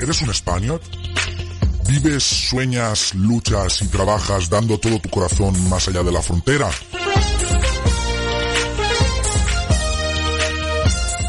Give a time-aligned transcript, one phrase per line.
[0.00, 0.80] ¿Eres un español?
[1.86, 6.70] ¿Vives, sueñas, luchas y trabajas dando todo tu corazón más allá de la frontera?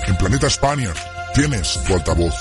[0.07, 0.93] En Planeta España
[1.33, 2.33] tienes tu altavoz.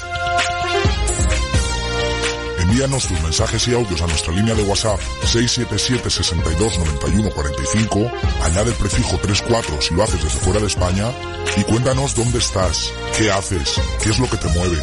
[2.61, 8.13] Envíanos tus mensajes y audios a nuestra línea de WhatsApp 677 62 91 45,
[8.45, 11.11] añade el prefijo 34 si lo haces desde fuera de España
[11.57, 14.79] y cuéntanos dónde estás, qué haces, qué es lo que te mueve.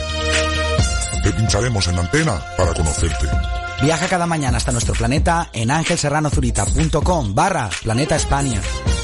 [1.24, 3.28] Te pincharemos en la antena para conocerte.
[3.82, 8.62] Viaja cada mañana hasta nuestro planeta en angelserranozurita.com barra Planeta España.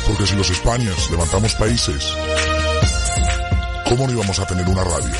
[0.07, 2.13] Porque si los Españas levantamos países,
[3.87, 5.13] ¿cómo no íbamos a tener una radio?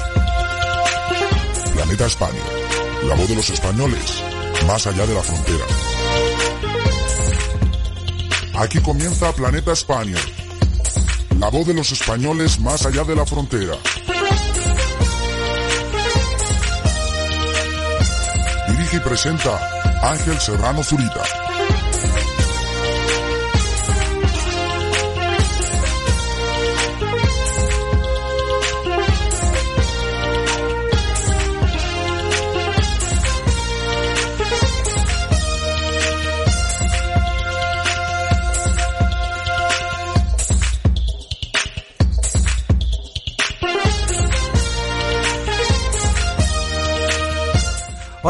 [1.74, 2.42] Planeta España,
[3.08, 4.24] la voz de los españoles,
[4.68, 5.66] más allá de la frontera.
[8.56, 10.18] Aquí comienza Planeta España,
[11.40, 13.74] la voz de los españoles más allá de la frontera.
[19.00, 19.60] Presenta
[20.02, 21.13] Ángel Serrano Zurita.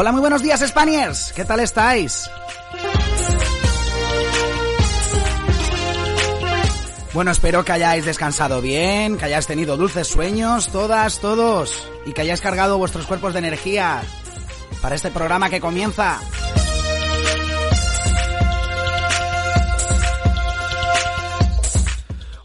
[0.04, 1.32] Hola, muy buenos días, Spaniers.
[1.34, 2.30] ¿Qué tal estáis?
[7.14, 12.20] Bueno, espero que hayáis descansado bien, que hayáis tenido dulces sueños, todas, todos, y que
[12.20, 14.02] hayáis cargado vuestros cuerpos de energía
[14.82, 16.20] para este programa que comienza.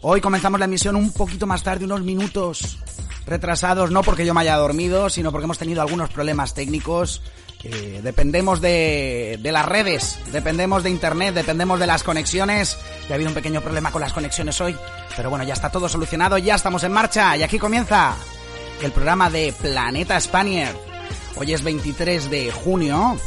[0.00, 2.78] Hoy comenzamos la emisión un poquito más tarde, unos minutos
[3.26, 7.20] retrasados, no porque yo me haya dormido, sino porque hemos tenido algunos problemas técnicos.
[7.62, 12.78] Eh, dependemos de, de las redes, dependemos de internet, dependemos de las conexiones.
[13.08, 14.76] Y ha habido un pequeño problema con las conexiones hoy.
[15.16, 17.36] Pero bueno, ya está todo solucionado, ya estamos en marcha.
[17.36, 18.14] Y aquí comienza
[18.82, 20.74] el programa de Planeta Spanier.
[21.36, 23.18] Hoy es 23 de junio.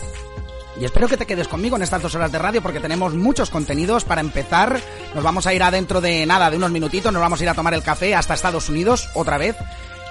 [0.80, 3.52] Y espero que te quedes conmigo en estas dos horas de radio porque tenemos muchos
[3.52, 4.80] contenidos para empezar.
[5.14, 7.54] Nos vamos a ir adentro de nada, de unos minutitos, nos vamos a ir a
[7.54, 9.56] tomar el café hasta Estados Unidos otra vez.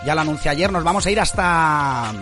[0.06, 2.12] Ya lo anuncié ayer, nos vamos a ir hasta...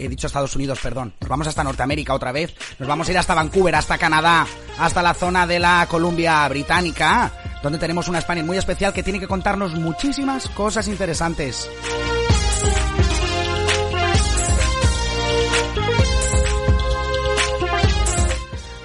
[0.00, 1.12] He dicho Estados Unidos, perdón.
[1.20, 2.54] Nos vamos hasta Norteamérica otra vez.
[2.78, 4.46] Nos vamos a ir hasta Vancouver, hasta Canadá,
[4.78, 7.30] hasta la zona de la Columbia Británica,
[7.62, 11.68] donde tenemos una España muy especial que tiene que contarnos muchísimas cosas interesantes.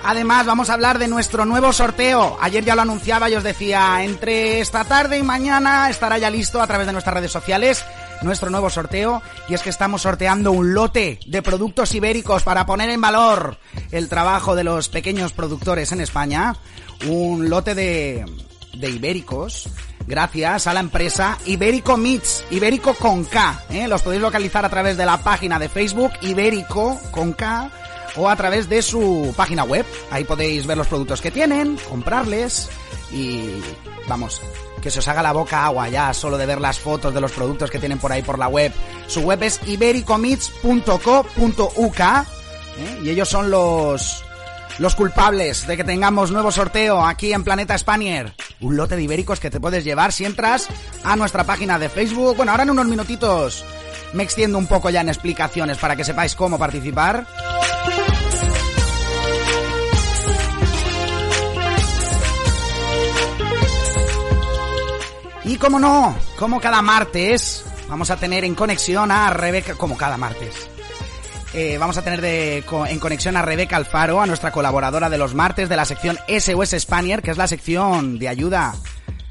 [0.08, 2.38] Además, vamos a hablar de nuestro nuevo sorteo.
[2.40, 6.62] Ayer ya lo anunciaba y os decía, entre esta tarde y mañana estará ya listo
[6.62, 7.84] a través de nuestras redes sociales
[8.22, 9.22] nuestro nuevo sorteo.
[9.50, 13.58] Y es que estamos sorteando un lote de productos ibéricos para poner en valor
[13.92, 16.56] el trabajo de los pequeños productores en España.
[17.08, 18.26] Un lote de,
[18.74, 19.70] de ibéricos
[20.08, 23.64] gracias a la empresa Ibérico Meats, Ibérico con K.
[23.70, 23.88] ¿eh?
[23.88, 27.72] Los podéis localizar a través de la página de Facebook Ibérico con K
[28.18, 29.86] o a través de su página web.
[30.12, 32.70] Ahí podéis ver los productos que tienen, comprarles
[33.12, 33.50] y
[34.08, 34.42] vamos,
[34.86, 37.32] que se os haga la boca agua ya solo de ver las fotos de los
[37.32, 38.72] productos que tienen por ahí por la web.
[39.08, 43.00] Su web es ibericomeats.co.uk ¿eh?
[43.02, 44.24] y ellos son los
[44.78, 48.36] los culpables de que tengamos nuevo sorteo aquí en Planeta Spanier.
[48.62, 50.68] Un lote de ibéricos que te puedes llevar si entras
[51.04, 52.38] a nuestra página de Facebook.
[52.38, 53.66] Bueno, ahora en unos minutitos
[54.14, 57.26] me extiendo un poco ya en explicaciones para que sepáis cómo participar.
[65.46, 70.18] Y como no, como cada martes, vamos a tener en conexión a Rebeca, como cada
[70.18, 70.70] martes.
[71.54, 75.70] Eh, vamos a tener en conexión a Rebeca Alfaro, a nuestra colaboradora de los martes
[75.70, 78.74] de la sección SOS Spanier, que es la sección de ayuda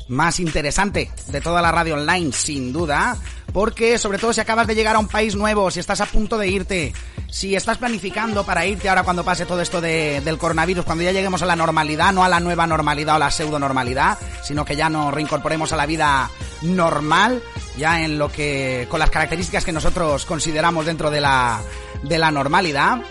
[0.09, 3.17] más interesante de toda la radio online, sin duda,
[3.55, 6.37] porque sobre todo si acabas de llegar a un país nuevo, si estás a punto
[6.39, 6.93] de irte,
[7.31, 11.13] si estás planificando para irte ahora cuando pase todo esto de, del coronavirus, cuando ya
[11.13, 14.75] lleguemos a la normalidad, no a la nueva normalidad o la pseudo normalidad, sino que
[14.75, 16.29] ya nos reincorporemos a la vida
[16.63, 17.41] normal,
[17.79, 21.61] ya en lo que, con las características que nosotros consideramos dentro de la,
[22.03, 23.03] de la normalidad,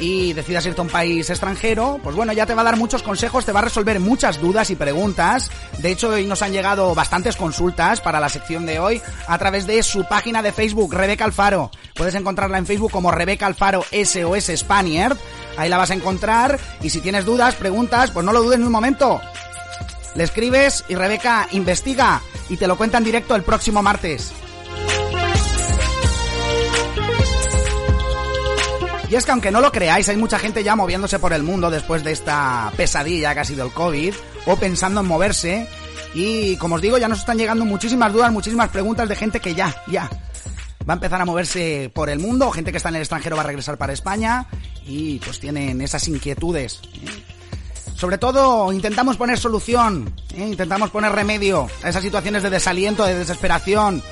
[0.00, 3.02] y decidas irte a un país extranjero, pues bueno, ya te va a dar muchos
[3.02, 5.50] consejos, te va a resolver muchas dudas y preguntas.
[5.78, 9.66] De hecho, hoy nos han llegado bastantes consultas para la sección de hoy a través
[9.66, 11.70] de su página de Facebook, Rebeca Alfaro.
[11.94, 15.16] Puedes encontrarla en Facebook como Rebeca Alfaro SOS Spaniard.
[15.56, 18.66] Ahí la vas a encontrar y si tienes dudas, preguntas, pues no lo dudes ni
[18.66, 19.20] un momento.
[20.14, 24.32] Le escribes y Rebeca investiga y te lo cuenta en directo el próximo martes.
[29.10, 31.70] Y es que aunque no lo creáis, hay mucha gente ya moviéndose por el mundo
[31.70, 34.14] después de esta pesadilla que ha sido el COVID,
[34.46, 35.68] o pensando en moverse.
[36.14, 39.54] Y como os digo, ya nos están llegando muchísimas dudas, muchísimas preguntas de gente que
[39.54, 40.08] ya, ya,
[40.88, 43.42] va a empezar a moverse por el mundo, gente que está en el extranjero va
[43.42, 44.46] a regresar para España
[44.86, 46.80] y pues tienen esas inquietudes.
[46.94, 47.24] ¿eh?
[47.94, 50.46] Sobre todo intentamos poner solución, ¿eh?
[50.46, 54.02] intentamos poner remedio a esas situaciones de desaliento, de desesperación,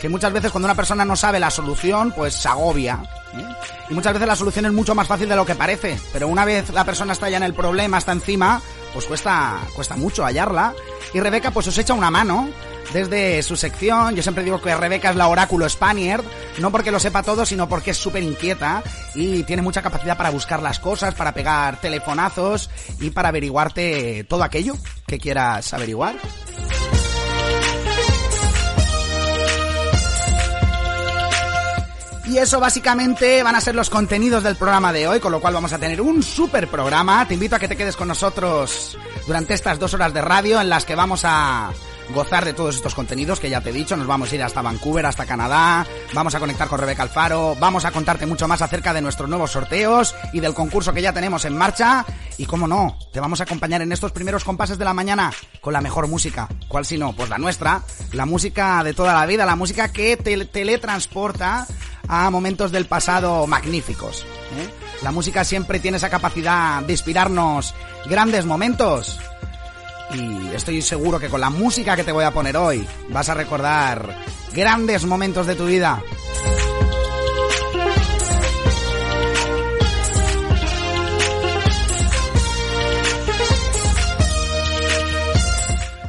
[0.00, 3.02] que muchas veces cuando una persona no sabe la solución, pues se agobia.
[3.34, 3.44] ¿Eh?
[3.90, 6.44] Y muchas veces la solución es mucho más fácil de lo que parece, pero una
[6.44, 8.62] vez la persona está ya en el problema, está encima,
[8.92, 10.74] pues cuesta, cuesta mucho hallarla.
[11.14, 12.48] Y Rebeca pues os echa una mano
[12.92, 14.14] desde su sección.
[14.14, 16.24] Yo siempre digo que Rebeca es la oráculo Spaniard,
[16.58, 18.82] no porque lo sepa todo, sino porque es súper inquieta
[19.14, 22.70] y tiene mucha capacidad para buscar las cosas, para pegar telefonazos
[23.00, 24.74] y para averiguarte todo aquello
[25.06, 26.14] que quieras averiguar.
[32.24, 35.54] Y eso básicamente van a ser los contenidos del programa de hoy, con lo cual
[35.54, 37.26] vamos a tener un super programa.
[37.26, 38.96] Te invito a que te quedes con nosotros
[39.26, 41.72] durante estas dos horas de radio en las que vamos a
[42.10, 43.96] gozar de todos estos contenidos que ya te he dicho.
[43.96, 47.84] Nos vamos a ir hasta Vancouver, hasta Canadá, vamos a conectar con Rebeca Alfaro, vamos
[47.84, 51.44] a contarte mucho más acerca de nuestros nuevos sorteos y del concurso que ya tenemos
[51.44, 52.04] en marcha.
[52.38, 55.72] Y cómo no, te vamos a acompañar en estos primeros compases de la mañana con
[55.72, 56.48] la mejor música.
[56.68, 57.12] ¿Cuál si no?
[57.12, 57.82] Pues la nuestra,
[58.12, 61.66] la música de toda la vida, la música que te teletransporta
[62.08, 64.22] a momentos del pasado magníficos.
[64.22, 64.68] ¿eh?
[65.02, 67.74] La música siempre tiene esa capacidad de inspirarnos
[68.06, 69.18] grandes momentos
[70.14, 73.34] y estoy seguro que con la música que te voy a poner hoy vas a
[73.34, 74.16] recordar
[74.52, 76.02] grandes momentos de tu vida.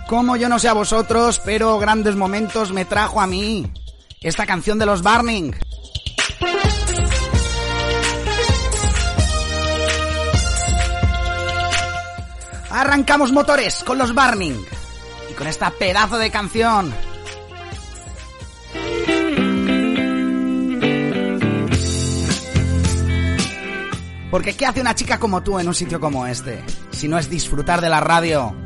[0.08, 3.72] Como yo no sé a vosotros, pero grandes momentos me trajo a mí
[4.22, 5.54] esta canción de los Burning.
[12.74, 14.56] Arrancamos motores con los Burning
[15.30, 16.92] y con esta pedazo de canción.
[24.32, 26.64] Porque ¿qué hace una chica como tú en un sitio como este?
[26.90, 28.63] Si no es disfrutar de la radio.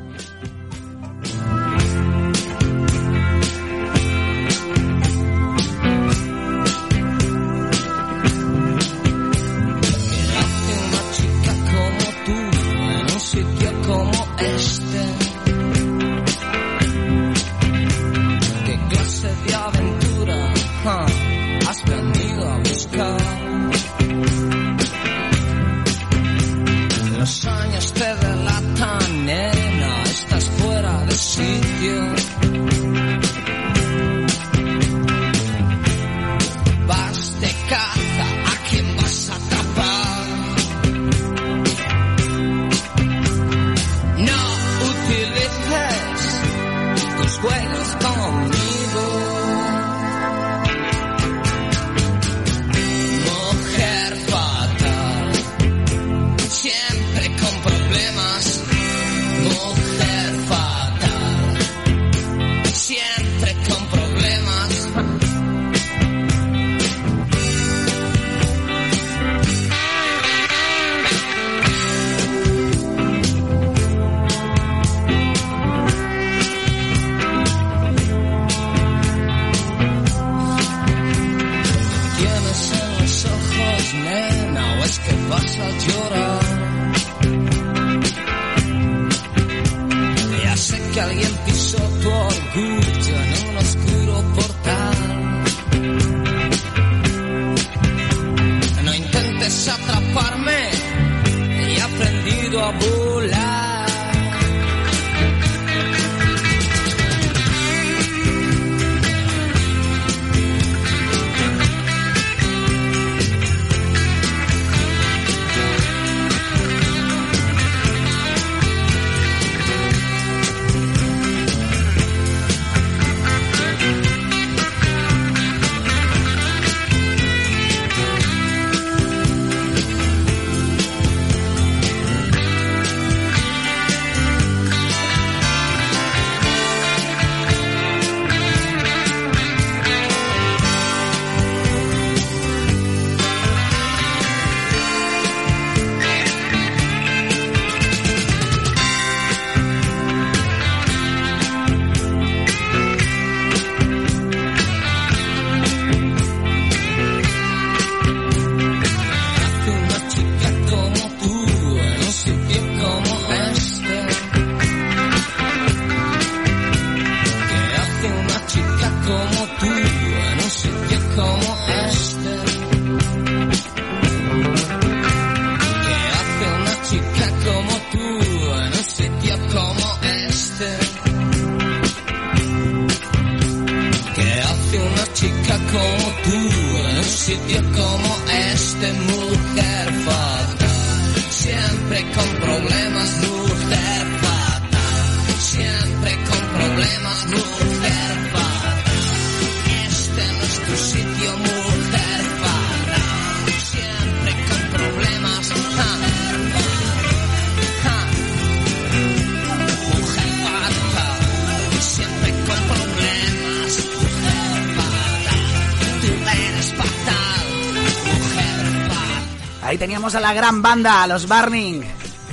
[220.08, 221.82] Ahí teníamos a la gran banda, a los Burning,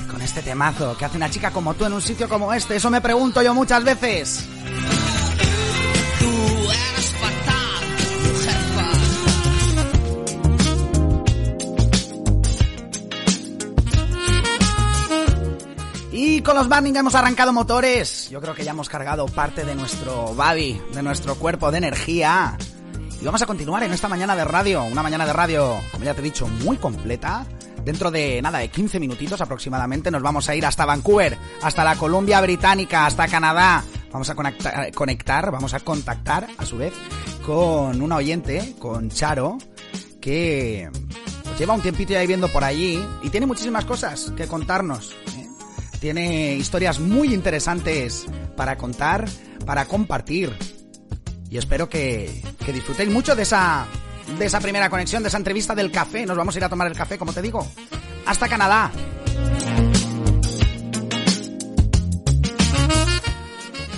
[0.09, 2.77] con este temazo que hace una chica como tú en un sitio como este.
[2.77, 4.47] Eso me pregunto yo muchas veces.
[16.13, 18.29] Y con los Burning hemos arrancado motores.
[18.29, 22.57] Yo creo que ya hemos cargado parte de nuestro body, de nuestro cuerpo de energía.
[23.19, 24.83] Y vamos a continuar en esta mañana de radio.
[24.85, 27.45] Una mañana de radio, como ya te he dicho, muy completa.
[27.85, 31.95] Dentro de nada, de 15 minutitos aproximadamente nos vamos a ir hasta Vancouver, hasta la
[31.95, 33.83] Columbia Británica, hasta Canadá.
[34.11, 34.35] Vamos a
[34.95, 36.93] conectar, vamos a contactar a su vez
[37.45, 39.59] con una oyente, con Charo,
[40.19, 40.89] que
[41.43, 45.11] pues, lleva un tiempito ya viviendo por allí y tiene muchísimas cosas que contarnos.
[45.37, 45.47] ¿eh?
[45.99, 48.25] Tiene historias muy interesantes
[48.55, 49.29] para contar,
[49.63, 50.57] para compartir.
[51.51, 53.85] Y espero que, que disfrutéis mucho de esa,
[54.27, 56.25] de esa primera conexión, de esa entrevista del café.
[56.25, 57.67] Nos vamos a ir a tomar el café, como te digo.
[58.25, 58.91] Hasta Canadá.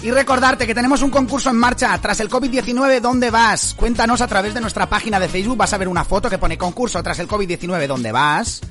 [0.03, 3.73] Y recordarte que tenemos un concurso en marcha tras el COVID-19, ¿dónde vas?
[3.73, 6.57] Cuéntanos a través de nuestra página de Facebook, vas a ver una foto que pone
[6.57, 8.61] concurso tras el COVID-19, ¿dónde vas?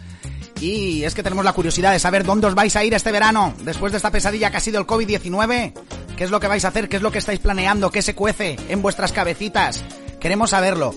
[0.60, 3.52] Y es que tenemos la curiosidad de saber dónde os vais a ir este verano,
[3.64, 5.74] después de esta pesadilla que ha sido el COVID-19.
[6.16, 6.88] ¿Qué es lo que vais a hacer?
[6.88, 7.90] ¿Qué es lo que estáis planeando?
[7.90, 9.84] ¿Qué se cuece en vuestras cabecitas?
[10.18, 10.94] Queremos saberlo.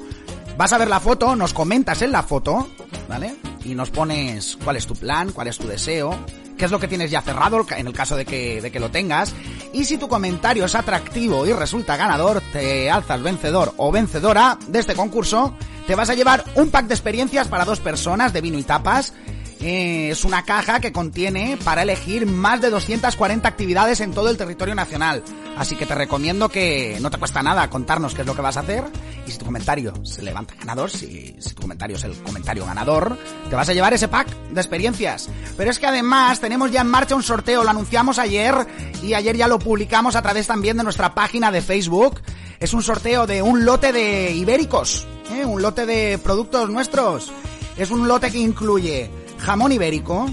[0.59, 2.67] Vas a ver la foto, nos comentas en la foto,
[3.07, 3.33] ¿vale?
[3.63, 6.13] Y nos pones cuál es tu plan, cuál es tu deseo,
[6.57, 8.91] qué es lo que tienes ya cerrado en el caso de que, de que lo
[8.91, 9.33] tengas.
[9.71, 14.79] Y si tu comentario es atractivo y resulta ganador, te alzas vencedor o vencedora de
[14.79, 15.55] este concurso,
[15.87, 19.13] te vas a llevar un pack de experiencias para dos personas de vino y tapas.
[19.61, 24.37] Eh, es una caja que contiene para elegir más de 240 actividades en todo el
[24.37, 25.21] territorio nacional.
[25.57, 28.55] Así que te recomiendo que no te cuesta nada contarnos qué es lo que vas
[28.55, 28.85] a hacer.
[29.27, 33.17] Y si tu comentario se levanta ganador, si, tu comentario es el comentario ganador,
[33.49, 35.29] te vas a llevar ese pack de experiencias.
[35.57, 38.55] Pero es que además tenemos ya en marcha un sorteo, lo anunciamos ayer
[39.03, 42.21] y ayer ya lo publicamos a través también de nuestra página de Facebook.
[42.61, 45.43] Es un sorteo de un lote de ibéricos, ¿eh?
[45.43, 47.33] un lote de productos nuestros.
[47.75, 50.27] Es un lote que incluye jamón ibérico,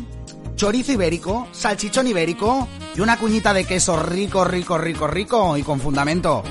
[0.57, 5.81] chorizo ibérico, salchichón ibérico y una cuñita de queso rico, rico, rico, rico y con
[5.81, 6.43] fundamento.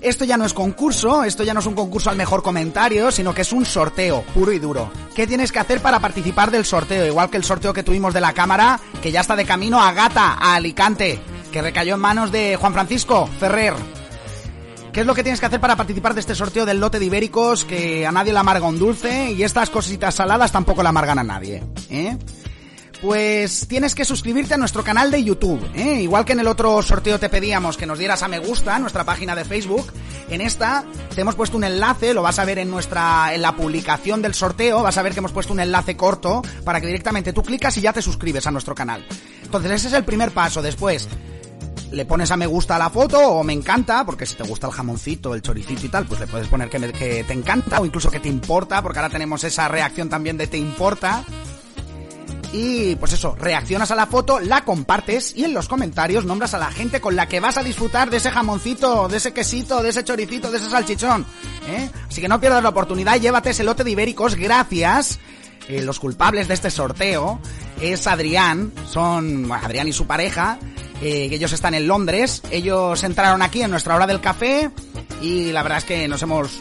[0.00, 3.32] Esto ya no es concurso, esto ya no es un concurso al mejor comentario, sino
[3.32, 4.90] que es un sorteo, puro y duro.
[5.14, 7.06] ¿Qué tienes que hacer para participar del sorteo?
[7.06, 9.92] Igual que el sorteo que tuvimos de la cámara, que ya está de camino a
[9.92, 11.20] Gata, a Alicante,
[11.52, 13.74] que recayó en manos de Juan Francisco Ferrer.
[14.92, 17.06] ¿Qué es lo que tienes que hacer para participar de este sorteo del lote de
[17.06, 21.18] ibéricos que a nadie le amarga un dulce y estas cositas saladas tampoco le amargan
[21.18, 21.62] a nadie?
[21.88, 22.18] ¿eh?
[23.00, 26.02] Pues tienes que suscribirte a nuestro canal de YouTube, ¿eh?
[26.02, 29.02] igual que en el otro sorteo te pedíamos que nos dieras a me gusta nuestra
[29.04, 29.90] página de Facebook.
[30.28, 30.84] En esta
[31.14, 34.34] te hemos puesto un enlace, lo vas a ver en nuestra en la publicación del
[34.34, 37.74] sorteo, vas a ver que hemos puesto un enlace corto para que directamente tú clicas
[37.78, 39.06] y ya te suscribes a nuestro canal.
[39.42, 40.60] Entonces ese es el primer paso.
[40.60, 41.08] Después
[41.92, 44.66] le pones a me gusta a la foto o me encanta, porque si te gusta
[44.66, 47.80] el jamoncito, el choricito y tal, pues le puedes poner que, me- que te encanta
[47.80, 51.24] o incluso que te importa, porque ahora tenemos esa reacción también de te importa.
[52.54, 56.58] Y pues eso, reaccionas a la foto, la compartes y en los comentarios nombras a
[56.58, 59.88] la gente con la que vas a disfrutar de ese jamoncito, de ese quesito, de
[59.88, 61.24] ese choricito, de ese salchichón.
[61.68, 61.88] ¿eh?
[62.08, 65.18] Así que no pierdas la oportunidad, llévate ese lote de ibéricos gracias.
[65.68, 67.40] Eh, los culpables de este sorteo
[67.80, 70.58] es Adrián, son Adrián y su pareja,
[71.02, 72.42] eh, ellos están en Londres.
[72.50, 74.70] Ellos entraron aquí en nuestra hora del café
[75.20, 76.60] y la verdad es que nos hemos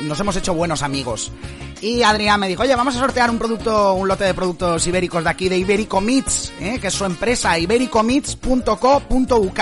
[0.00, 1.32] nos hemos hecho buenos amigos.
[1.80, 5.22] Y Adrián me dijo, oye, vamos a sortear un producto, un lote de productos ibéricos
[5.22, 6.80] de aquí, de Ibérico Meats, ¿eh?
[6.80, 9.60] que es su empresa, ibericomeats.co.uk.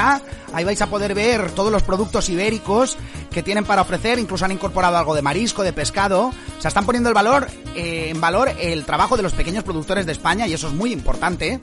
[0.54, 2.96] Ahí vais a poder ver todos los productos ibéricos
[3.30, 6.28] que tienen para ofrecer, incluso han incorporado algo de marisco, de pescado.
[6.28, 10.06] O sea, están poniendo el valor, eh, en valor el trabajo de los pequeños productores
[10.06, 11.60] de España y eso es muy importante.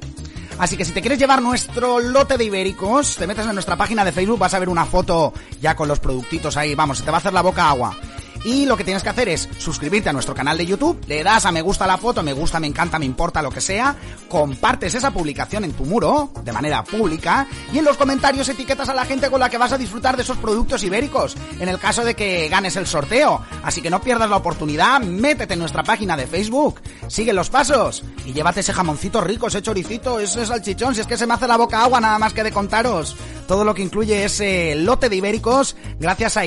[0.60, 4.06] Así que si te quieres llevar nuestro lote de ibéricos, te metes en nuestra página
[4.06, 7.10] de Facebook, vas a ver una foto ya con los productitos ahí, vamos, se te
[7.10, 7.98] va a hacer la boca agua.
[8.44, 11.46] Y lo que tienes que hacer es suscribirte a nuestro canal de YouTube, le das
[11.46, 13.96] a me gusta la foto, me gusta, me encanta, me importa, lo que sea,
[14.28, 18.94] compartes esa publicación en tu muro de manera pública y en los comentarios etiquetas a
[18.94, 22.04] la gente con la que vas a disfrutar de esos productos ibéricos, en el caso
[22.04, 23.42] de que ganes el sorteo.
[23.64, 28.04] Así que no pierdas la oportunidad, métete en nuestra página de Facebook, sigue los pasos
[28.26, 31.48] y llévate ese jamoncito rico, ese choricito, ese salchichón, si es que se me hace
[31.48, 33.16] la boca agua nada más que de contaros
[33.48, 36.46] todo lo que incluye ese lote de ibéricos gracias a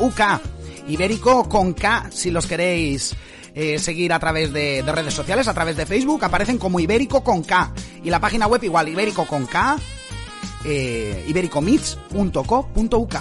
[0.00, 0.40] ibericomits.co.uk.
[0.88, 3.14] Ibérico con K, si los queréis
[3.54, 7.22] eh, seguir a través de, de redes sociales, a través de Facebook, aparecen como Ibérico
[7.22, 7.72] con K.
[8.02, 9.76] Y la página web igual, Ibérico con K,
[10.64, 13.14] eh, ibericomits.co.uk.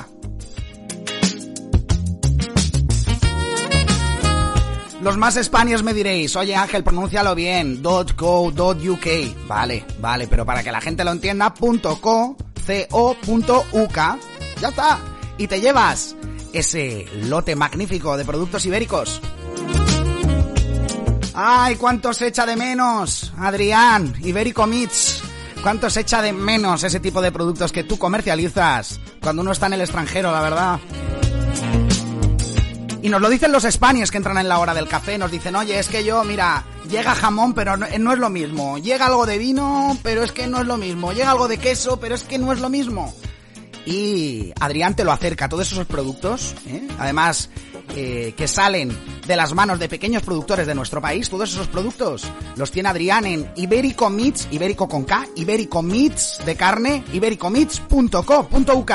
[5.01, 9.07] Los más españoles me diréis, oye Ángel, pronúncialo bien, .co.uk.
[9.47, 12.37] Vale, vale, pero para que la gente lo entienda, .co,
[12.89, 13.97] .co.uk.
[14.61, 14.99] Ya está.
[15.39, 16.15] Y te llevas
[16.53, 19.21] ese lote magnífico de productos ibéricos.
[21.33, 23.31] ¡Ay, cuánto se echa de menos!
[23.37, 25.21] Adrián, Ibérico Meats.
[25.63, 29.67] ¿Cuánto se echa de menos ese tipo de productos que tú comercializas cuando uno está
[29.67, 30.79] en el extranjero, la verdad?
[33.03, 35.55] Y nos lo dicen los españoles que entran en la hora del café, nos dicen,
[35.55, 38.77] oye, es que yo, mira, llega jamón, pero no, no, es lo mismo.
[38.77, 41.11] Llega algo de vino, pero es que no es lo mismo.
[41.11, 43.13] Llega algo de queso, pero es que no es lo mismo.
[43.85, 46.87] Y Adrián te lo acerca, todos esos productos, ¿eh?
[46.99, 47.49] además
[47.95, 48.95] eh, que salen
[49.25, 52.23] de las manos de pequeños productores de nuestro país, todos esos productos
[52.55, 55.27] los tiene Adrián en Ibérico Meats, Ibérico con K,
[55.83, 58.91] Meats de carne, ibericomeats.co.uk.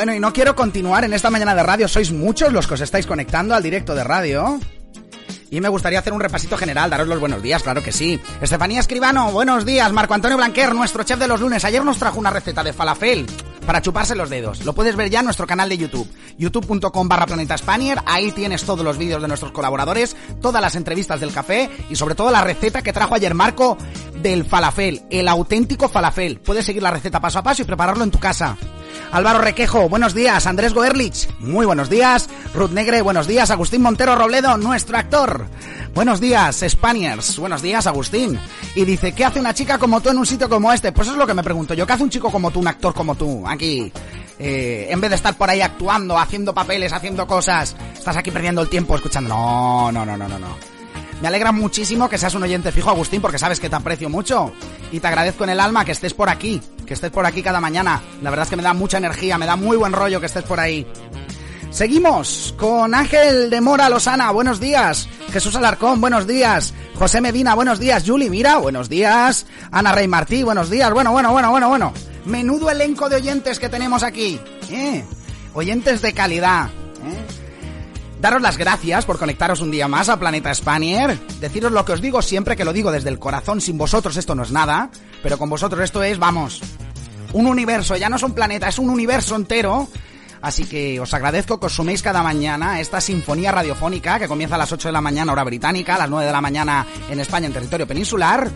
[0.00, 1.86] Bueno, y no quiero continuar en esta mañana de radio.
[1.86, 4.58] Sois muchos los que os estáis conectando al directo de radio.
[5.50, 8.20] Y me gustaría hacer un repasito general, daros los buenos días, claro que sí.
[8.40, 9.92] Estefanía Escribano, buenos días.
[9.92, 11.64] Marco Antonio Blanquer, nuestro chef de los lunes.
[11.64, 13.26] Ayer nos trajo una receta de falafel
[13.66, 14.64] para chuparse los dedos.
[14.64, 16.08] Lo puedes ver ya en nuestro canal de YouTube,
[16.38, 17.98] youtube.com barra Planeta Spanier.
[18.06, 22.14] Ahí tienes todos los vídeos de nuestros colaboradores, todas las entrevistas del café y sobre
[22.14, 23.76] todo la receta que trajo ayer Marco
[24.22, 26.38] del falafel, el auténtico falafel.
[26.38, 28.56] Puedes seguir la receta paso a paso y prepararlo en tu casa.
[29.12, 30.46] Álvaro Requejo, buenos días.
[30.46, 32.28] Andrés Goerlich, muy buenos días.
[32.54, 33.50] Ruth Negre, buenos días.
[33.50, 35.39] Agustín Montero Robledo, nuestro actor.
[35.94, 37.38] Buenos días, Spaniards.
[37.38, 38.38] Buenos días, Agustín.
[38.74, 40.92] Y dice, ¿qué hace una chica como tú en un sitio como este?
[40.92, 41.86] Pues eso es lo que me pregunto yo.
[41.86, 43.92] ¿Qué hace un chico como tú, un actor como tú, aquí?
[44.38, 48.62] Eh, en vez de estar por ahí actuando, haciendo papeles, haciendo cosas, estás aquí perdiendo
[48.62, 49.28] el tiempo escuchando.
[49.28, 50.70] No, no, no, no, no, no.
[51.20, 54.52] Me alegra muchísimo que seas un oyente fijo, Agustín, porque sabes que te aprecio mucho.
[54.90, 57.60] Y te agradezco en el alma que estés por aquí, que estés por aquí cada
[57.60, 58.00] mañana.
[58.22, 60.44] La verdad es que me da mucha energía, me da muy buen rollo que estés
[60.44, 60.86] por ahí.
[61.70, 65.08] Seguimos con Ángel de Mora Losana, buenos días.
[65.32, 66.74] Jesús Alarcón, buenos días.
[66.96, 68.04] José Medina, buenos días.
[68.04, 69.46] Yuli, mira, buenos días.
[69.70, 70.92] Ana Rey Martí, buenos días.
[70.92, 71.92] Bueno, bueno, bueno, bueno, bueno.
[72.24, 74.40] Menudo elenco de oyentes que tenemos aquí.
[74.68, 75.04] ¿eh?
[75.54, 76.66] Oyentes de calidad.
[76.66, 77.40] ¿eh?
[78.20, 81.18] Daros las gracias por conectaros un día más a Planeta Spanier.
[81.40, 83.60] Deciros lo que os digo siempre, que lo digo desde el corazón.
[83.60, 84.90] Sin vosotros esto no es nada,
[85.22, 86.60] pero con vosotros esto es, vamos,
[87.32, 87.96] un universo.
[87.96, 89.88] Ya no es un planeta, es un universo entero.
[90.42, 94.58] Así que os agradezco que os suméis cada mañana esta sinfonía radiofónica que comienza a
[94.58, 97.46] las 8 de la mañana hora británica, a las 9 de la mañana en España
[97.46, 98.50] en territorio peninsular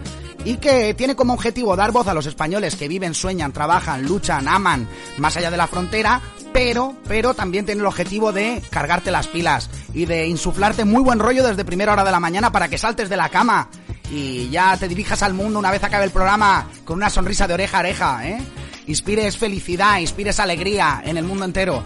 [0.45, 4.49] y que tiene como objetivo dar voz a los españoles que viven, sueñan, trabajan, luchan,
[4.49, 4.87] aman
[5.19, 6.21] más allá de la frontera,
[6.53, 11.19] pero, pero también tiene el objetivo de cargarte las pilas y de insuflarte muy buen
[11.19, 13.69] rollo desde primera hora de la mañana para que saltes de la cama
[14.11, 17.55] y ya te dirijas al mundo una vez acabe el programa con una sonrisa de
[17.55, 18.39] oreja a oreja, ¿eh?
[18.87, 21.85] Inspires felicidad, inspires alegría en el mundo entero.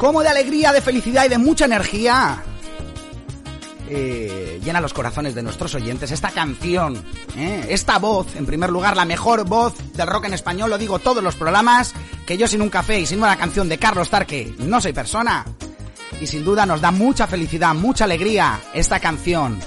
[0.00, 2.42] como de alegría, de felicidad y de mucha energía
[3.92, 7.04] eh, llena los corazones de nuestros oyentes esta canción,
[7.36, 7.66] ¿eh?
[7.70, 11.24] esta voz, en primer lugar, la mejor voz del rock en español, lo digo todos
[11.24, 11.92] los programas,
[12.24, 15.44] que yo sin un café y sin una canción de Carlos Tarque no soy persona.
[16.20, 19.58] Y sin duda nos da mucha felicidad, mucha alegría esta canción.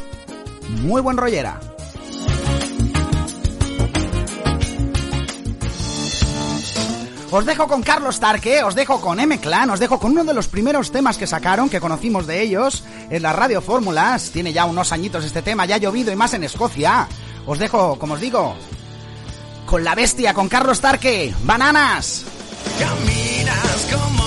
[0.84, 1.73] Muy buen rollera.
[7.36, 10.48] Os dejo con Carlos Tarque, os dejo con M-Clan, os dejo con uno de los
[10.48, 14.30] primeros temas que sacaron, que conocimos de ellos, en la Radio Fórmulas.
[14.30, 17.08] Tiene ya unos añitos este tema, ya ha llovido y más en Escocia.
[17.48, 18.54] Os dejo, como os digo,
[19.66, 21.34] con la bestia, con Carlos Tarque.
[21.44, 22.24] ¡Bananas!
[22.78, 24.23] Caminas como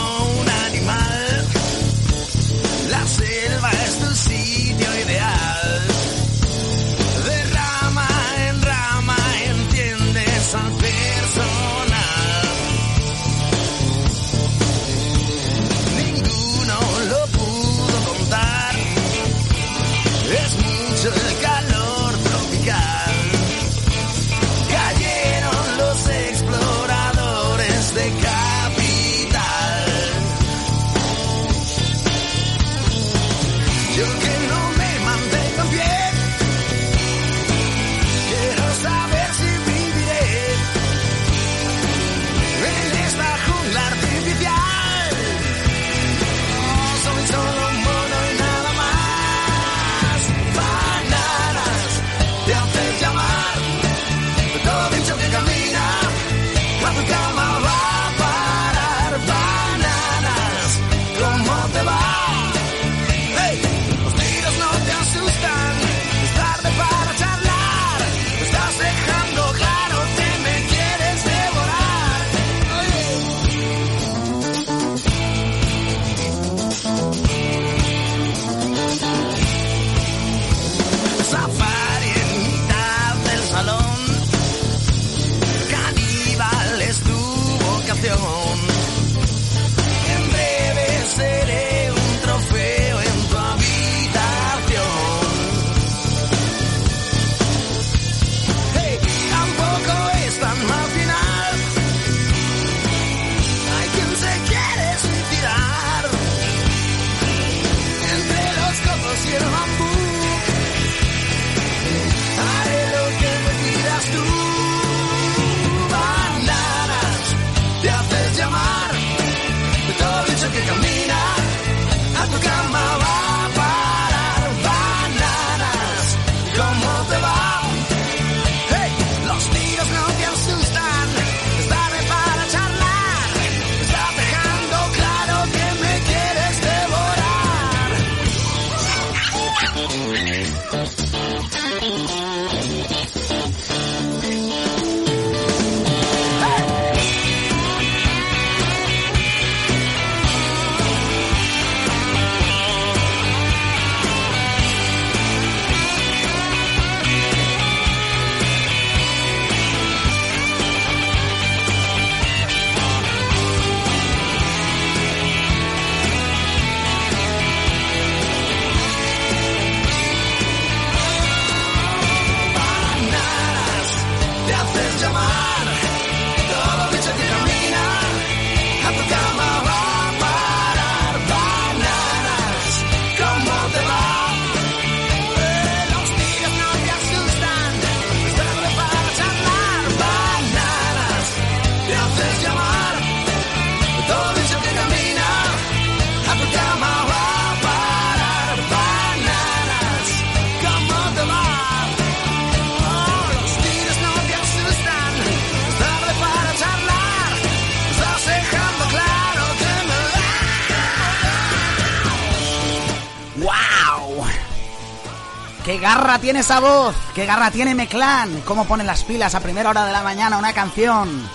[216.07, 216.95] garra tiene esa voz!
[217.17, 218.43] ¡Qué garra tiene Meclán!
[218.45, 221.29] ¿Cómo ponen las pilas a primera hora de la mañana una canción?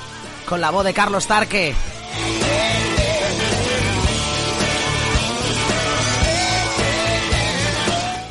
[0.47, 1.75] Con la voz de Carlos Tarque.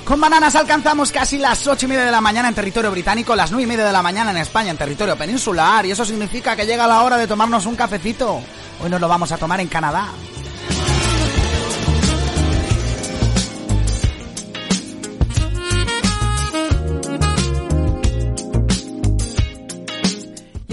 [0.07, 3.50] Con bananas alcanzamos casi las ocho y media de la mañana en territorio británico, las
[3.50, 6.64] nueve y media de la mañana en España, en territorio peninsular, y eso significa que
[6.64, 8.40] llega la hora de tomarnos un cafecito.
[8.83, 10.09] Hoy nos lo vamos a tomar en Canadá.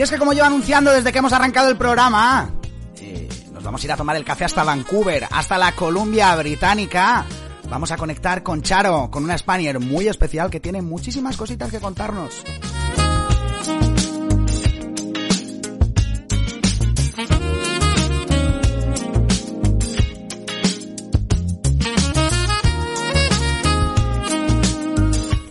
[0.07, 2.49] Es que como yo anunciando desde que hemos arrancado el programa,
[3.01, 7.25] eh, nos vamos a ir a tomar el café hasta Vancouver, hasta la Columbia Británica.
[7.69, 11.81] Vamos a conectar con Charo, con una Spanier muy especial que tiene muchísimas cositas que
[11.81, 12.41] contarnos.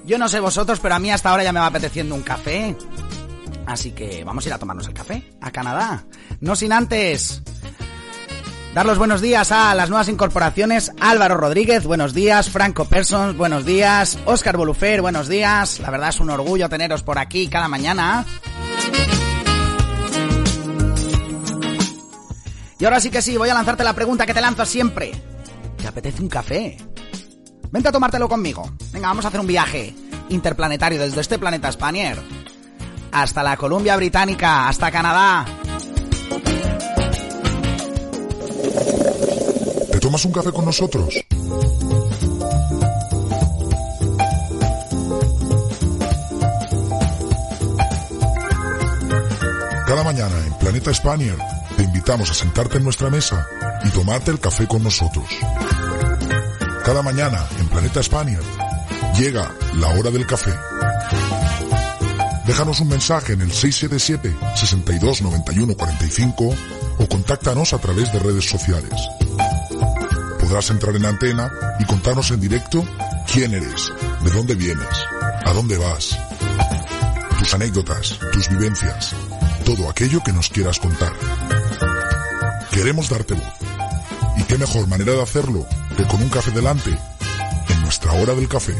[0.06, 2.74] Yo no sé vosotros, pero a mí hasta ahora ya me va apeteciendo un café.
[3.66, 6.04] Así que vamos a ir a tomarnos el café a Canadá.
[6.40, 7.42] No sin antes
[8.74, 10.92] dar los buenos días a las nuevas incorporaciones.
[11.00, 12.48] Álvaro Rodríguez, buenos días.
[12.48, 14.18] Franco Persons, buenos días.
[14.24, 15.80] Óscar Bolufer, buenos días.
[15.80, 18.24] La verdad es un orgullo teneros por aquí cada mañana.
[22.78, 25.10] Y ahora sí que sí, voy a lanzarte la pregunta que te lanzo siempre.
[25.78, 26.76] ¿Te apetece un café?
[27.72, 28.70] Vente a tomártelo conmigo.
[28.92, 29.94] Venga, vamos a hacer un viaje
[30.28, 32.18] interplanetario desde este planeta Spanier
[33.12, 35.44] hasta la Columbia Británica, hasta Canadá.
[39.92, 41.14] ¿Te tomas un café con nosotros?
[49.86, 51.38] Cada mañana en Planeta Spanier
[51.76, 53.46] te invitamos a sentarte en nuestra mesa
[53.84, 55.24] y tomarte el café con nosotros.
[56.84, 58.42] Cada mañana en Planeta Spanier
[59.16, 60.52] llega la hora del café.
[62.46, 66.54] Déjanos un mensaje en el 677 62 91 45
[66.98, 68.92] o contáctanos a través de redes sociales.
[70.38, 72.84] Podrás entrar en antena y contarnos en directo
[73.32, 74.86] quién eres, de dónde vienes,
[75.44, 76.16] a dónde vas,
[77.38, 79.12] tus anécdotas, tus vivencias,
[79.64, 81.12] todo aquello que nos quieras contar.
[82.70, 83.54] Queremos darte voz.
[84.36, 86.90] ¿Y qué mejor manera de hacerlo que con un café delante
[87.68, 88.74] en nuestra hora del café?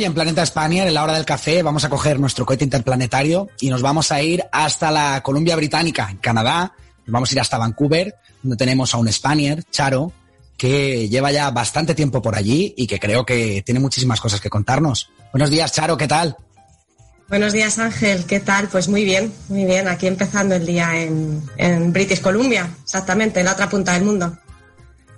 [0.00, 3.50] Hoy en Planeta España, en la hora del café, vamos a coger nuestro cohete interplanetario
[3.60, 6.72] y nos vamos a ir hasta la Columbia Británica, en Canadá.
[7.04, 10.10] Nos vamos a ir hasta Vancouver, donde tenemos a un Spaniard, Charo,
[10.56, 14.48] que lleva ya bastante tiempo por allí y que creo que tiene muchísimas cosas que
[14.48, 15.10] contarnos.
[15.34, 16.34] Buenos días, Charo, ¿qué tal?
[17.28, 18.24] Buenos días, Ángel.
[18.24, 18.68] ¿Qué tal?
[18.68, 19.86] Pues muy bien, muy bien.
[19.86, 24.34] Aquí empezando el día en, en British Columbia, exactamente, en la otra punta del mundo.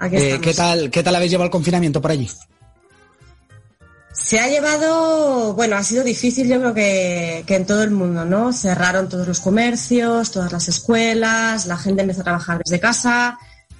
[0.01, 0.41] Aquí Eh.
[0.43, 2.29] ¿qué, tal, ¿Qué tal habéis llevado el confinamiento por allí?
[4.13, 8.25] Se ha llevado, bueno, ha sido difícil yo creo que, que en todo el mundo,
[8.25, 8.53] ¿no?
[8.53, 13.39] Cerraron todos los comercios, todas las escuelas, la gente empezó a trabajar desde casa.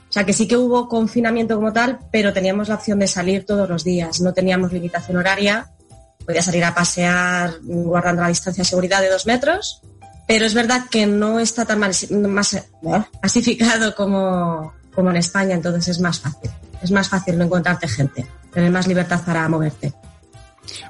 [0.09, 3.45] O sea que sí que hubo confinamiento como tal, pero teníamos la opción de salir
[3.47, 4.21] todos los días.
[4.21, 5.71] No teníamos limitación horaria.
[6.27, 9.81] Podía salir a pasear guardando la distancia de seguridad de dos metros.
[10.29, 11.95] Pero es verdad que no está tan mal-
[12.29, 12.65] más, eh,
[13.23, 16.51] masificado como, como en España, entonces es más fácil.
[16.83, 19.93] Es más fácil no encontrarte gente, tener más libertad para moverte.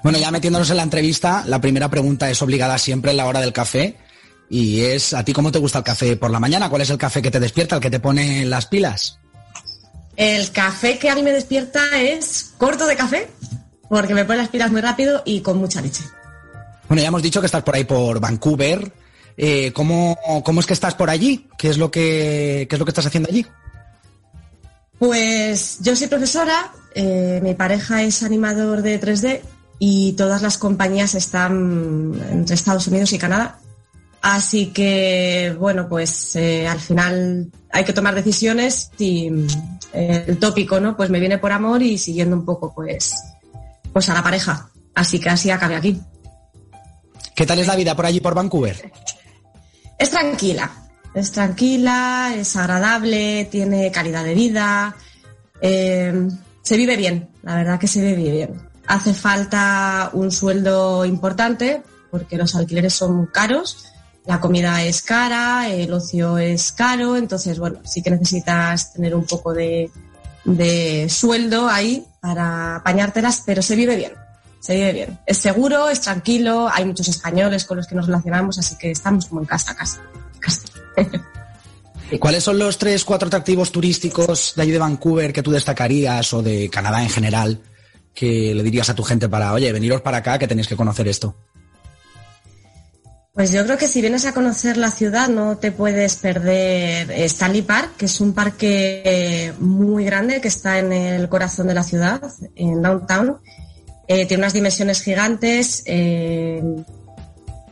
[0.03, 3.41] Bueno, ya metiéndonos en la entrevista, la primera pregunta es obligada siempre en la hora
[3.41, 3.97] del café.
[4.49, 6.69] Y es, ¿a ti cómo te gusta el café por la mañana?
[6.69, 9.19] ¿Cuál es el café que te despierta, el que te pone las pilas?
[10.17, 13.31] El café que a mí me despierta es corto de café,
[13.89, 16.05] porque me pone las pilas muy rápido y con mucha leche.
[16.87, 18.93] Bueno, ya hemos dicho que estás por ahí por Vancouver.
[19.39, 21.49] Eh, ¿cómo, ¿Cómo es que estás por allí?
[21.57, 23.47] ¿Qué es lo que, qué es lo que estás haciendo allí?
[24.99, 29.41] Pues yo soy profesora, eh, mi pareja es animador de 3D
[29.85, 33.59] y todas las compañías están entre Estados Unidos y Canadá.
[34.21, 39.29] Así que, bueno, pues eh, al final hay que tomar decisiones y
[39.93, 40.97] eh, el tópico, ¿no?
[40.97, 43.13] Pues me viene por amor y siguiendo un poco, pues,
[43.93, 44.71] pues a la pareja.
[44.95, 46.01] Así que así acabé aquí.
[47.35, 48.93] ¿Qué tal es la vida por allí por Vancouver?
[49.99, 50.71] Es tranquila,
[51.13, 54.95] es tranquila, es agradable, tiene calidad de vida,
[55.61, 56.29] eh,
[56.63, 58.72] se vive bien, la verdad que se vive bien.
[58.87, 63.87] Hace falta un sueldo importante porque los alquileres son caros,
[64.27, 69.25] la comida es cara, el ocio es caro, entonces bueno, sí que necesitas tener un
[69.25, 69.91] poco de,
[71.09, 74.13] sueldo ahí para apañártelas, pero se vive bien.
[74.61, 75.19] Se vive bien.
[75.27, 79.27] Es seguro, es tranquilo, hay muchos españoles con los que nos relacionamos, así que estamos
[79.27, 80.03] como en casa, casa.
[80.39, 80.63] casa.
[82.21, 86.43] ¿Cuáles son los tres, cuatro atractivos turísticos de allí de Vancouver que tú destacarías o
[86.43, 87.59] de Canadá en general
[88.15, 91.09] que le dirías a tu gente para, oye, veniros para acá que tenéis que conocer
[91.09, 91.37] esto?
[93.35, 97.63] Pues yo creo que si vienes a conocer la ciudad no te puedes perder Stanley
[97.63, 102.21] Park, que es un parque muy grande que está en el corazón de la ciudad,
[102.57, 103.39] en downtown.
[104.07, 106.63] Eh, tiene unas dimensiones gigantes, eh,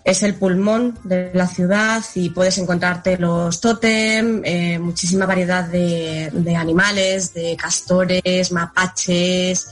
[0.03, 6.57] es el pulmón de la ciudad y puedes encontrarte los tótem, eh, muchísima variedad de
[6.57, 9.69] animales, de castores, mapaches,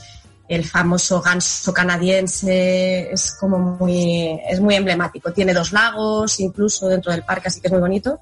[0.49, 5.31] el famoso ganso canadiense, es como muy, es muy emblemático.
[5.31, 8.19] Tiene dos lagos, incluso dentro del parque, así que es muy bonito.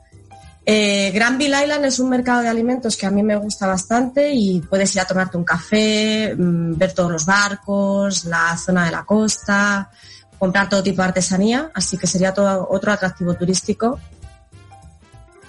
[0.66, 4.60] Eh, Granville Island es un mercado de alimentos que a mí me gusta bastante y
[4.60, 9.06] puedes ir a tomarte un café, mm, ver todos los barcos, la zona de la
[9.06, 9.90] costa,
[10.38, 14.02] comprar todo tipo de artesanía, así que sería todo otro atractivo turístico.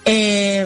[0.05, 0.65] Eh,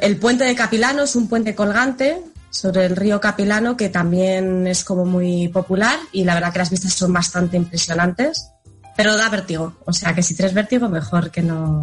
[0.00, 2.18] el puente de Capilano es un puente colgante
[2.50, 6.70] sobre el río Capilano que también es como muy popular y la verdad que las
[6.70, 8.50] vistas son bastante impresionantes,
[8.96, 11.82] pero da vértigo, o sea que si tienes vértigo mejor que no,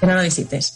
[0.00, 0.74] que no lo visites.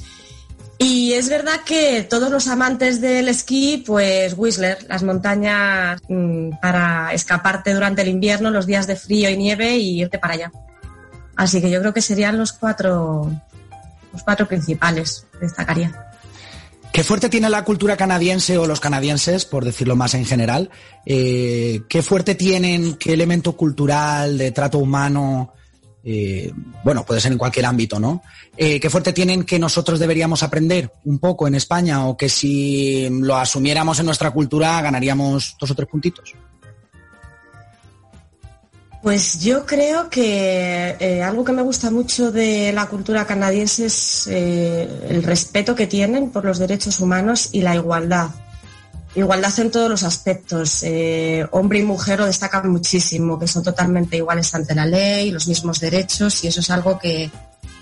[0.78, 7.12] Y es verdad que todos los amantes del esquí, pues Whistler, las montañas mm, para
[7.12, 10.52] escaparte durante el invierno, los días de frío y nieve y irte para allá.
[11.36, 13.30] Así que yo creo que serían los cuatro,
[14.12, 16.13] los cuatro principales que destacaría.
[16.94, 20.70] ¿Qué fuerte tiene la cultura canadiense o los canadienses, por decirlo más en general?
[21.04, 25.52] Eh, ¿Qué fuerte tienen, qué elemento cultural, de trato humano
[26.04, 26.52] eh,
[26.84, 28.22] bueno, puede ser en cualquier ámbito, ¿no?
[28.56, 33.08] Eh, ¿Qué fuerte tienen que nosotros deberíamos aprender un poco en España o que si
[33.10, 36.34] lo asumiéramos en nuestra cultura ganaríamos dos o tres puntitos?
[39.04, 44.26] Pues yo creo que eh, algo que me gusta mucho de la cultura canadiense es
[44.28, 48.30] eh, el respeto que tienen por los derechos humanos y la igualdad.
[49.14, 50.82] Igualdad en todos los aspectos.
[50.84, 55.48] Eh, hombre y mujer lo destacan muchísimo, que son totalmente iguales ante la ley, los
[55.48, 57.30] mismos derechos, y eso es algo que,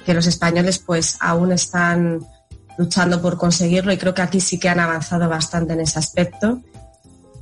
[0.04, 2.18] que los españoles pues aún están
[2.76, 6.60] luchando por conseguirlo y creo que aquí sí que han avanzado bastante en ese aspecto.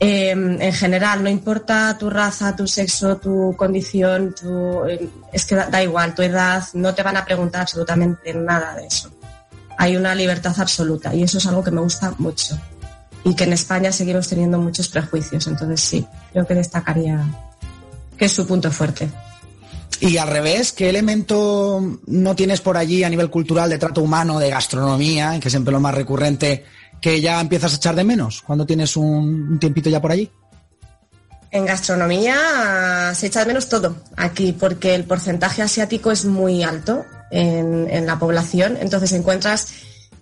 [0.02, 5.54] Eh, en general, no importa tu raza, tu sexo, tu condición, tu, eh, es que
[5.54, 9.10] da, da, igual, tu edad, no te van a preguntar absolutamente nada de eso.
[9.76, 12.58] Hay una libertad absoluta y eso es algo que me gusta mucho.
[13.24, 17.22] Y que en España seguimos teniendo muchos prejuicios, entonces sí, creo que destacaría
[18.16, 19.10] que es su punto fuerte.
[20.00, 24.38] Y al revés, ¿qué elemento no tienes por allí a nivel cultural de trato humano,
[24.38, 26.64] de gastronomía, que es siempre lo más recurrente,
[27.00, 30.30] que ya empiezas a echar de menos cuando tienes un, un tiempito ya por allí?
[31.50, 37.04] En gastronomía se echa de menos todo aquí, porque el porcentaje asiático es muy alto
[37.30, 38.76] en, en la población.
[38.80, 39.68] Entonces encuentras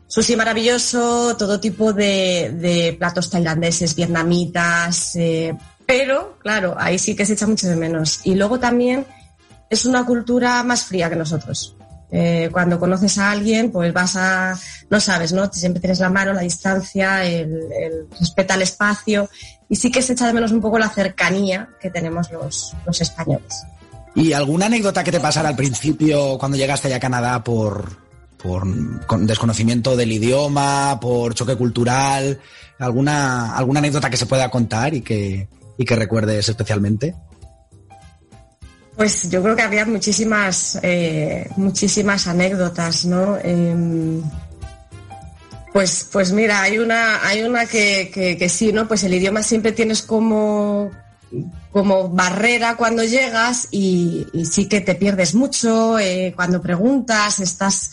[0.07, 5.55] sushi maravilloso, todo tipo de, de platos tailandeses, vietnamitas, eh,
[5.87, 8.21] pero claro, ahí sí que se echa mucho de menos.
[8.25, 9.07] Y luego también
[9.69, 11.77] es una cultura más fría que nosotros.
[12.11, 15.53] Eh, cuando conoces a alguien, pues vas a, no sabes, ¿no?
[15.53, 19.29] Siempre tienes la mano, la distancia, el, el respeta el espacio
[19.69, 23.65] y sí que se echa de menos un poco la cercanía que tenemos los, españoles.
[24.15, 27.99] ¿Y alguna anécdota que te pasara al principio cuando llegaste allá a Canadá por,
[28.39, 28.67] por
[29.21, 32.41] desconocimiento del idioma, por choque cultural?
[32.79, 37.15] ¿Alguna, alguna anécdota que se pueda contar y que, y que recuerdes especialmente?
[38.99, 43.39] Pues yo creo que había muchísimas, eh, muchísimas anécdotas, ¿no?
[43.45, 44.21] Eh,
[45.73, 48.89] pues, pues mira, hay una, hay una que, que, sí, ¿no?
[48.89, 50.91] Pues el idioma siempre tienes como,
[51.71, 57.93] como barrera cuando llegas y, y sí que te pierdes mucho eh, cuando preguntas, estás...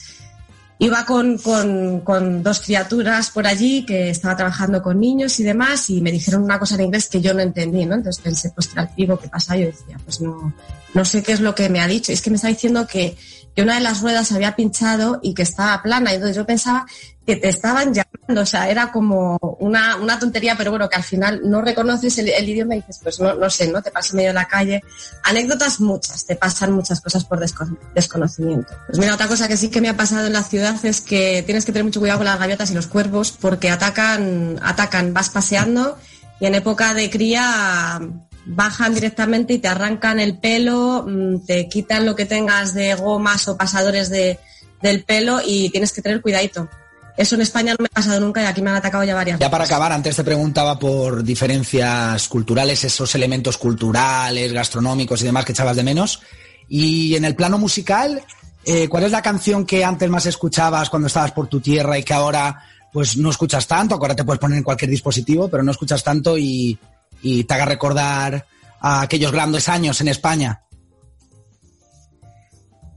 [0.78, 6.02] Iba con, con, dos criaturas por allí que estaba trabajando con niños y demás y
[6.02, 7.96] me dijeron una cosa en inglés que yo no entendí, ¿no?
[7.96, 9.56] Entonces pensé, pues pivo, ¿qué pasa?
[9.56, 10.54] Yo decía, pues no,
[10.94, 12.12] no sé qué es lo que me ha dicho.
[12.12, 13.16] Es que me está diciendo que,
[13.56, 16.12] que una de las ruedas había pinchado y que estaba plana.
[16.12, 16.86] Y entonces yo pensaba
[17.26, 18.42] que te estaban llamando.
[18.42, 22.30] O sea, era como una, una tontería, pero bueno, que al final no reconoces el,
[22.30, 23.82] idioma y dices, pues no, no sé, ¿no?
[23.82, 24.84] Te pasa medio de la calle.
[25.24, 28.74] Anécdotas muchas, te pasan muchas cosas por desco desconocimiento.
[28.88, 31.44] Pues mira, otra cosa que sí que me ha pasado en la ciudad es que
[31.46, 35.30] tienes que tener mucho cuidado con las gaviotas y los cuervos porque atacan, atacan, vas
[35.30, 35.98] paseando
[36.40, 38.00] y en época de cría
[38.46, 43.48] bajan directamente y te arrancan el pelo, mm, te quitan lo que tengas de gomas
[43.48, 44.40] o pasadores de,
[44.82, 46.70] del pelo y tienes que tener cuidadito.
[47.18, 49.40] Eso en España no me ha pasado nunca y aquí me han atacado ya varias
[49.40, 55.46] Ya para acabar, antes te preguntaba por diferencias culturales, esos elementos culturales, gastronómicos y demás
[55.46, 56.22] que echabas de menos.
[56.68, 58.22] Y en el plano musical,
[58.66, 62.04] eh, ¿cuál es la canción que antes más escuchabas cuando estabas por tu tierra y
[62.04, 63.96] que ahora pues no escuchas tanto?
[63.96, 66.78] Ahora te puedes poner en cualquier dispositivo, pero no escuchas tanto y,
[67.22, 68.46] y te haga recordar
[68.82, 70.62] a aquellos grandes años en España?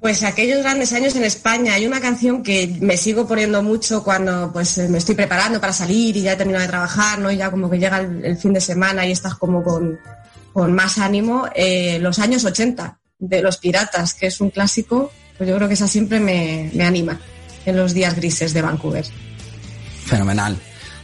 [0.09, 1.75] Pues aquellos grandes años en España.
[1.75, 6.16] Hay una canción que me sigo poniendo mucho cuando pues me estoy preparando para salir
[6.16, 7.31] y ya he terminado de trabajar, ¿no?
[7.31, 9.99] Y ya como que llega el, el fin de semana y estás como con,
[10.55, 11.47] con más ánimo.
[11.55, 15.75] Eh, los años 80 de Los Piratas, que es un clásico, pues yo creo que
[15.75, 17.21] esa siempre me, me anima
[17.67, 19.04] en los días grises de Vancouver.
[20.06, 20.56] Fenomenal.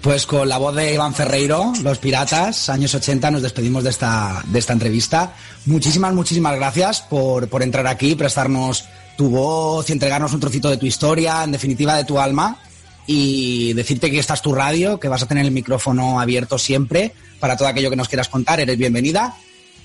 [0.05, 4.43] Pues con la voz de Iván Ferreiro, Los Piratas, años 80, nos despedimos de esta,
[4.45, 5.33] de esta entrevista.
[5.65, 8.85] Muchísimas, muchísimas gracias por, por entrar aquí, prestarnos
[9.17, 12.59] tu voz y entregarnos un trocito de tu historia, en definitiva de tu alma,
[13.07, 17.15] y decirte que esta es tu radio, que vas a tener el micrófono abierto siempre
[17.41, 18.61] para todo aquello que nos quieras contar.
[18.61, 19.35] Eres bienvenida.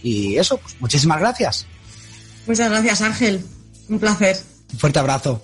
[0.04, 1.66] Y eso, pues muchísimas gracias.
[2.46, 3.46] Muchas gracias, Ángel.
[3.88, 4.38] Un placer.
[4.74, 5.42] Un fuerte abrazo.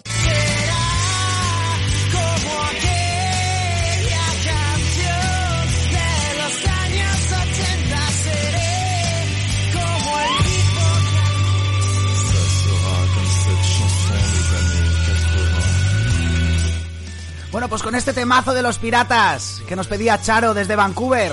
[17.56, 21.32] Bueno, pues con este temazo de los piratas que nos pedía Charo desde Vancouver,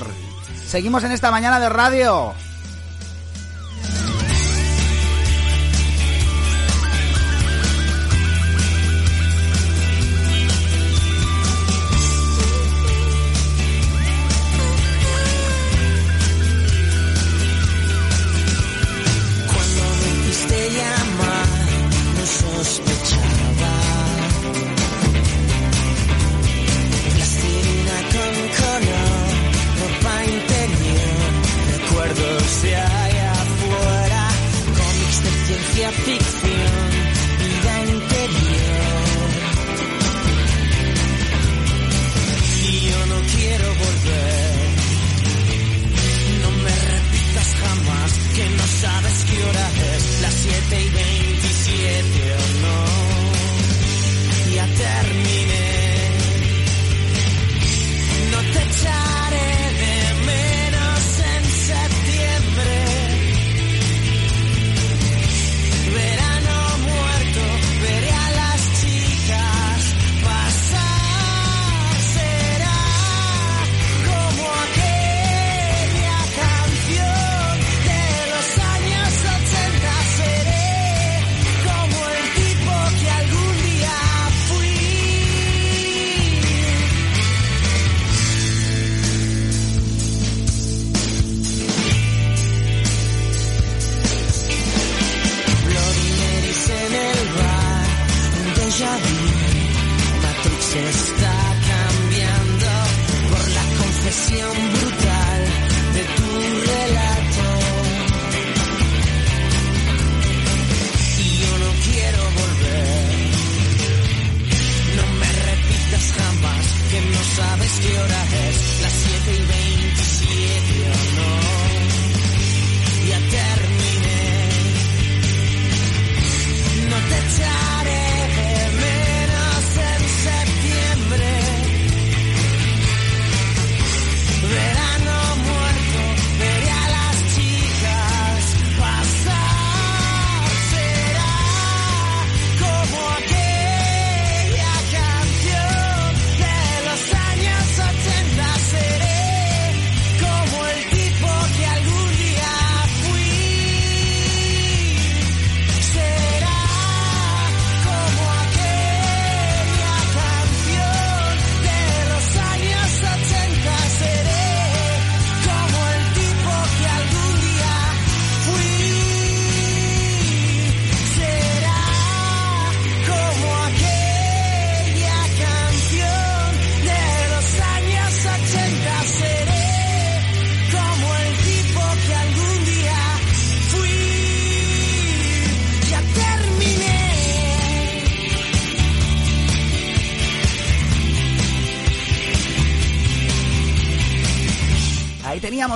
[0.65, 2.33] seguimos en esta mañana de radio.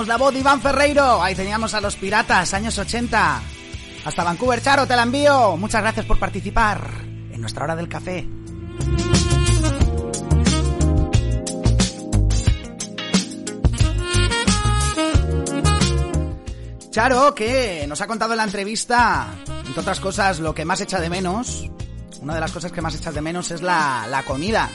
[0.08, 3.42] La voz de Iván Ferreiro, ahí teníamos a los piratas, años 80.
[4.06, 5.54] Hasta Vancouver, Charo, te la envío.
[5.58, 6.80] Muchas gracias por participar
[7.30, 8.26] en nuestra hora del café.
[16.90, 19.28] Charo, que nos ha contado en la entrevista,
[19.66, 21.70] entre otras cosas, lo que más echa de menos.
[22.22, 24.70] Una de las cosas que más echas de menos es la, la comida.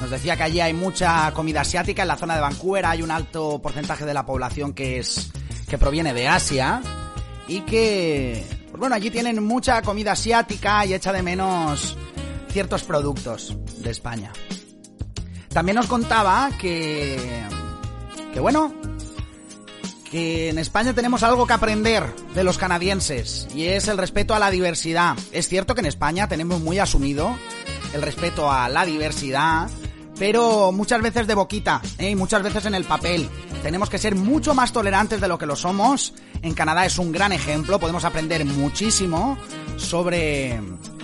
[0.00, 3.10] Nos decía que allí hay mucha comida asiática, en la zona de Vancouver hay un
[3.10, 5.30] alto porcentaje de la población que es
[5.68, 6.80] que proviene de Asia
[7.46, 11.96] y que pues bueno, allí tienen mucha comida asiática y echa de menos
[12.50, 14.32] ciertos productos de España.
[15.48, 17.16] También nos contaba que
[18.32, 18.72] que bueno,
[20.10, 22.04] que en España tenemos algo que aprender
[22.34, 25.16] de los canadienses y es el respeto a la diversidad.
[25.32, 27.36] Es cierto que en España tenemos muy asumido
[27.92, 29.68] el respeto a la diversidad,
[30.18, 32.14] pero muchas veces de boquita ¿eh?
[32.16, 33.28] muchas veces en el papel.
[33.62, 36.14] Tenemos que ser mucho más tolerantes de lo que lo somos.
[36.42, 39.38] En Canadá es un gran ejemplo, podemos aprender muchísimo
[39.76, 40.60] sobre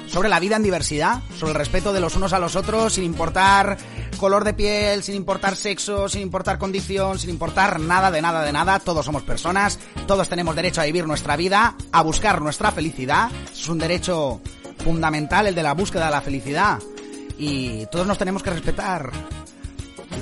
[0.06, 3.04] sobre la vida en diversidad, sobre el respeto de los unos a los otros, sin
[3.04, 3.76] importar
[4.14, 8.52] color de piel, sin importar sexo, sin importar condición, sin importar nada de nada de
[8.52, 8.78] nada.
[8.78, 13.30] Todos somos personas, todos tenemos derecho a vivir nuestra vida, a buscar nuestra felicidad.
[13.52, 14.40] Es un derecho
[14.84, 16.78] fundamental el de la búsqueda de la felicidad.
[17.38, 19.10] Y todos nos tenemos que respetar.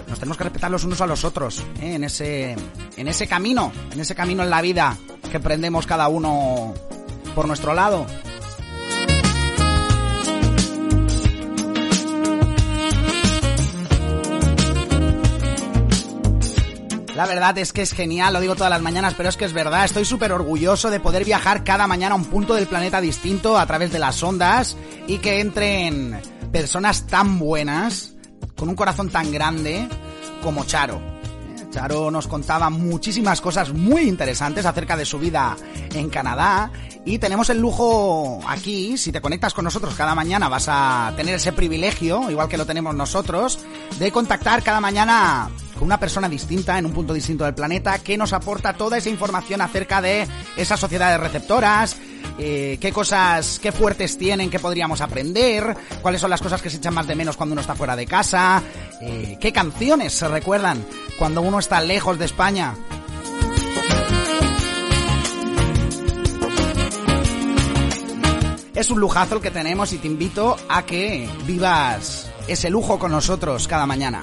[0.09, 1.95] Nos tenemos que respetar los unos a los otros, ¿eh?
[1.95, 2.57] en ese
[2.97, 4.97] en ese camino, en ese camino en la vida
[5.31, 6.73] que prendemos cada uno
[7.35, 8.07] por nuestro lado.
[17.23, 19.53] La verdad es que es genial, lo digo todas las mañanas, pero es que es
[19.53, 23.57] verdad, estoy súper orgulloso de poder viajar cada mañana a un punto del planeta distinto
[23.57, 26.21] a través de las ondas y que entren
[26.51, 28.15] personas tan buenas,
[28.57, 29.89] con un corazón tan grande
[30.43, 30.97] como Charo.
[30.97, 35.57] Eh, Charo nos contaba muchísimas cosas muy interesantes acerca de su vida
[35.95, 36.73] en Canadá
[37.05, 41.37] y tenemos el lujo aquí, si te conectas con nosotros cada mañana vas a tener
[41.37, 43.61] ese privilegio, igual que lo tenemos nosotros,
[44.01, 45.51] de contactar cada mañana
[45.83, 49.61] una persona distinta en un punto distinto del planeta que nos aporta toda esa información
[49.61, 50.27] acerca de
[50.57, 51.97] esas sociedades receptoras,
[52.39, 56.77] eh, qué cosas, qué fuertes tienen, qué podríamos aprender, cuáles son las cosas que se
[56.79, 58.63] echan más de menos cuando uno está fuera de casa,
[59.01, 60.85] eh, qué canciones se recuerdan
[61.19, 62.75] cuando uno está lejos de España.
[68.75, 73.13] Es un lujazo el que tenemos y te invito a que vivas ese lujo con
[73.13, 74.23] nosotros cada mañana.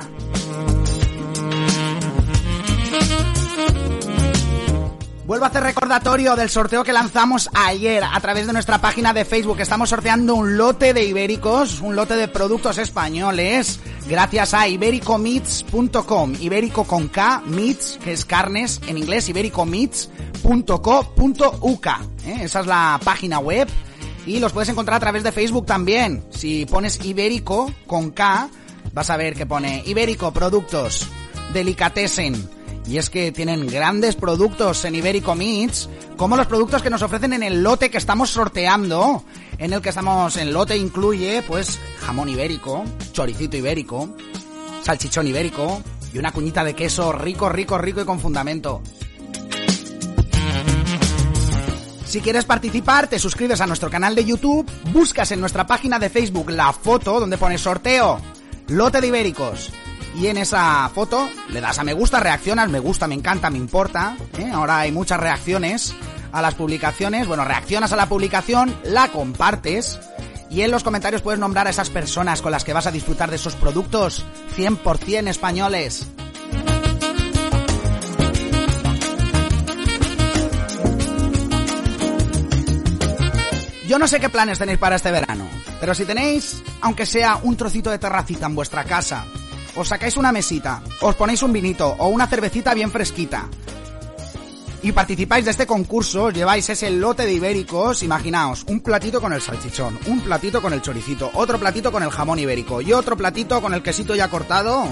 [5.30, 9.26] Vuelvo a hacer recordatorio del sorteo que lanzamos ayer a través de nuestra página de
[9.26, 9.60] Facebook.
[9.60, 16.34] Estamos sorteando un lote de ibéricos, un lote de productos españoles, gracias a ibericomeats.com.
[16.40, 21.88] Ibérico con K, meats, que es carnes en inglés, ibericomeats.co.uk.
[22.26, 22.38] ¿eh?
[22.42, 23.68] Esa es la página web.
[24.26, 26.24] Y los puedes encontrar a través de Facebook también.
[26.32, 28.50] Si pones ibérico con K,
[28.94, 31.08] vas a ver que pone ibérico productos
[31.54, 32.59] delicatessen
[32.90, 35.88] y es que tienen grandes productos en Ibérico Meats,
[36.18, 39.24] como los productos que nos ofrecen en el lote que estamos sorteando.
[39.60, 44.16] en el que estamos en lote incluye pues jamón ibérico, choricito ibérico,
[44.82, 48.82] salchichón ibérico y una cuñita de queso rico, rico, rico y con fundamento.
[52.06, 56.10] Si quieres participar, te suscribes a nuestro canal de YouTube, buscas en nuestra página de
[56.10, 58.20] Facebook la foto donde pone sorteo,
[58.68, 59.72] lote de ibéricos.
[60.16, 63.58] Y en esa foto le das a me gusta, reaccionas, me gusta, me encanta, me
[63.58, 64.18] importa.
[64.38, 64.50] ¿eh?
[64.54, 65.96] Ahora hay muchas reacciones
[66.32, 67.28] a las publicaciones.
[67.28, 70.00] Bueno, reaccionas a la publicación, la compartes
[70.50, 73.30] y en los comentarios puedes nombrar a esas personas con las que vas a disfrutar
[73.30, 74.26] de esos productos
[74.58, 76.08] 100% españoles.
[83.88, 85.48] Yo no sé qué planes tenéis para este verano,
[85.80, 89.26] pero si tenéis, aunque sea un trocito de terracita en vuestra casa,
[89.76, 93.48] os sacáis una mesita, os ponéis un vinito o una cervecita bien fresquita,
[94.82, 99.42] y participáis de este concurso, lleváis ese lote de ibéricos, imaginaos, un platito con el
[99.42, 103.62] salchichón, un platito con el choricito, otro platito con el jamón ibérico y otro platito
[103.62, 104.88] con el quesito ya cortado,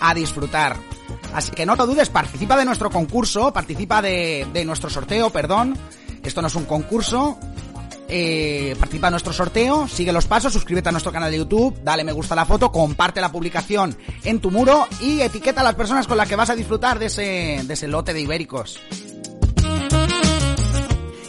[0.00, 0.76] a disfrutar.
[1.34, 5.76] Así que no lo dudes, participa de nuestro concurso, participa de nuestro sorteo, perdón.
[6.22, 7.38] Esto no es un concurso,
[8.14, 12.04] eh, participa en nuestro sorteo, sigue los pasos, suscríbete a nuestro canal de YouTube, dale
[12.04, 15.76] me gusta a la foto, comparte la publicación en tu muro y etiqueta a las
[15.76, 18.80] personas con las que vas a disfrutar de ese, de ese lote de ibéricos.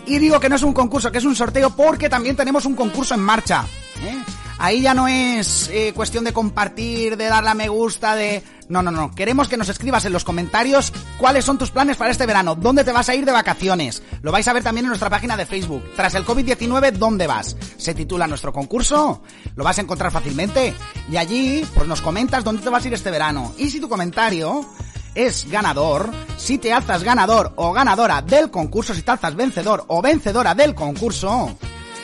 [0.06, 2.76] Y digo que no es un concurso, que es un sorteo porque también tenemos un
[2.76, 3.66] concurso en marcha.
[4.04, 4.23] ¿eh?
[4.64, 8.42] Ahí ya no es eh, cuestión de compartir, de darle a me gusta, de...
[8.70, 9.14] No, no, no.
[9.14, 12.86] Queremos que nos escribas en los comentarios cuáles son tus planes para este verano, dónde
[12.86, 14.02] te vas a ir de vacaciones.
[14.22, 15.84] Lo vais a ver también en nuestra página de Facebook.
[15.98, 17.58] Tras el COVID-19, ¿dónde vas?
[17.76, 19.22] Se titula nuestro concurso.
[19.54, 20.74] Lo vas a encontrar fácilmente.
[21.12, 23.54] Y allí, pues nos comentas dónde te vas a ir este verano.
[23.58, 24.66] Y si tu comentario
[25.14, 30.02] es ganador, si te alzas ganador o ganadora del concurso, si te alzas vencedor o
[30.02, 31.54] vencedora del concurso,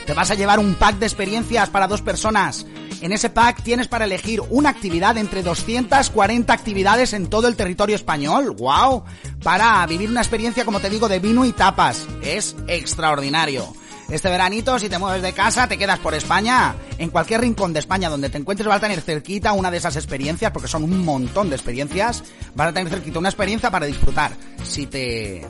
[0.09, 2.65] te vas a llevar un pack de experiencias para dos personas.
[3.01, 7.95] En ese pack tienes para elegir una actividad entre 240 actividades en todo el territorio
[7.95, 8.55] español.
[8.57, 9.03] ¡Wow!
[9.43, 12.07] Para vivir una experiencia, como te digo, de vino y tapas.
[12.23, 13.71] Es extraordinario.
[14.09, 16.73] Este veranito, si te mueves de casa, te quedas por España.
[16.97, 19.95] En cualquier rincón de España donde te encuentres vas a tener cerquita una de esas
[19.95, 22.23] experiencias, porque son un montón de experiencias.
[22.55, 24.31] Vas a tener cerquita una experiencia para disfrutar.
[24.63, 25.47] Si te,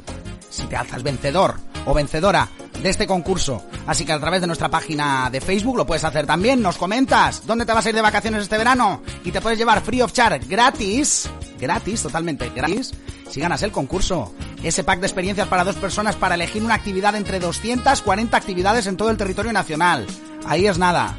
[0.60, 1.56] si te alzas vencedor
[1.86, 2.50] o vencedora
[2.82, 3.64] de este concurso.
[3.88, 6.62] Así que a través de nuestra página de Facebook lo puedes hacer también.
[6.62, 9.82] Nos comentas dónde te vas a ir de vacaciones este verano y te puedes llevar
[9.82, 11.30] free of charge gratis,
[11.60, 12.94] gratis, totalmente gratis,
[13.30, 14.34] si ganas el concurso.
[14.64, 18.98] Ese pack de experiencias para dos personas para elegir una actividad entre 240 actividades en
[18.98, 20.06] todo el territorio nacional.
[20.46, 21.16] Ahí es nada.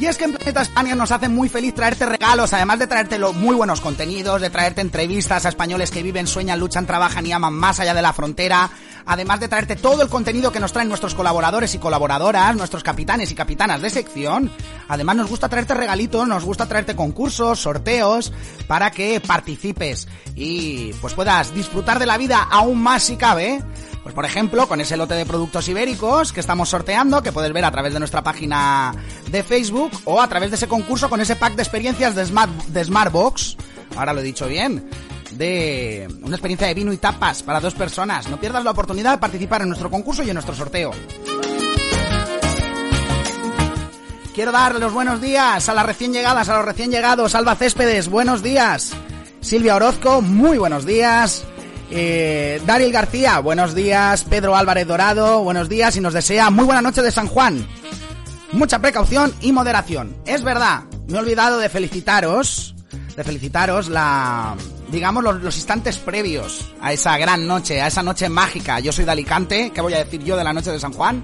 [0.00, 3.18] Y es que en Planeta España nos hace muy feliz traerte regalos, además de traerte
[3.18, 7.32] los muy buenos contenidos, de traerte entrevistas a españoles que viven, sueñan, luchan, trabajan y
[7.32, 8.70] aman más allá de la frontera,
[9.04, 13.30] además de traerte todo el contenido que nos traen nuestros colaboradores y colaboradoras, nuestros capitanes
[13.30, 14.50] y capitanas de sección.
[14.88, 18.32] Además nos gusta traerte regalitos, nos gusta traerte concursos, sorteos,
[18.66, 23.62] para que participes y pues puedas disfrutar de la vida aún más si cabe.
[24.02, 27.64] Pues por ejemplo, con ese lote de productos ibéricos que estamos sorteando, que puedes ver
[27.64, 28.94] a través de nuestra página
[29.30, 32.50] de Facebook o a través de ese concurso con ese pack de experiencias de, Smart,
[32.50, 33.56] de Smartbox.
[33.96, 34.88] Ahora lo he dicho bien.
[35.32, 38.28] De una experiencia de vino y tapas para dos personas.
[38.28, 40.92] No pierdas la oportunidad de participar en nuestro concurso y en nuestro sorteo.
[44.34, 47.34] Quiero dar los buenos días a las recién llegadas, a los recién llegados.
[47.34, 48.92] Alba Céspedes, buenos días.
[49.40, 51.44] Silvia Orozco, muy buenos días.
[51.92, 54.24] Eh, Daryl García, buenos días.
[54.24, 57.66] Pedro Álvarez Dorado, buenos días y nos desea muy buena noche de San Juan.
[58.52, 60.16] Mucha precaución y moderación.
[60.24, 62.76] Es verdad, me he olvidado de felicitaros,
[63.16, 64.54] de felicitaros la,
[64.92, 68.78] digamos, los, los instantes previos a esa gran noche, a esa noche mágica.
[68.78, 71.22] Yo soy de Alicante, ¿qué voy a decir yo de la noche de San Juan?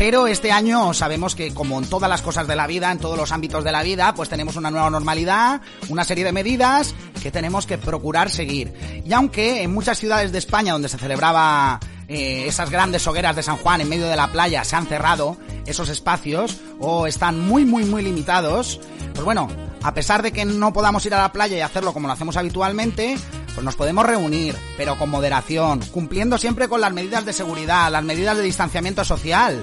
[0.00, 3.18] Pero este año sabemos que como en todas las cosas de la vida, en todos
[3.18, 7.30] los ámbitos de la vida, pues tenemos una nueva normalidad, una serie de medidas que
[7.30, 8.72] tenemos que procurar seguir.
[9.04, 13.42] Y aunque en muchas ciudades de España donde se celebraba eh, esas grandes hogueras de
[13.42, 15.36] San Juan en medio de la playa se han cerrado
[15.66, 18.80] esos espacios o están muy muy muy limitados,
[19.12, 19.48] pues bueno,
[19.82, 22.38] a pesar de que no podamos ir a la playa y hacerlo como lo hacemos
[22.38, 23.18] habitualmente,
[23.54, 28.02] pues nos podemos reunir, pero con moderación, cumpliendo siempre con las medidas de seguridad, las
[28.02, 29.62] medidas de distanciamiento social.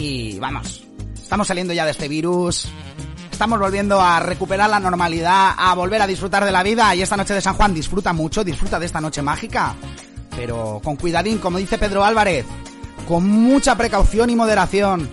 [0.00, 0.82] Y vamos,
[1.14, 2.66] estamos saliendo ya de este virus,
[3.30, 7.18] estamos volviendo a recuperar la normalidad, a volver a disfrutar de la vida y esta
[7.18, 9.74] noche de San Juan disfruta mucho, disfruta de esta noche mágica,
[10.34, 12.46] pero con cuidadín, como dice Pedro Álvarez,
[13.06, 15.06] con mucha precaución y moderación.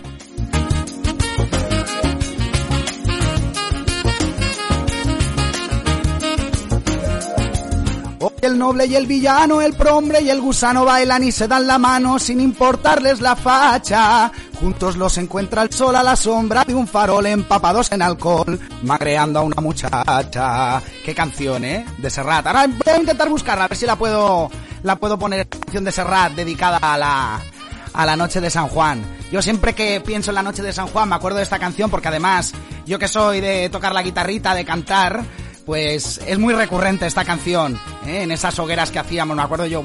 [8.40, 11.78] El noble y el villano, el prombre y el gusano bailan y se dan la
[11.78, 14.30] mano sin importarles la facha.
[14.60, 19.40] Juntos los encuentra el sol a la sombra de un farol empapados en alcohol, magreando
[19.40, 20.82] a una muchacha.
[21.04, 21.84] Qué canción, ¿eh?
[21.98, 22.46] De Serrat.
[22.46, 24.50] Ahora voy a intentar buscarla, a ver si la puedo,
[24.82, 25.48] la puedo poner.
[25.48, 27.40] Canción de Serrat dedicada a la,
[27.92, 29.02] a la noche de San Juan.
[29.30, 31.90] Yo siempre que pienso en la noche de San Juan me acuerdo de esta canción
[31.90, 32.54] porque además
[32.86, 35.22] yo que soy de tocar la guitarrita, de cantar,
[35.68, 38.22] pues es muy recurrente esta canción, ¿eh?
[38.22, 39.84] en esas hogueras que hacíamos, me acuerdo yo,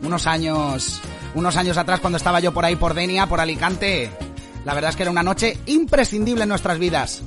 [0.00, 1.00] unos años,
[1.34, 4.12] unos años atrás cuando estaba yo por ahí por Denia, por Alicante,
[4.64, 7.24] la verdad es que era una noche imprescindible en nuestras vidas.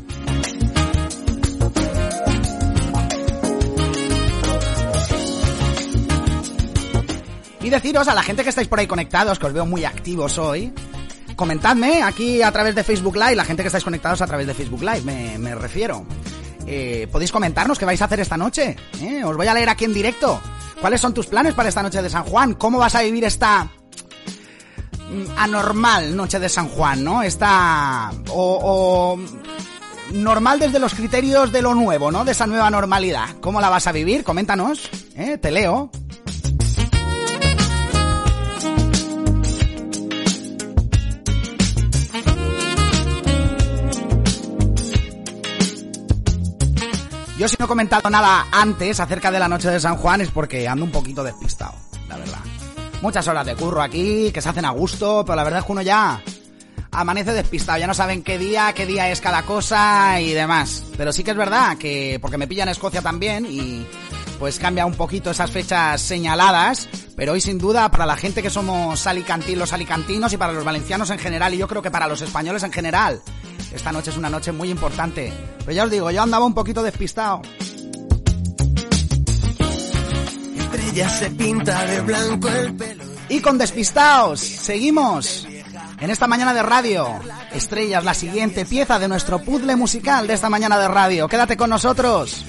[7.61, 10.37] Y deciros a la gente que estáis por ahí conectados, que os veo muy activos
[10.37, 10.71] hoy,
[11.35, 14.53] comentadme aquí a través de Facebook Live, la gente que estáis conectados a través de
[14.53, 16.05] Facebook Live, me, me refiero.
[16.67, 18.75] Eh, podéis comentarnos qué vais a hacer esta noche.
[19.01, 19.23] ¿eh?
[19.23, 20.39] Os voy a leer aquí en directo.
[20.79, 22.53] ¿Cuáles son tus planes para esta noche de San Juan?
[22.55, 27.21] ¿Cómo vas a vivir esta mm, anormal noche de San Juan, no?
[27.23, 28.11] Esta...
[28.29, 29.19] o, o
[30.13, 32.25] normal desde los criterios de lo nuevo, ¿no?
[32.25, 33.29] De esa nueva normalidad.
[33.41, 34.23] ¿Cómo la vas a vivir?
[34.23, 35.37] Coméntanos, ¿eh?
[35.37, 35.89] Te leo.
[47.41, 50.29] Yo si no he comentado nada antes acerca de la noche de San Juan es
[50.29, 51.73] porque ando un poquito despistado,
[52.07, 52.37] la verdad.
[53.01, 55.71] Muchas horas de curro aquí, que se hacen a gusto, pero la verdad es que
[55.71, 56.21] uno ya
[56.91, 60.83] amanece despistado, ya no saben qué día, qué día es cada cosa y demás.
[60.95, 63.87] Pero sí que es verdad que, porque me pilla en Escocia también y
[64.41, 68.49] pues cambia un poquito esas fechas señaladas, pero hoy sin duda para la gente que
[68.49, 72.07] somos alicantinos, los alicantinos y para los valencianos en general y yo creo que para
[72.07, 73.21] los españoles en general,
[73.71, 75.31] esta noche es una noche muy importante.
[75.59, 77.43] Pero ya os digo, yo andaba un poquito despistado.
[80.57, 83.03] Estrella se pinta de blanco el pelo.
[83.29, 85.47] Y con despistaos, seguimos
[85.99, 87.07] en esta mañana de radio.
[87.53, 91.27] Estrellas, la siguiente pieza de nuestro puzzle musical de esta mañana de radio.
[91.27, 92.43] Quédate con nosotros.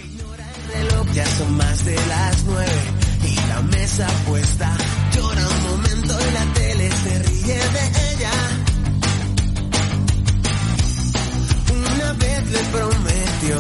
[1.15, 2.83] Ya son más de las nueve
[3.23, 4.75] y la mesa puesta.
[5.15, 8.33] Llora un momento y la tele se ríe de ella.
[11.71, 13.59] Una vez le prometió.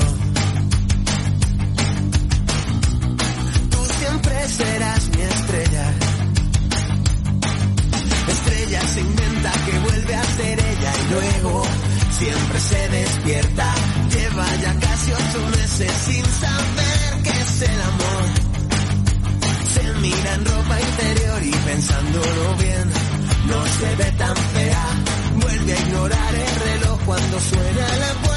[3.70, 5.92] Tú siempre serás mi estrella.
[8.28, 11.62] Estrella se inventa que vuelve a ser ella y luego
[12.18, 13.74] siempre se despierta.
[14.10, 16.91] Lleva ya casi ocho meses sin saber
[17.64, 18.24] el amor.
[19.74, 22.90] Se mira en ropa interior y pensándolo bien,
[23.46, 24.86] no se ve tan fea.
[25.40, 28.31] Vuelve a ignorar el reloj cuando suena la puerta.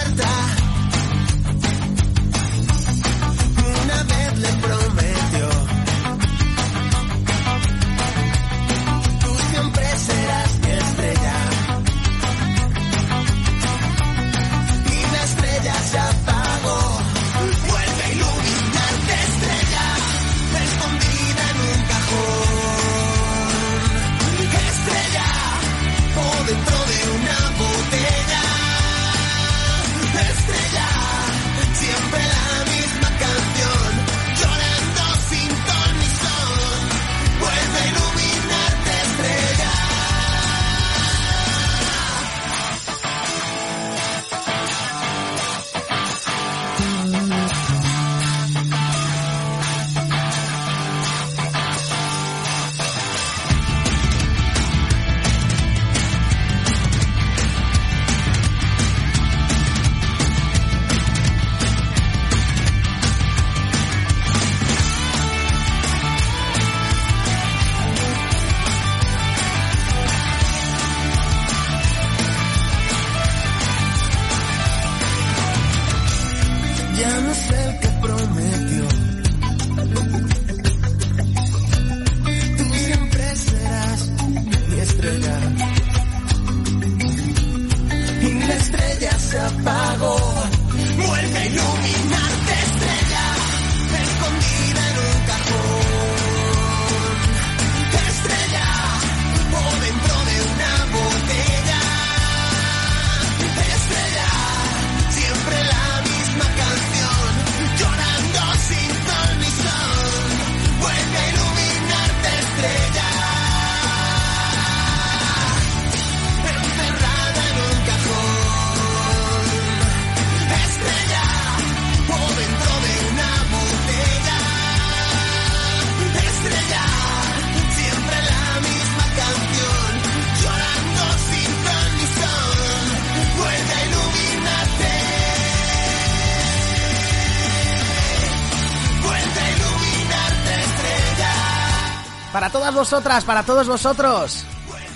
[142.76, 144.46] Vosotras, para todos vosotros.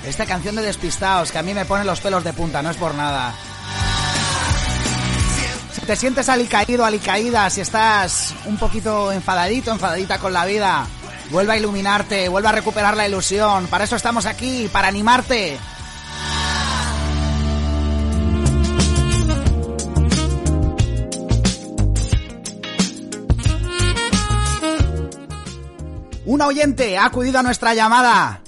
[0.05, 2.77] Esta canción de Despistaos que a mí me pone los pelos de punta, no es
[2.77, 3.33] por nada.
[5.73, 10.85] Si te sientes alicaído, alicaída, si estás un poquito enfadadito, enfadadita con la vida,
[11.31, 13.67] vuelve a iluminarte, vuelve a recuperar la ilusión.
[13.67, 15.57] Para eso estamos aquí, para animarte.
[26.39, 28.39] Un oyente ha acudido a nuestra llamada.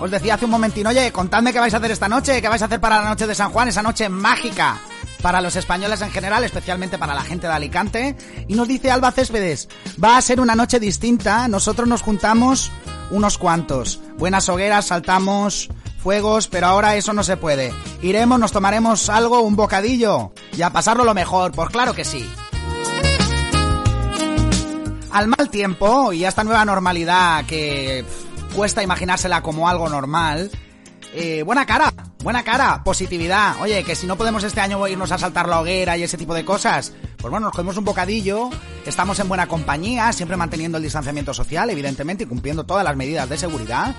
[0.00, 2.60] Os decía hace un momentito, oye, contadme qué vais a hacer esta noche, qué vais
[2.60, 4.80] a hacer para la noche de San Juan, esa noche mágica
[5.22, 8.16] para los españoles en general, especialmente para la gente de Alicante.
[8.48, 9.68] Y nos dice Alba Céspedes,
[10.02, 12.72] va a ser una noche distinta, nosotros nos juntamos
[13.12, 14.00] unos cuantos.
[14.18, 15.68] Buenas hogueras, saltamos
[16.02, 17.72] fuegos, pero ahora eso no se puede.
[18.02, 22.28] Iremos, nos tomaremos algo, un bocadillo, y a pasarlo lo mejor, pues claro que sí.
[25.16, 28.04] Al mal tiempo y a esta nueva normalidad que
[28.54, 30.50] cuesta imaginársela como algo normal,
[31.14, 31.90] eh, buena cara,
[32.22, 33.54] buena cara, positividad.
[33.62, 36.34] Oye, que si no podemos este año irnos a saltar la hoguera y ese tipo
[36.34, 38.50] de cosas, pues bueno, nos comemos un bocadillo,
[38.84, 43.26] estamos en buena compañía, siempre manteniendo el distanciamiento social, evidentemente, y cumpliendo todas las medidas
[43.26, 43.94] de seguridad.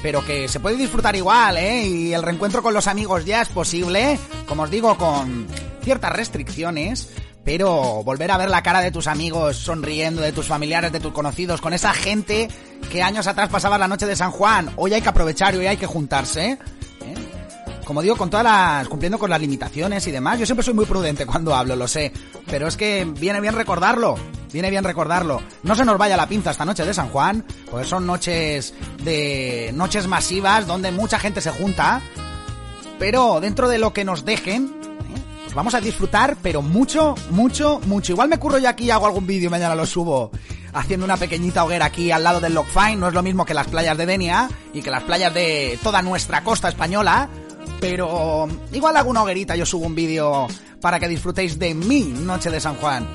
[0.00, 1.88] Pero que se puede disfrutar igual, ¿eh?
[1.88, 4.16] Y el reencuentro con los amigos ya es posible,
[4.46, 5.48] como os digo, con
[5.82, 7.08] ciertas restricciones,
[7.46, 11.12] pero volver a ver la cara de tus amigos sonriendo, de tus familiares, de tus
[11.12, 12.48] conocidos, con esa gente
[12.90, 15.66] que años atrás pasaba la noche de San Juan, hoy hay que aprovechar y hoy
[15.68, 16.50] hay que juntarse.
[16.50, 16.58] ¿eh?
[17.84, 18.88] Como digo, con todas las.
[18.88, 20.40] cumpliendo con las limitaciones y demás.
[20.40, 22.12] Yo siempre soy muy prudente cuando hablo, lo sé.
[22.46, 24.16] Pero es que viene bien recordarlo.
[24.52, 25.40] Viene bien recordarlo.
[25.62, 28.74] No se nos vaya la pinza esta noche de San Juan, pues son noches
[29.04, 29.70] de.
[29.72, 32.00] noches masivas donde mucha gente se junta.
[32.98, 34.85] Pero dentro de lo que nos dejen,
[35.56, 38.12] vamos a disfrutar, pero mucho, mucho, mucho.
[38.12, 40.30] Igual me curro yo aquí y hago algún vídeo, mañana lo subo,
[40.74, 42.96] haciendo una pequeñita hoguera aquí al lado del Lock Fine.
[42.96, 46.02] No es lo mismo que las playas de Denia y que las playas de toda
[46.02, 47.30] nuestra costa española.
[47.80, 50.46] Pero igual hago una hoguerita, yo subo un vídeo
[50.80, 53.08] para que disfrutéis de mi noche de San Juan.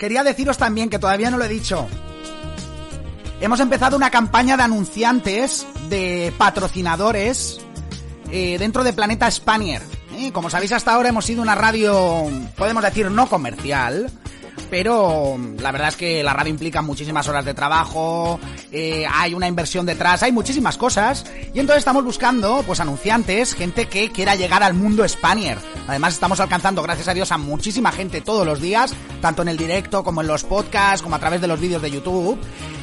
[0.00, 1.86] Quería deciros también que todavía no lo he dicho.
[3.42, 7.58] Hemos empezado una campaña de anunciantes, de patrocinadores,
[8.30, 9.82] eh, dentro de Planeta Spanier.
[10.16, 14.08] Eh, Como sabéis, hasta ahora hemos sido una radio, podemos decir, no comercial.
[14.72, 19.46] Pero la verdad es que la radio implica muchísimas horas de trabajo, eh, hay una
[19.46, 21.26] inversión detrás, hay muchísimas cosas.
[21.52, 25.58] Y entonces estamos buscando, pues, anunciantes, gente que quiera llegar al mundo Spanier.
[25.86, 29.58] Además, estamos alcanzando, gracias a Dios, a muchísima gente todos los días, tanto en el
[29.58, 32.40] directo como en los podcasts, como a través de los vídeos de YouTube.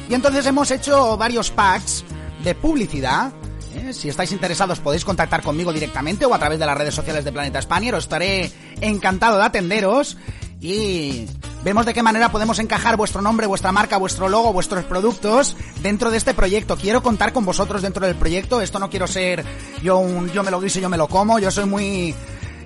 [0.08, 2.04] Y entonces hemos hecho varios packs
[2.44, 3.32] de publicidad.
[3.74, 3.92] ¿eh?
[3.92, 7.32] Si estáis interesados podéis contactar conmigo directamente o a través de las redes sociales de
[7.32, 7.96] Planeta Spanier.
[7.96, 10.16] Os estaré encantado de atenderos
[10.60, 11.26] y
[11.62, 16.10] vemos de qué manera podemos encajar vuestro nombre, vuestra marca, vuestro logo, vuestros productos dentro
[16.10, 16.76] de este proyecto.
[16.76, 18.60] Quiero contar con vosotros dentro del proyecto.
[18.60, 19.44] Esto no quiero ser
[19.82, 21.38] yo un yo me lo guiso, yo me lo como.
[21.38, 22.14] Yo soy muy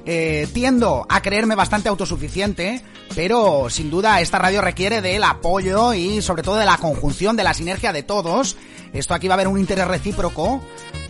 [0.07, 2.84] eh, tiendo a creerme bastante autosuficiente,
[3.14, 7.45] pero sin duda esta radio requiere del apoyo y sobre todo de la conjunción, de
[7.45, 8.57] la sinergia de todos.
[8.95, 10.62] Esto aquí va a haber un interés recíproco,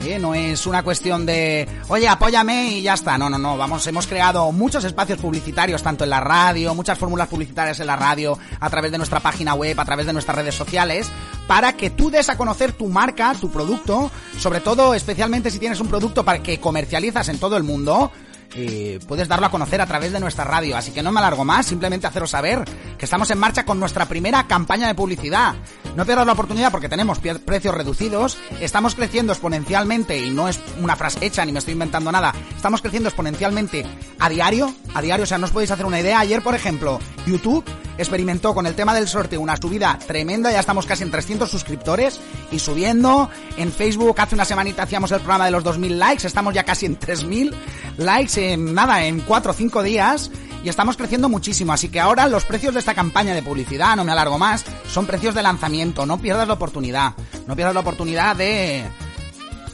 [0.07, 0.19] ¿eh?
[0.19, 3.19] no es una cuestión de, oye, apóyame y ya está.
[3.19, 7.29] No, no, no, vamos, hemos creado muchos espacios publicitarios, tanto en la radio, muchas fórmulas
[7.29, 10.55] publicitarias en la radio, a través de nuestra página web, a través de nuestras redes
[10.55, 11.11] sociales,
[11.47, 15.79] para que tú des a conocer tu marca, tu producto, sobre todo, especialmente si tienes
[15.79, 18.11] un producto para que comercializas en todo el mundo,
[18.55, 20.77] eh, puedes darlo a conocer a través de nuestra radio.
[20.77, 22.65] Así que no me alargo más, simplemente haceros saber
[22.99, 25.55] que estamos en marcha con nuestra primera campaña de publicidad.
[25.97, 30.97] No pierdas la oportunidad porque tenemos precios reducidos, estamos creciendo exponencialmente y no es una
[30.97, 32.35] frase hecha ni me estoy inventando nada.
[32.57, 33.87] Estamos creciendo exponencialmente
[34.19, 36.19] a diario, a diario, o sea, no os podéis hacer una idea.
[36.19, 37.65] Ayer, por ejemplo, YouTube
[37.97, 42.21] experimentó con el tema del sorteo una subida tremenda, ya estamos casi en 300 suscriptores
[42.51, 43.31] y subiendo.
[43.57, 46.87] En Facebook hace una semanita hacíamos el programa de los 2000 likes, estamos ya casi
[46.87, 47.55] en 3000
[47.99, 50.31] likes nada, en 4 o 5 días
[50.63, 54.05] y estamos creciendo muchísimo, así que ahora los precios de esta campaña de publicidad, no
[54.05, 57.15] me alargo más, son precios de lanzamiento, no pierdas la oportunidad,
[57.47, 58.85] no pierdas la oportunidad de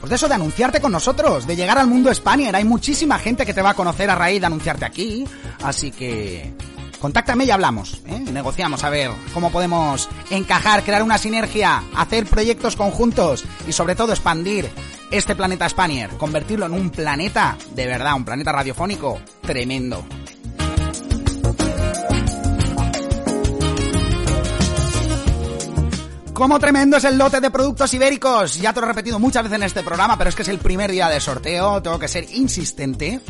[0.00, 2.56] pues de eso, de anunciarte con nosotros, de llegar al mundo Spanier.
[2.56, 5.26] Hay muchísima gente que te va a conocer a raíz de anunciarte aquí.
[5.62, 6.54] Así que
[6.98, 8.18] contáctame y hablamos, ¿eh?
[8.32, 14.12] Negociamos a ver cómo podemos encajar, crear una sinergia, hacer proyectos conjuntos y sobre todo
[14.12, 14.70] expandir
[15.10, 20.04] este planeta Spanier, convertirlo en un planeta de verdad, un planeta radiofónico tremendo.
[26.40, 28.58] Como tremendo es el lote de productos ibéricos.
[28.58, 30.58] Ya te lo he repetido muchas veces en este programa, pero es que es el
[30.58, 33.20] primer día de sorteo, tengo que ser insistente.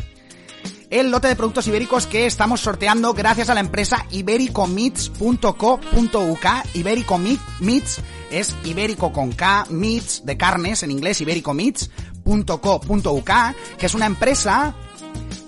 [0.89, 6.45] el lote de productos ibéricos que estamos sorteando gracias a la empresa ibericomits.co.uk.
[6.73, 7.99] Iberico Meats
[8.31, 13.31] es ibérico con K, meats de carnes en inglés, ibericomits.co.uk,
[13.77, 14.73] que es una empresa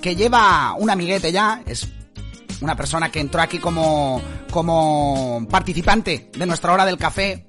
[0.02, 1.88] que lleva un amiguete ya, es
[2.62, 4.22] una persona que entró aquí como,
[4.52, 7.46] como participante de nuestra hora del café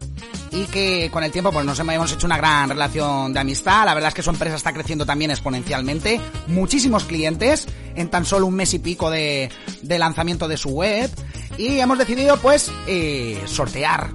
[0.50, 3.84] y que con el tiempo pues nos hemos hecho una gran relación de amistad.
[3.84, 6.20] La verdad es que su empresa está creciendo también exponencialmente.
[6.46, 7.66] Muchísimos clientes
[7.96, 9.50] en tan solo un mes y pico de,
[9.82, 11.10] de lanzamiento de su web.
[11.58, 14.10] Y hemos decidido pues eh, sortear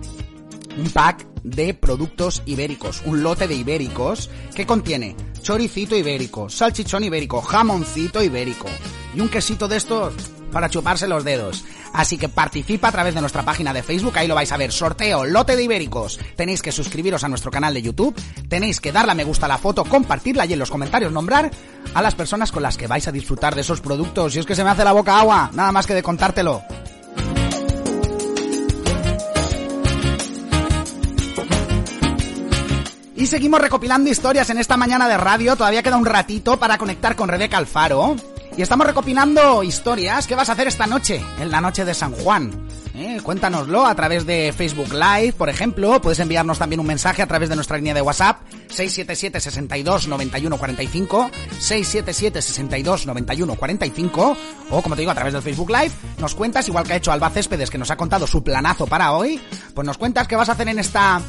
[0.80, 7.42] un pack de productos ibéricos, un lote de ibéricos que contiene choricito ibérico, salchichón ibérico,
[7.42, 8.68] jamoncito ibérico
[9.16, 10.14] y un quesito de estos
[10.52, 11.64] para chuparse los dedos.
[11.94, 14.72] Así que participa a través de nuestra página de Facebook, ahí lo vais a ver,
[14.72, 16.20] sorteo, lote de ibéricos.
[16.36, 18.16] Tenéis que suscribiros a nuestro canal de YouTube,
[18.48, 21.52] tenéis que darle a me gusta a la foto, compartirla y en los comentarios nombrar
[21.94, 24.36] a las personas con las que vais a disfrutar de esos productos.
[24.36, 26.64] Y es que se me hace la boca agua, nada más que de contártelo.
[33.20, 35.58] Y seguimos recopilando historias en esta mañana de radio.
[35.58, 38.16] Todavía queda un ratito para conectar con Rebeca Alfaro.
[38.56, 40.26] Y estamos recopilando historias.
[40.26, 41.22] ¿Qué vas a hacer esta noche?
[41.38, 42.50] En la noche de San Juan.
[42.96, 43.20] ¿Eh?
[43.22, 46.00] Cuéntanoslo a través de Facebook Live, por ejemplo.
[46.00, 48.40] Puedes enviarnos también un mensaje a través de nuestra línea de WhatsApp
[48.70, 54.38] 677 62 91 45 677 62 91 45
[54.70, 57.12] o como te digo a través del Facebook Live nos cuentas igual que ha hecho
[57.12, 59.40] Alba Céspedes que nos ha contado su planazo para hoy
[59.74, 61.22] pues nos cuentas qué vas a hacer en esta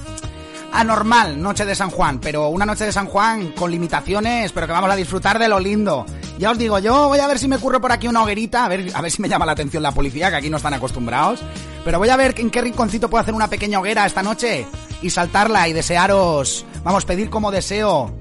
[0.72, 4.72] anormal noche de San Juan, pero una noche de San Juan con limitaciones, pero que
[4.72, 6.06] vamos a disfrutar de lo lindo.
[6.38, 8.68] Ya os digo, yo voy a ver si me ocurre por aquí una hoguerita, a
[8.68, 11.40] ver, a ver si me llama la atención la policía, que aquí no están acostumbrados.
[11.84, 14.66] Pero voy a ver en qué rinconcito puedo hacer una pequeña hoguera esta noche
[15.02, 18.14] y saltarla y desearos, vamos, pedir como deseo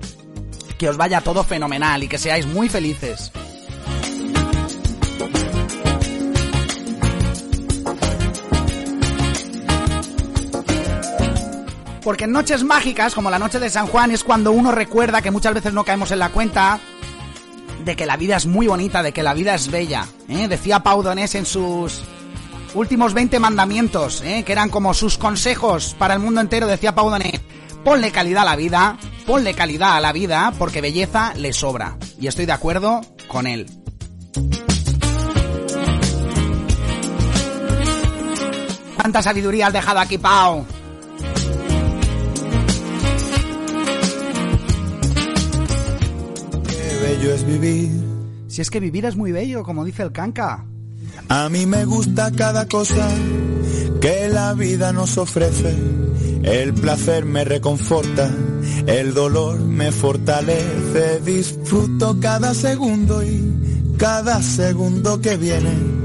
[0.77, 3.31] que os vaya todo fenomenal y que seáis muy felices.
[12.03, 15.31] Porque en noches mágicas, como la noche de San Juan, es cuando uno recuerda que
[15.31, 16.79] muchas veces no caemos en la cuenta
[17.83, 20.05] de que la vida es muy bonita, de que la vida es bella.
[20.27, 20.47] ¿eh?
[20.47, 22.01] Decía Pau Donés en sus
[22.73, 24.43] últimos 20 mandamientos, ¿eh?
[24.45, 27.41] que eran como sus consejos para el mundo entero, decía Pau Donés.
[27.83, 31.97] Ponle calidad a la vida, ponle calidad a la vida, porque belleza le sobra.
[32.19, 33.65] Y estoy de acuerdo con él.
[38.95, 40.65] ¿Cuánta sabiduría has dejado aquí, Pau?
[46.99, 47.89] Bello es vivir.
[48.47, 50.65] Si es que vivir es muy bello, como dice el canca.
[51.27, 53.07] A mí me gusta cada cosa
[54.01, 55.75] que la vida nos ofrece.
[56.43, 58.33] El placer me reconforta,
[58.87, 61.19] el dolor me fortalece.
[61.25, 65.99] Disfruto cada segundo y cada segundo que viene.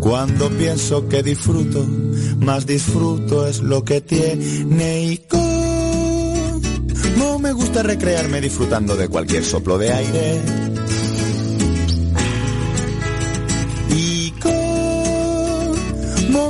[0.00, 1.84] Cuando pienso que disfruto,
[2.38, 5.18] más disfruto es lo que tiene y
[7.18, 10.40] como me gusta recrearme disfrutando de cualquier soplo de aire.
[13.90, 15.74] Y cómo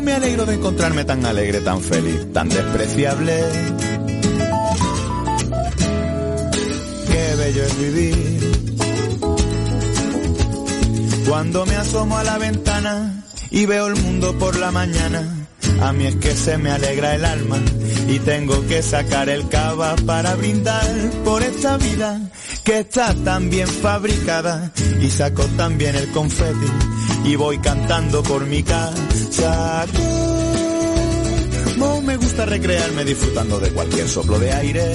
[0.03, 3.43] me alegro de encontrarme tan alegre, tan feliz, tan despreciable.
[7.07, 8.39] Qué bello es vivir.
[11.29, 15.47] Cuando me asomo a la ventana y veo el mundo por la mañana,
[15.81, 17.59] a mí es que se me alegra el alma
[18.09, 22.31] y tengo que sacar el cava para brindar por esta vida
[22.65, 26.67] que está tan bien fabricada y saco también el confeti
[27.25, 29.85] y voy cantando por mi casa.
[31.79, 34.93] Como me gusta recrearme disfrutando de cualquier soplo de aire.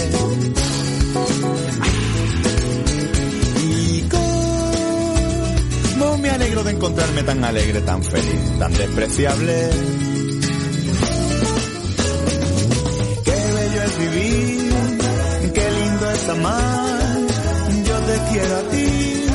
[5.99, 10.12] Como me alegro de encontrarme tan alegre, tan feliz, tan despreciable.
[16.25, 19.25] Yo te quiero a ti,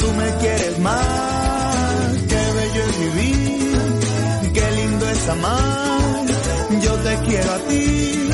[0.00, 2.16] tú me quieres más.
[2.28, 6.26] Qué bello es vivir, qué lindo es amar.
[6.82, 8.28] Yo te quiero a ti,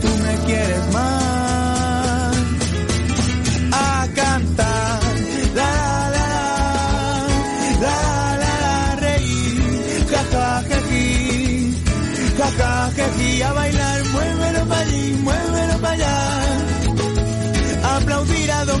[0.00, 2.36] tú me quieres más.
[3.72, 5.00] A cantar,
[5.54, 6.28] la la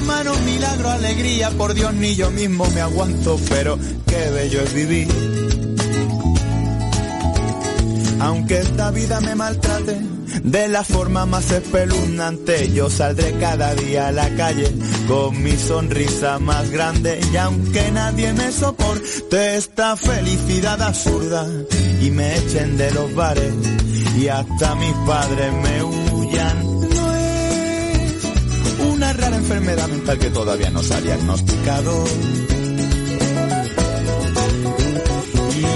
[0.08, 5.06] Manos, milagro, alegría, por Dios ni yo mismo me aguanto, pero qué bello es vivir.
[8.18, 10.00] Aunque esta vida me maltrate
[10.42, 14.72] de la forma más espeluznante, yo saldré cada día a la calle
[15.06, 21.46] con mi sonrisa más grande y aunque nadie me soporte esta felicidad absurda
[22.00, 23.52] y me echen de los bares
[24.16, 26.77] y hasta mis padres me huyan.
[29.08, 32.04] Una rara enfermedad mental que todavía no se ha diagnosticado.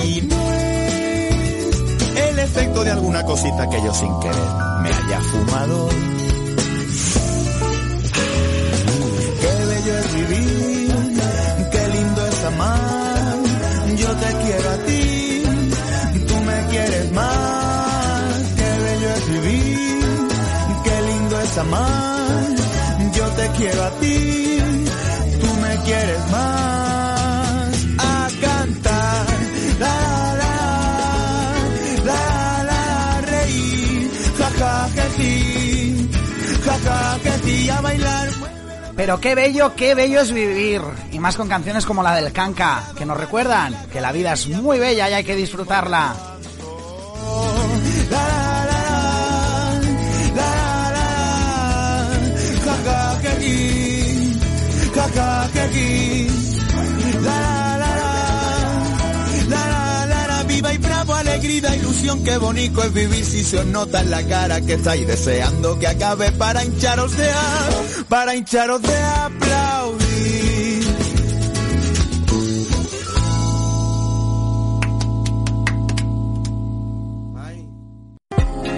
[0.06, 4.48] Y no es el efecto de alguna cosita que yo sin querer
[4.82, 5.88] me haya fumado.
[9.40, 10.94] Qué bello es vivir,
[11.72, 13.38] qué lindo es amar.
[13.96, 15.42] Yo te quiero a ti,
[16.28, 18.34] tú me quieres más.
[18.56, 20.04] Qué bello es vivir,
[20.84, 22.61] qué lindo es amar.
[23.36, 24.58] Te quiero a ti,
[25.40, 27.86] tú me quieres más.
[27.98, 29.26] A cantar,
[29.80, 30.54] la la
[32.04, 36.10] la la, reír, jaja que sí,
[36.64, 38.28] jaja que sí, a bailar.
[38.96, 40.82] Pero qué bello, qué bello es vivir.
[41.10, 44.48] Y más con canciones como la del Canca, que nos recuerdan que la vida es
[44.48, 46.31] muy bella y hay que disfrutarla.
[54.92, 56.26] Que aquí.
[57.22, 58.12] La la la
[59.48, 63.58] la la la la viva y bravo, alegría, ilusión, qué bonito es vivir si se
[63.58, 67.30] os nota en la cara que estáis deseando que acabe para hincharos de
[68.08, 70.02] para hincharos de aplaudir.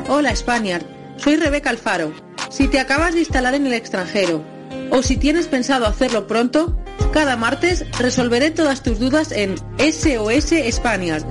[0.06, 0.84] Hola Spaniard,
[1.16, 2.12] soy Rebeca Alfaro.
[2.50, 4.53] Si te acabas de instalar en el extranjero
[4.90, 6.76] o si tienes pensado hacerlo pronto,
[7.12, 11.24] cada martes resolveré todas tus dudas en SOS Spaniard.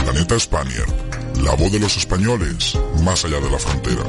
[0.03, 0.89] Planeta Spaniard.
[1.43, 4.03] La voz de los españoles, más allá de la frontera.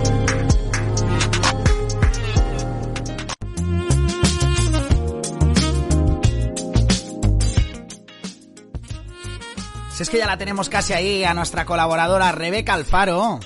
[10.05, 13.39] Es que ya la tenemos casi ahí a nuestra colaboradora Rebeca Alfaro.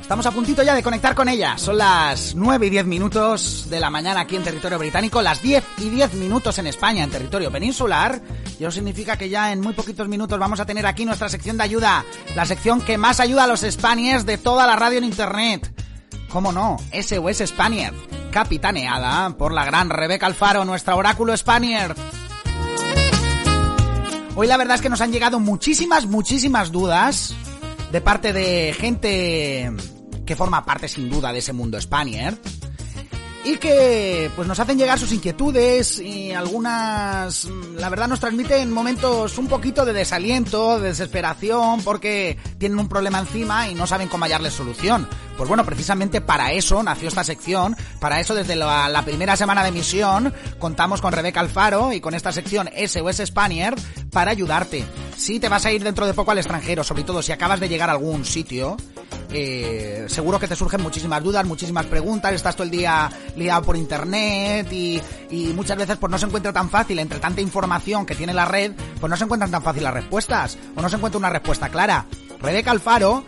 [0.00, 1.58] Estamos a puntito ya de conectar con ella.
[1.58, 5.62] Son las 9 y 10 minutos de la mañana aquí en territorio británico, las 10
[5.76, 8.22] y 10 minutos en España, en territorio peninsular.
[8.58, 11.58] Y eso significa que ya en muy poquitos minutos vamos a tener aquí nuestra sección
[11.58, 12.06] de ayuda.
[12.34, 15.70] La sección que más ayuda a los Spaniards de toda la radio en internet.
[16.30, 16.78] ¿Cómo no?
[16.90, 17.94] SOS Spaniard.
[18.30, 21.94] Capitaneada por la gran Rebeca Alfaro, nuestra oráculo Spaniard.
[24.40, 27.34] Hoy la verdad es que nos han llegado muchísimas, muchísimas dudas
[27.92, 29.70] de parte de gente
[30.24, 32.38] que forma parte sin duda de ese mundo Spaniard
[33.44, 39.38] y que pues nos hacen llegar sus inquietudes y algunas la verdad nos transmiten momentos
[39.38, 44.24] un poquito de desaliento, de desesperación porque tienen un problema encima y no saben cómo
[44.24, 45.08] hallarle solución.
[45.38, 49.70] Pues bueno, precisamente para eso nació esta sección, para eso desde la, primera semana de
[49.70, 53.80] emisión contamos con Rebeca Alfaro y con esta sección SOS Spaniard
[54.10, 54.84] para ayudarte.
[55.16, 57.70] Si te vas a ir dentro de poco al extranjero, sobre todo si acabas de
[57.70, 58.76] llegar a algún sitio,
[59.32, 63.76] eh, seguro que te surgen muchísimas dudas, muchísimas preguntas, estás todo el día liado por
[63.76, 65.00] internet y,
[65.30, 68.44] y muchas veces pues no se encuentra tan fácil, entre tanta información que tiene la
[68.44, 71.68] red, pues no se encuentran tan fácil las respuestas, o no se encuentra una respuesta
[71.68, 72.06] clara.
[72.40, 73.24] Rebeca Alfaro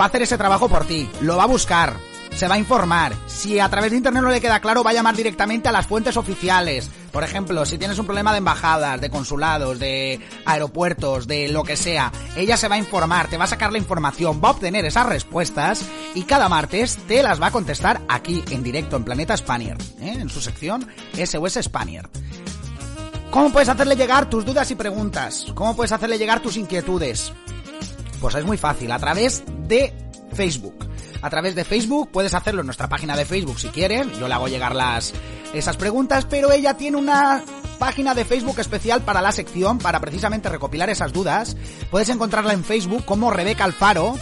[0.00, 1.96] va a hacer ese trabajo por ti, lo va a buscar,
[2.34, 3.14] se va a informar.
[3.26, 5.86] Si a través de internet no le queda claro, va a llamar directamente a las
[5.86, 6.90] fuentes oficiales.
[7.10, 11.76] Por ejemplo, si tienes un problema de embajadas, de consulados, de aeropuertos, de lo que
[11.76, 14.84] sea, ella se va a informar, te va a sacar la información, va a obtener
[14.84, 19.36] esas respuestas y cada martes te las va a contestar aquí en directo en Planeta
[19.36, 20.16] Spaniard, ¿eh?
[20.18, 22.08] en su sección SOS Spaniard.
[23.30, 25.46] ¿Cómo puedes hacerle llegar tus dudas y preguntas?
[25.54, 27.32] ¿Cómo puedes hacerle llegar tus inquietudes?
[28.20, 29.92] Pues es muy fácil, a través de
[30.34, 30.91] Facebook.
[31.22, 34.06] A través de Facebook puedes hacerlo en nuestra página de Facebook si quieres.
[34.18, 35.14] Yo le hago llegar las
[35.54, 37.44] esas preguntas, pero ella tiene una
[37.78, 41.56] página de Facebook especial para la sección para precisamente recopilar esas dudas.
[41.90, 44.16] Puedes encontrarla en Facebook como Rebeca Alfaro.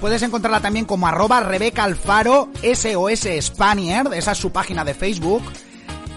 [0.00, 5.42] Puedes encontrarla también como arroba Rebeca Alfaro SOS Spaniard, esa es su página de Facebook.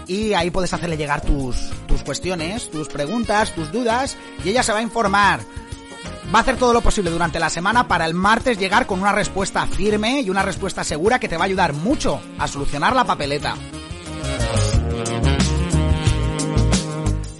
[0.06, 4.72] Y ahí puedes hacerle llegar tus, tus cuestiones, tus preguntas, tus dudas, y ella se
[4.72, 5.40] va a informar
[6.32, 9.12] va a hacer todo lo posible durante la semana para el martes llegar con una
[9.12, 13.04] respuesta firme y una respuesta segura que te va a ayudar mucho a solucionar la
[13.04, 13.54] papeleta.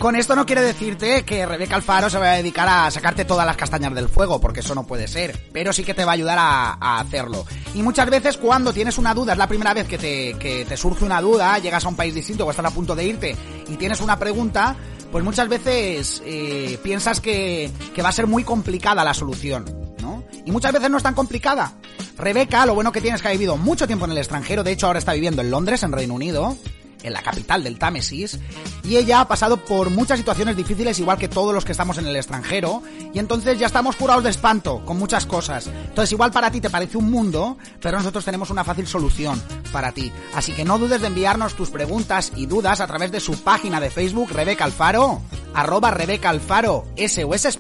[0.05, 3.47] Con esto no quiere decirte que Rebeca Alfaro se va a dedicar a sacarte todas
[3.47, 6.15] las castañas del fuego, porque eso no puede ser, pero sí que te va a
[6.15, 7.47] ayudar a, hacerlo.
[7.75, 10.77] Y muchas veces cuando tienes una duda, es la primera vez que te, que te
[10.77, 13.35] surge una duda, llegas a un país distinto o estás a punto de irte
[13.67, 14.77] y tienes una pregunta,
[15.15, 19.65] pues muchas veces eh, piensas que, que va a ser muy complicada la solución,
[20.03, 20.25] ¿no?
[20.45, 21.75] Y muchas veces no es tan complicada.
[22.19, 24.73] Rebeca, lo bueno que tiene es que ha vivido mucho tiempo en el extranjero, de
[24.73, 26.57] hecho ahora está viviendo en Londres, en Reino Unido,
[27.05, 28.39] en la capital del Támesis,
[28.83, 32.07] y ella ha pasado por muchas situaciones difíciles, igual que todos los que estamos en
[32.07, 32.83] el extranjero,
[33.13, 35.67] y entonces ya estamos curados de espanto con muchas cosas.
[35.67, 39.41] Entonces igual para ti te parece un mundo, pero nosotros tenemos una fácil solución
[39.73, 40.11] para ti.
[40.35, 43.81] Así que no dudes de enviarnos tus preguntas y dudas a través de su página
[43.81, 45.23] de Facebook, Rebeca Alfaro,
[45.55, 47.59] arroba Rebeca Alfaro, SOS.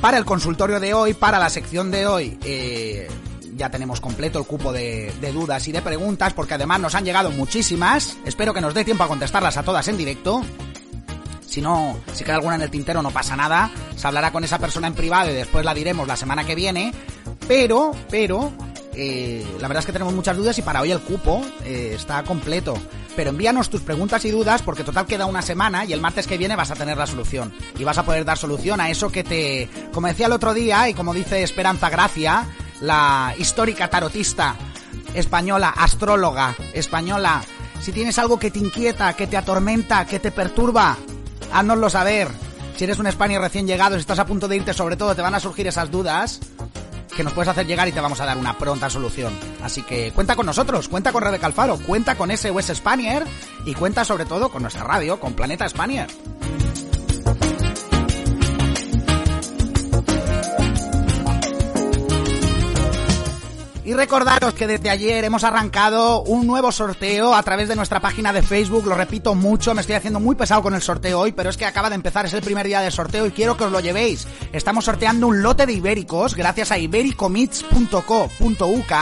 [0.00, 3.08] Para el consultorio de hoy, para la sección de hoy, eh,
[3.60, 7.30] ya tenemos completo el cupo de, dudas y de preguntas, porque además nos han llegado
[7.30, 8.16] muchísimas.
[8.24, 10.42] Espero que nos dé tiempo a contestarlas a todas en directo.
[11.46, 13.70] Si no, si queda alguna en el tintero no pasa nada.
[13.96, 16.94] Se hablará con esa persona en privado y después la diremos la semana que viene.
[17.46, 18.50] Pero, pero,
[18.94, 22.22] eh, la verdad es que tenemos muchas dudas y para hoy el cupo eh, está
[22.22, 22.72] completo.
[23.14, 26.38] Pero envíanos tus preguntas y dudas porque total queda una semana y el martes que
[26.38, 27.52] viene vas a tener la solución.
[27.78, 29.68] Y vas a poder dar solución a eso que te...
[29.92, 32.46] Como decía el otro día y como dice Esperanza Gracia,
[32.80, 34.56] la histórica tarotista
[35.14, 37.42] española, astróloga española,
[37.80, 40.96] si tienes algo que te inquieta, que te atormenta, que te perturba,
[41.52, 42.28] háznoslo saber.
[42.76, 45.22] Si eres un España recién llegado, si estás a punto de irte, sobre todo te
[45.22, 46.40] van a surgir esas dudas
[47.14, 49.32] que nos puedes hacer llegar y te vamos a dar una pronta solución.
[49.62, 53.24] Así que cuenta con nosotros, cuenta con Rebeca Alfaro, cuenta con SOS Spanier
[53.66, 56.08] y cuenta sobre todo con nuestra radio, con Planeta Spanier.
[63.90, 68.32] Y recordaros que desde ayer hemos arrancado un nuevo sorteo a través de nuestra página
[68.32, 68.86] de Facebook.
[68.86, 71.66] Lo repito mucho, me estoy haciendo muy pesado con el sorteo hoy, pero es que
[71.66, 74.28] acaba de empezar, es el primer día del sorteo y quiero que os lo llevéis.
[74.52, 78.92] Estamos sorteando un lote de ibéricos gracias a ibericomits.co.uk.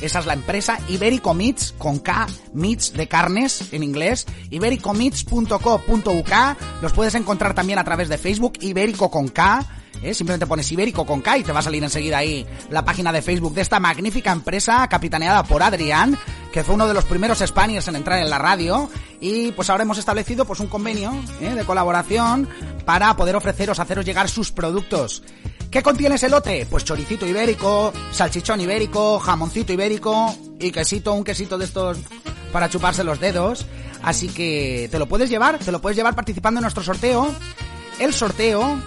[0.00, 6.32] Esa es la empresa Iberico Meats, con K, Meats de carnes en inglés, ibericomits.co.uk.
[6.80, 9.64] Los puedes encontrar también a través de Facebook, Ibérico con K.
[10.02, 10.14] ¿eh?
[10.14, 13.22] Simplemente pones Ibérico con K y te va a salir enseguida ahí la página de
[13.22, 16.18] Facebook de esta magnífica empresa capitaneada por Adrián,
[16.52, 19.84] que fue uno de los primeros Spaniards en entrar en la radio y pues ahora
[19.84, 21.54] hemos establecido pues un convenio ¿eh?
[21.54, 22.48] de colaboración
[22.84, 25.22] para poder ofreceros, haceros llegar sus productos.
[25.70, 26.66] ¿Qué contiene ese lote?
[26.68, 31.98] Pues choricito ibérico, salchichón ibérico, jamoncito ibérico y quesito, un quesito de estos
[32.52, 33.64] para chuparse los dedos.
[34.02, 37.34] Así que te lo puedes llevar, te lo puedes llevar participando en nuestro sorteo.
[37.98, 38.78] El sorteo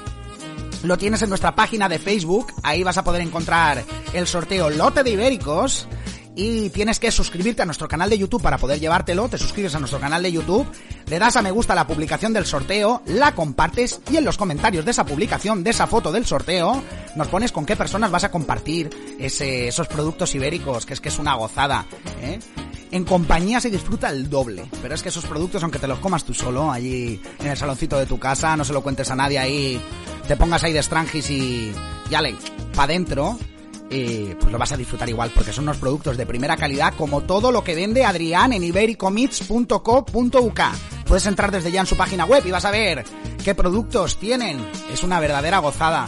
[0.85, 3.83] lo tienes en nuestra página de Facebook, ahí vas a poder encontrar
[4.13, 5.87] el sorteo Lote de Ibéricos
[6.35, 9.79] y tienes que suscribirte a nuestro canal de YouTube para poder llevártelo, te suscribes a
[9.79, 10.67] nuestro canal de YouTube,
[11.07, 14.37] le das a me gusta a la publicación del sorteo, la compartes y en los
[14.37, 16.83] comentarios de esa publicación, de esa foto del sorteo,
[17.15, 21.09] nos pones con qué personas vas a compartir ese, esos productos ibéricos, que es que
[21.09, 21.85] es una gozada,
[22.21, 22.39] ¿eh?
[22.91, 26.23] En compañía se disfruta el doble, pero es que esos productos, aunque te los comas
[26.23, 29.39] tú solo, allí en el saloncito de tu casa, no se lo cuentes a nadie
[29.39, 29.81] ahí,
[30.27, 31.73] te pongas ahí de estrangis y,
[32.09, 32.35] y ale,
[32.73, 33.37] pa' dentro,
[33.89, 37.21] eh, pues lo vas a disfrutar igual, porque son unos productos de primera calidad, como
[37.21, 40.61] todo lo que vende Adrián en ibericomits.co.uk.
[41.05, 43.03] Puedes entrar desde ya en su página web y vas a ver
[43.43, 44.57] qué productos tienen.
[44.91, 46.07] Es una verdadera gozada.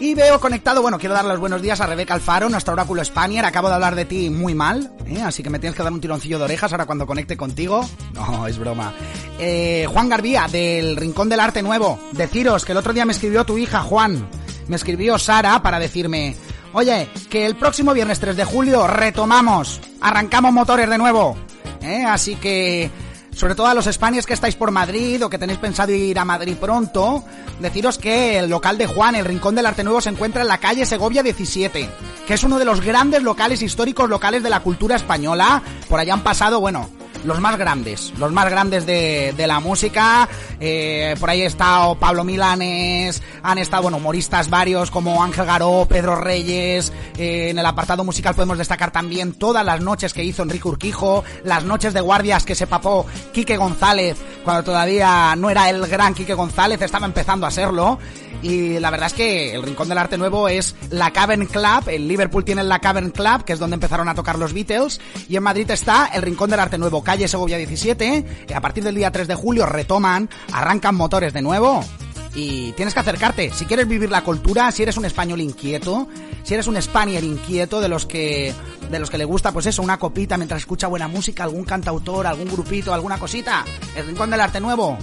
[0.00, 3.44] Y veo conectado, bueno, quiero dar los buenos días a Rebeca Alfaro, nuestro oráculo Spanier.
[3.44, 5.20] Acabo de hablar de ti muy mal, ¿eh?
[5.20, 7.86] así que me tienes que dar un tironcillo de orejas ahora cuando conecte contigo.
[8.14, 8.94] No, es broma.
[9.38, 12.00] Eh, Juan Garbía, del Rincón del Arte Nuevo.
[12.12, 14.26] Deciros que el otro día me escribió tu hija, Juan.
[14.68, 16.34] Me escribió Sara para decirme,
[16.72, 21.36] oye, que el próximo viernes 3 de julio retomamos, arrancamos motores de nuevo.
[21.82, 22.04] ¿eh?
[22.06, 22.90] Así que
[23.34, 26.24] sobre todo a los españoles que estáis por Madrid o que tenéis pensado ir a
[26.24, 27.24] Madrid pronto,
[27.60, 30.58] deciros que el local de Juan, el Rincón del Arte Nuevo, se encuentra en la
[30.58, 31.88] calle Segovia 17,
[32.26, 35.62] que es uno de los grandes locales históricos locales de la cultura española.
[35.88, 36.88] Por allá han pasado, bueno,
[37.24, 40.28] los más grandes, los más grandes de, de la música.
[40.58, 46.16] Eh, por ahí está Pablo Milanes, han estado, bueno, humoristas varios como Ángel Garó, Pedro
[46.16, 46.92] Reyes.
[47.16, 51.24] Eh, en el apartado musical podemos destacar también todas las noches que hizo Enrique Urquijo,
[51.44, 56.14] las noches de guardias que se papó Quique González, cuando todavía no era el gran
[56.14, 57.98] Quique González, estaba empezando a serlo.
[58.42, 61.88] Y la verdad es que el Rincón del Arte Nuevo es la Cavern Club.
[61.88, 64.98] En Liverpool tienen la Cavern Club, que es donde empezaron a tocar los Beatles.
[65.28, 68.44] Y en Madrid está el Rincón del Arte Nuevo, calle Segovia 17.
[68.46, 71.84] Que a partir del día 3 de julio retoman, arrancan motores de nuevo.
[72.32, 73.50] y tienes que acercarte.
[73.52, 76.06] Si quieres vivir la cultura, si eres un español inquieto,
[76.44, 78.54] si eres un spanier inquieto de los que
[78.88, 82.28] de los que le gusta pues eso, una copita mientras escucha buena música, algún cantautor,
[82.28, 83.64] algún grupito, alguna cosita,
[83.96, 84.96] el Rincón del Arte Nuevo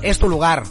[0.00, 0.62] es tu lugar.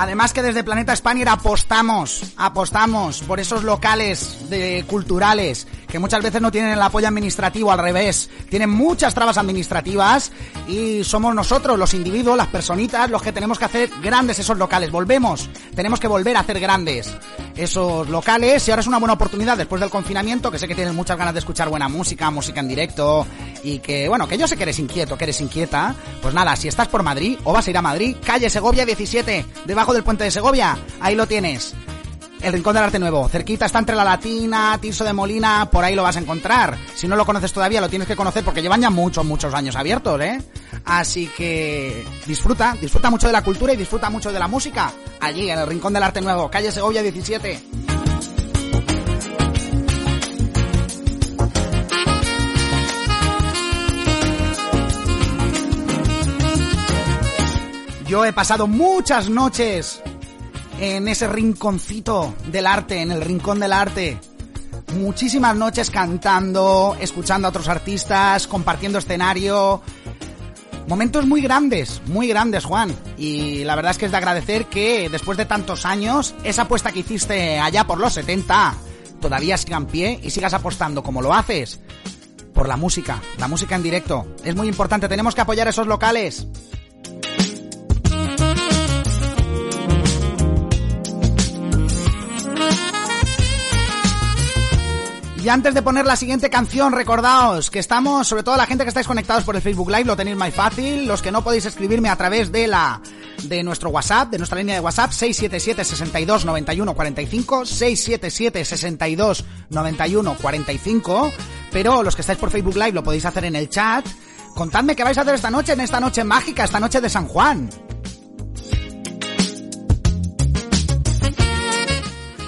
[0.00, 6.40] Además que desde Planeta Spanier apostamos, apostamos por esos locales de culturales que muchas veces
[6.40, 10.32] no tienen el apoyo administrativo, al revés, tienen muchas trabas administrativas
[10.68, 14.90] y somos nosotros, los individuos, las personitas, los que tenemos que hacer grandes esos locales.
[14.90, 17.10] Volvemos, tenemos que volver a hacer grandes
[17.56, 20.94] esos locales y ahora es una buena oportunidad después del confinamiento, que sé que tienes
[20.94, 23.26] muchas ganas de escuchar buena música, música en directo
[23.62, 25.94] y que, bueno, que yo sé que eres inquieto, que eres inquieta.
[26.22, 29.44] Pues nada, si estás por Madrid o vas a ir a Madrid, calle Segovia 17,
[29.66, 31.74] debajo del puente de Segovia, ahí lo tienes.
[32.42, 33.28] El Rincón del Arte Nuevo.
[33.28, 36.78] Cerquita está entre la Latina, Tirso de Molina, por ahí lo vas a encontrar.
[36.94, 39.76] Si no lo conoces todavía, lo tienes que conocer porque llevan ya muchos, muchos años
[39.76, 40.40] abiertos, ¿eh?
[40.86, 44.90] Así que disfruta, disfruta mucho de la cultura y disfruta mucho de la música.
[45.20, 47.62] Allí, en el Rincón del Arte Nuevo, calle Segovia 17.
[58.06, 60.02] Yo he pasado muchas noches
[60.80, 64.18] en ese rinconcito del arte, en el rincón del arte.
[64.94, 69.82] Muchísimas noches cantando, escuchando a otros artistas, compartiendo escenario.
[70.88, 72.92] Momentos muy grandes, muy grandes, Juan.
[73.18, 76.90] Y la verdad es que es de agradecer que después de tantos años, esa apuesta
[76.90, 78.74] que hiciste allá por los 70
[79.20, 81.78] todavía siga en pie y sigas apostando como lo haces
[82.54, 84.34] por la música, la música en directo.
[84.42, 86.48] Es muy importante, tenemos que apoyar esos locales.
[95.42, 98.88] Y antes de poner la siguiente canción, recordaos que estamos, sobre todo la gente que
[98.88, 101.06] estáis conectados por el Facebook Live, lo tenéis más fácil.
[101.06, 103.00] Los que no podéis escribirme a través de la
[103.44, 110.36] de nuestro WhatsApp, de nuestra línea de WhatsApp, 677 62 91 45, 677 62 91
[110.42, 111.32] 45.
[111.72, 114.06] Pero los que estáis por Facebook Live lo podéis hacer en el chat.
[114.54, 117.26] Contadme qué vais a hacer esta noche, en esta noche mágica, esta noche de San
[117.26, 117.70] Juan.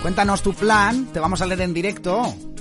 [0.03, 2.52] Cuéntanos tu plan, te vamos a leer en directo.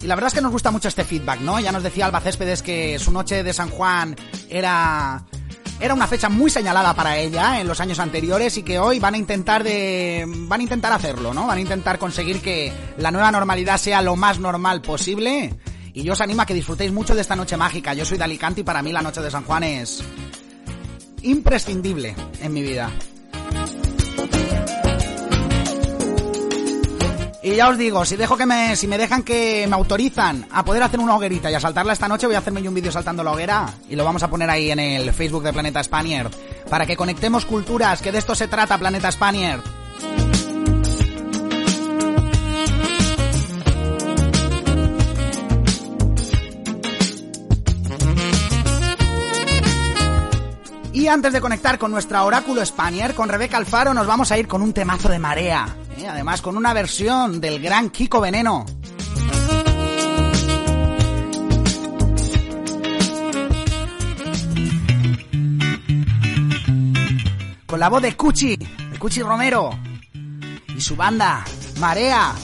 [0.00, 1.58] Y la verdad es que nos gusta mucho este feedback, ¿no?
[1.58, 4.16] Ya nos decía Alba Céspedes que su noche de San Juan
[4.48, 5.24] era
[5.80, 9.14] era una fecha muy señalada para ella en los años anteriores y que hoy van
[9.14, 11.46] a intentar de van a intentar hacerlo, ¿no?
[11.46, 15.54] Van a intentar conseguir que la nueva normalidad sea lo más normal posible.
[15.92, 17.94] Y yo os animo a que disfrutéis mucho de esta noche mágica.
[17.94, 20.02] Yo soy de Alicante y para mí la noche de San Juan es
[21.22, 22.90] imprescindible en mi vida.
[27.40, 30.64] Y ya os digo, si dejo que me, si me dejan que me autorizan a
[30.64, 33.22] poder hacer una hoguerita y a saltarla esta noche, voy a hacerme un vídeo saltando
[33.22, 36.30] la hoguera y lo vamos a poner ahí en el Facebook de Planeta Spaniard
[36.68, 39.77] para que conectemos culturas, que de esto se trata Planeta Spaniard.
[50.98, 54.48] Y antes de conectar con nuestra oráculo Spaniard, con Rebeca Alfaro, nos vamos a ir
[54.48, 55.76] con un temazo de marea.
[55.96, 56.08] ¿eh?
[56.08, 58.66] Además, con una versión del gran Kiko Veneno.
[67.64, 69.78] Con la voz de Cuchi, de Cuchi Romero.
[70.76, 71.44] Y su banda,
[71.78, 72.34] Marea.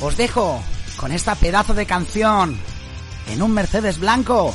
[0.00, 0.60] Os dejo
[0.96, 2.58] con esta pedazo de canción
[3.28, 4.52] en un Mercedes blanco.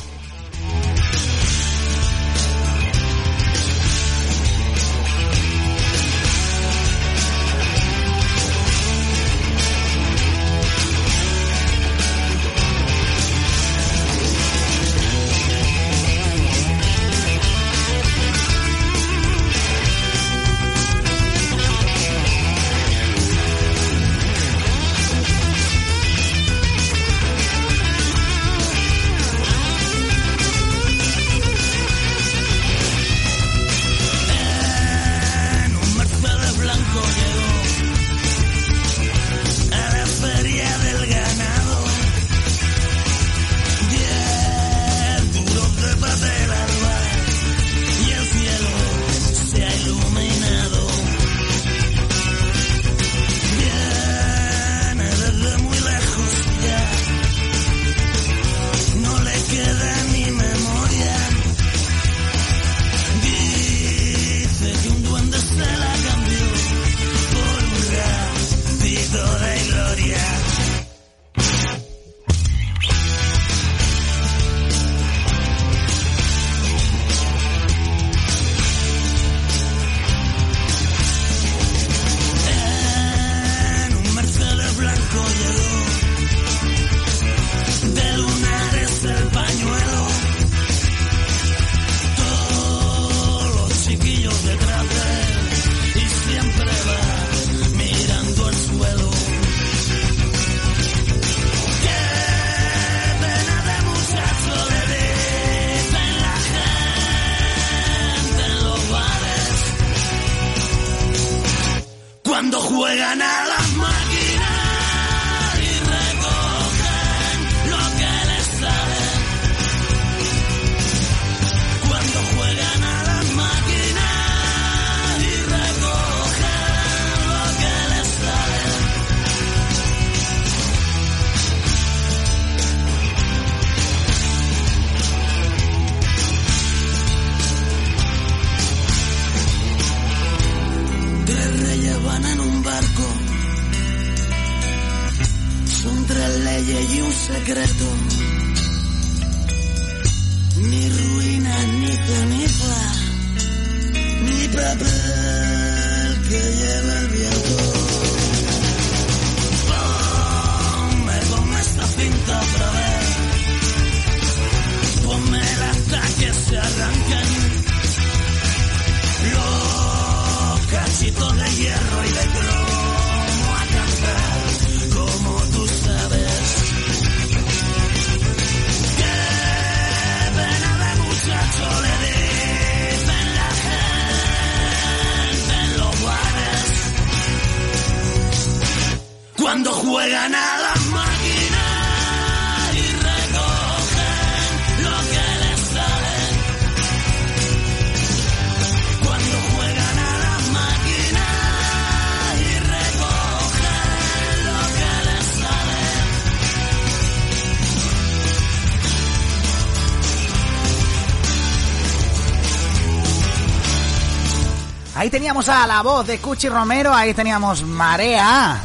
[215.34, 218.62] Teníamos a la voz de Cuchi Romero, ahí teníamos Marea.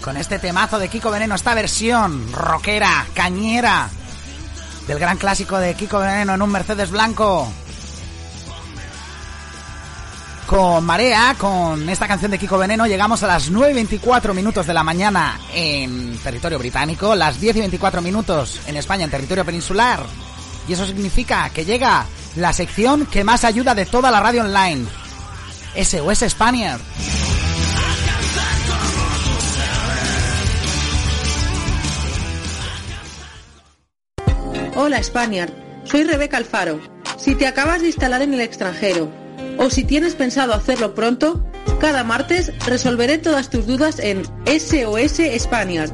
[0.00, 3.88] Con este temazo de Kiko Veneno, esta versión rockera, cañera,
[4.86, 7.52] del gran clásico de Kiko Veneno en un Mercedes blanco.
[10.46, 14.68] Con Marea, con esta canción de Kiko Veneno, llegamos a las 9 y 24 minutos
[14.68, 19.44] de la mañana en territorio británico, las 10 y 24 minutos en España, en territorio
[19.44, 19.98] peninsular.
[20.68, 24.86] Y eso significa que llega la sección que más ayuda de toda la radio online.
[25.76, 26.80] SOS Spaniard.
[34.76, 35.52] Hola Spaniard,
[35.84, 36.80] soy Rebeca Alfaro.
[37.16, 39.10] Si te acabas de instalar en el extranjero
[39.58, 41.44] o si tienes pensado hacerlo pronto,
[41.80, 45.90] cada martes resolveré todas tus dudas en SOS Spaniard.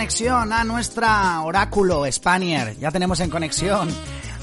[0.05, 2.77] Conexión a nuestra oráculo Spanier.
[2.79, 3.89] Ya tenemos en conexión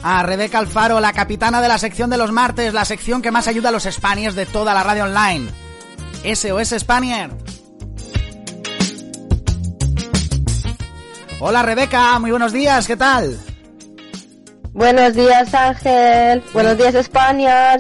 [0.02, 3.48] a Rebeca Alfaro, la capitana de la sección de los martes, la sección que más
[3.48, 5.52] ayuda a los Spaniers de toda la radio online.
[6.24, 7.30] SOS Spanier.
[11.40, 13.40] Hola Rebeca, muy buenos días, ¿qué tal?
[14.74, 16.44] Buenos días, Ángel.
[16.54, 17.78] Buenos días, España.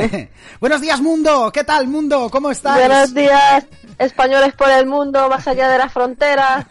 [0.60, 2.30] buenos días mundo, ¿qué tal mundo?
[2.30, 2.86] ¿Cómo estáis?
[2.86, 3.66] Buenos días,
[3.98, 6.66] españoles por el mundo, más allá de las fronteras.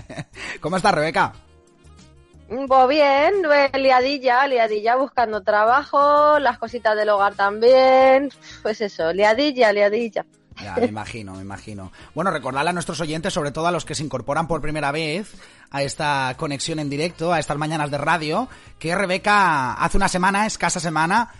[0.60, 1.32] ¿Cómo estás Rebeca?
[2.48, 8.30] Pues bien, pues liadilla, liadilla buscando trabajo, las cositas del hogar también.
[8.62, 10.24] Pues eso, liadilla, liadilla.
[10.62, 11.90] Ya, me imagino, me imagino.
[12.14, 15.34] Bueno, recordarle a nuestros oyentes, sobre todo a los que se incorporan por primera vez
[15.70, 18.48] a esta conexión en directo, a estas mañanas de radio,
[18.78, 21.32] que Rebeca hace una semana, escasa semana,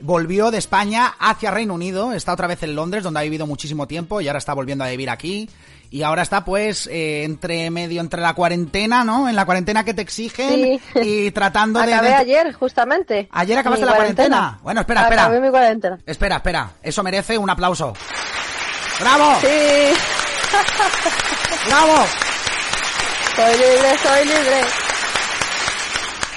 [0.00, 3.86] volvió de España hacia Reino Unido, está otra vez en Londres, donde ha vivido muchísimo
[3.86, 5.48] tiempo y ahora está volviendo a vivir aquí.
[5.92, 9.28] Y ahora está pues eh, entre medio, entre la cuarentena, ¿no?
[9.28, 10.80] En la cuarentena que te exigen Sí.
[11.02, 11.92] y tratando de...
[11.92, 13.28] Acabé ayer, justamente.
[13.32, 14.58] ¿Ayer acabaste Mi la cuarentena?
[14.62, 15.22] Bueno, espera, espera.
[15.24, 15.98] Acabé mi cuarentena.
[16.06, 17.92] Espera, espera, eso merece un aplauso.
[19.00, 19.36] ¡Bravo!
[19.40, 19.46] Sí,
[21.66, 21.92] ¡Bravo!
[23.36, 24.89] soy libre, soy libre.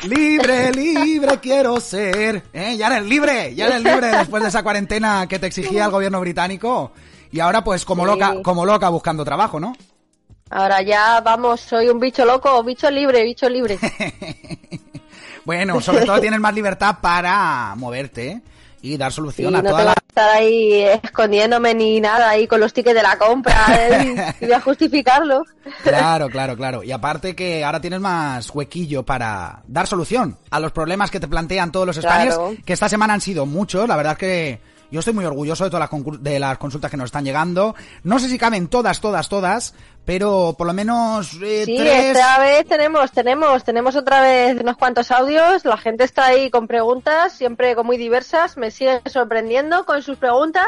[0.04, 2.44] Libre, libre quiero ser.
[2.54, 2.76] ¿Eh?
[2.78, 6.20] Ya eres libre, ya eres libre después de esa cuarentena que te exigía el gobierno
[6.20, 6.92] británico.
[7.32, 8.12] Y ahora pues como Sí.
[8.12, 9.74] loca, como loca buscando trabajo, ¿no?
[10.50, 13.80] Ahora ya, vamos, soy un bicho loco, bicho libre, bicho libre.
[15.46, 18.42] Bueno, sobre todo tienes más libertad para moverte
[18.84, 19.94] y dar solución no a tengo toda la...
[19.94, 24.36] que estar ahí escondiéndome ni nada ahí con los tickets de la compra ¿eh?
[24.42, 25.42] y voy a justificarlo.
[25.84, 26.84] Claro, claro, claro.
[26.84, 31.30] Y aparte que ahora tienes más huequillo para dar solución a los problemas que te
[31.30, 32.56] plantean todos los españoles, Claro.
[32.66, 33.88] que esta semana han sido muchos.
[33.88, 34.60] La verdad es que
[34.92, 37.74] yo estoy muy orgulloso de todas las, de las consultas que nos están llegando.
[38.04, 39.74] No sé si caben todas, todas, todas,
[40.06, 42.16] pero por lo menos eh, Sí, tres...
[42.18, 45.64] esta vez tenemos, tenemos, tenemos otra vez unos cuantos audios.
[45.66, 48.58] La gente está ahí con preguntas, siempre con muy diversas.
[48.58, 50.68] Me siguen sorprendiendo con sus preguntas.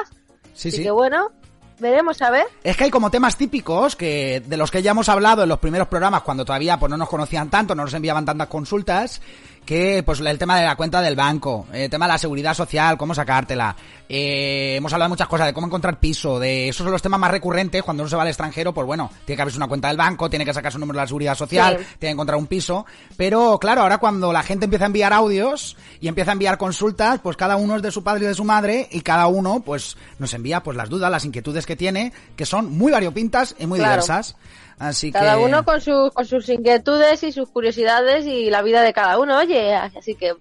[0.54, 0.84] Sí, Así sí.
[0.84, 1.32] que bueno,
[1.80, 2.46] veremos a ver.
[2.64, 5.60] Es que hay como temas típicos que de los que ya hemos hablado en los
[5.60, 9.22] primeros programas cuando todavía pues no nos conocían tanto, no nos enviaban tantas consultas,
[9.66, 12.98] que pues el tema de la cuenta del banco, el tema de la seguridad social,
[12.98, 13.76] cómo sacártela.
[14.08, 17.20] Eh, hemos hablado de muchas cosas, de cómo encontrar piso, de esos son los temas
[17.20, 19.88] más recurrentes cuando uno se va al extranjero, pues bueno, tiene que abrirse una cuenta
[19.88, 21.86] del banco, tiene que sacar su número de la seguridad social, Sí.
[22.00, 22.86] tiene que encontrar un piso,
[23.18, 27.20] pero claro, ahora cuando la gente empieza a enviar audios y empieza a enviar consultas,
[27.24, 29.98] pues cada uno es de su padre y de su madre y cada uno pues
[30.20, 33.80] nos envía pues las dudas, las inquietudes que tiene, que son muy variopintas y muy
[33.80, 33.94] Claro.
[33.94, 34.36] diversas.
[34.78, 38.82] Así Cada que uno con, su, con sus inquietudes y sus curiosidades y la vida
[38.82, 39.74] de cada uno, oye.
[39.74, 40.34] Así que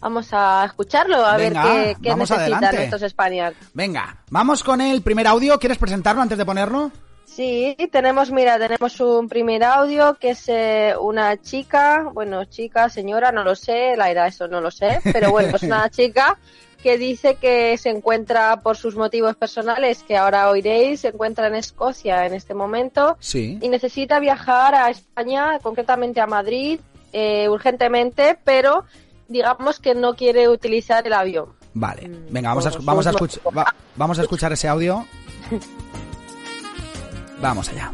[0.00, 3.56] vamos a escucharlo, a Venga, ver qué, qué vamos necesitan estos españoles.
[3.72, 6.90] venga, vamos con el primer audio, ¿quieres presentarlo antes de ponerlo?
[7.24, 13.32] Sí, tenemos, mira, tenemos un primer audio que es eh, una chica, bueno, chica, señora,
[13.32, 16.38] no lo sé, la edad eso no lo sé, pero bueno, es una chica
[16.82, 21.54] que dice que se encuentra por sus motivos personales, que ahora oiréis, se encuentra en
[21.54, 23.58] Escocia en este momento Sí.
[23.62, 26.80] y necesita viajar a España, concretamente a Madrid,
[27.12, 28.84] eh, urgentemente, pero
[29.28, 31.54] digamos que no quiere utilizar el avión.
[31.74, 35.06] Vale, venga, vamos a, vamos, a sus escuch- va- vamos a escuchar ese audio.
[37.40, 37.90] Vamos allá.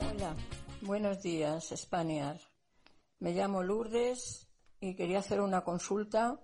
[0.00, 0.34] Hola,
[0.82, 2.36] buenos días, Spaniard.
[3.20, 4.41] Me llamo Lourdes
[4.82, 6.40] y quería hacer una consulta.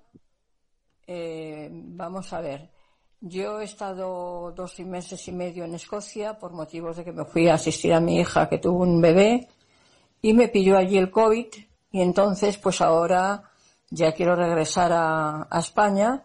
[1.06, 2.70] Eh, vamos a ver,
[3.20, 7.48] Yo he estado dos meses y medio en Escocia por motivos de que me fui
[7.48, 9.48] a asistir a mi hija que tuvo un bebé
[10.22, 11.48] y me pilló allí el COVID
[11.90, 13.42] y entonces pues ahora
[13.90, 16.22] ya quiero regresar a, España,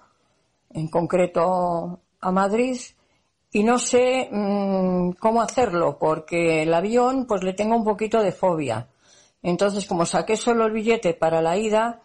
[0.69, 2.77] en concreto a Madrid
[3.51, 8.31] y no sé mm, cómo hacerlo porque el avión pues le tengo un poquito de
[8.31, 8.87] fobia.
[9.41, 12.02] Entonces como saqué solo el billete para la ida,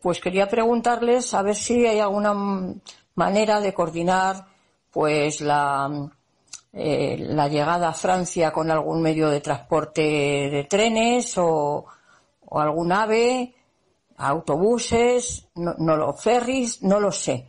[0.00, 2.34] pues quería preguntarles a ver si hay alguna
[3.14, 4.46] manera de coordinar
[4.90, 6.10] pues la,
[6.72, 7.16] eh,
[7.50, 11.86] llegada a Francia con algún medio de transporte de trenes o,
[12.52, 13.54] algún ave,
[14.16, 17.46] autobuses, no, no ferries, no lo sé.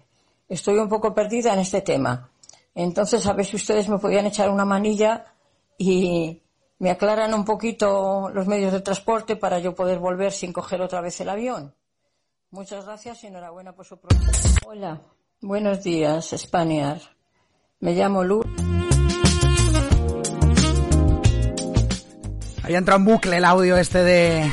[0.47, 2.29] Estoy un poco perdida en este tema.
[2.75, 5.25] Entonces, a ver si ustedes me podían echar una manilla
[5.77, 6.41] y
[6.77, 11.01] me aclaran un poquito los medios de transporte para yo poder volver sin coger otra
[11.01, 11.73] vez el avión.
[12.53, 14.29] Muchas gracias y enhorabuena por su programa.
[14.67, 15.01] Hola,
[15.39, 16.99] buenos días, Spaniard.
[17.79, 18.43] Me llamo Lu.
[22.63, 24.51] Ahí entra un bucle el audio este de,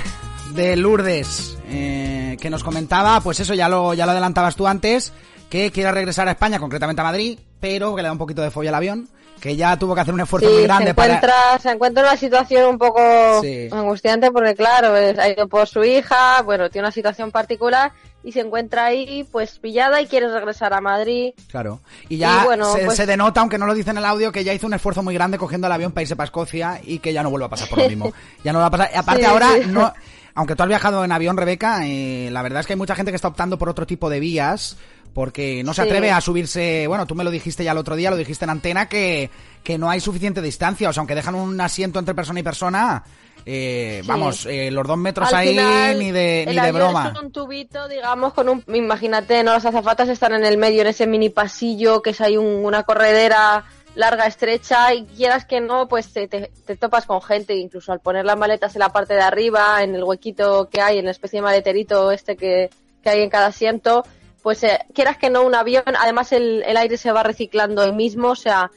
[0.54, 5.12] de Lourdes, eh, que nos comentaba, pues eso ya lo, ya lo adelantabas tú antes,
[5.50, 8.52] que quiere regresar a España, concretamente a Madrid, pero que le da un poquito de
[8.52, 9.08] fobia al avión,
[9.40, 11.20] que ya tuvo que hacer un esfuerzo Sí, muy se grande encuentra,
[11.50, 11.58] para...
[11.58, 13.00] se encuentra en una situación un poco
[13.42, 13.68] Sí.
[13.72, 17.92] angustiante porque claro, ha ido por su hija, bueno, tiene una situación particular
[18.24, 21.32] y se encuentra ahí pues pillada y quiere regresar a Madrid.
[21.50, 21.80] Claro.
[22.08, 24.32] Y ya Y bueno, se, pues- se denota, aunque no lo dice en el audio,
[24.32, 26.98] que ya hizo un esfuerzo muy grande cogiendo el avión para irse para Escocia y
[26.98, 28.12] que ya no vuelve a pasar por lo mismo.
[28.44, 28.90] Ya no va a pasar.
[28.94, 29.92] Aparte Sí, ahora, no,
[30.34, 33.12] aunque tú has viajado en avión, Rebeca, eh, la verdad es que hay mucha gente
[33.12, 34.76] que está optando por otro tipo de vías
[35.14, 35.88] porque no se Sí.
[35.88, 38.50] atreve a subirse, bueno, tú me lo dijiste ya el otro día, lo dijiste en
[38.50, 39.30] antena, que,
[39.62, 43.02] que no hay suficiente distancia, o sea, aunque dejan un asiento entre persona y persona,
[43.46, 44.08] eh, Sí.
[44.08, 47.12] vamos, eh, los dos metros Al ahí final, ni de, el ni de broma.
[47.14, 50.88] Es un tubito, digamos, con un, imagínate, no las azafatas están en el medio, en
[50.88, 53.64] ese mini pasillo, que es ahí un- una corredera
[53.94, 58.00] larga, estrecha, y quieras que no, pues te, te- te topas con gente, incluso al
[58.00, 61.10] poner las maletas en la parte de arriba, en el huequito que hay, en la
[61.10, 62.70] especie de maleterito este que,
[63.02, 64.04] que hay en cada asiento,
[64.42, 67.92] pues eh, quieras que no un avión, además el, el aire se va reciclando el
[67.92, 68.70] mismo, o sea,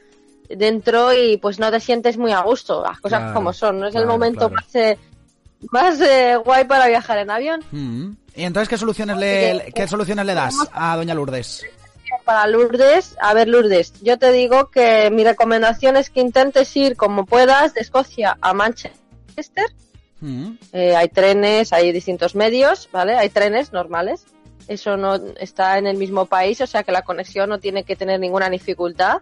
[0.49, 3.88] dentro y pues no te sientes muy a gusto, las cosas Claro, como son, no
[3.88, 4.55] es claro, el momento claro.
[4.55, 4.97] más, eh,
[5.71, 7.63] más eh, guay para viajar en avión.
[7.71, 8.11] Mm.
[8.35, 11.65] Y entonces, ¿qué soluciones le, qué soluciones le das a Doña Lourdes?
[12.25, 16.97] Para Lourdes, a ver Lourdes, yo te digo que mi recomendación es que intentes ir
[16.97, 19.65] como puedas de Escocia a Manchester.
[20.19, 20.51] Mm.
[20.73, 23.17] Eh, hay trenes, hay distintos medios, ¿vale?
[23.17, 24.25] Hay trenes normales.
[24.72, 27.98] Eso no está en el mismo país, o sea que la conexión no tiene que
[27.98, 29.18] tener ninguna dificultad.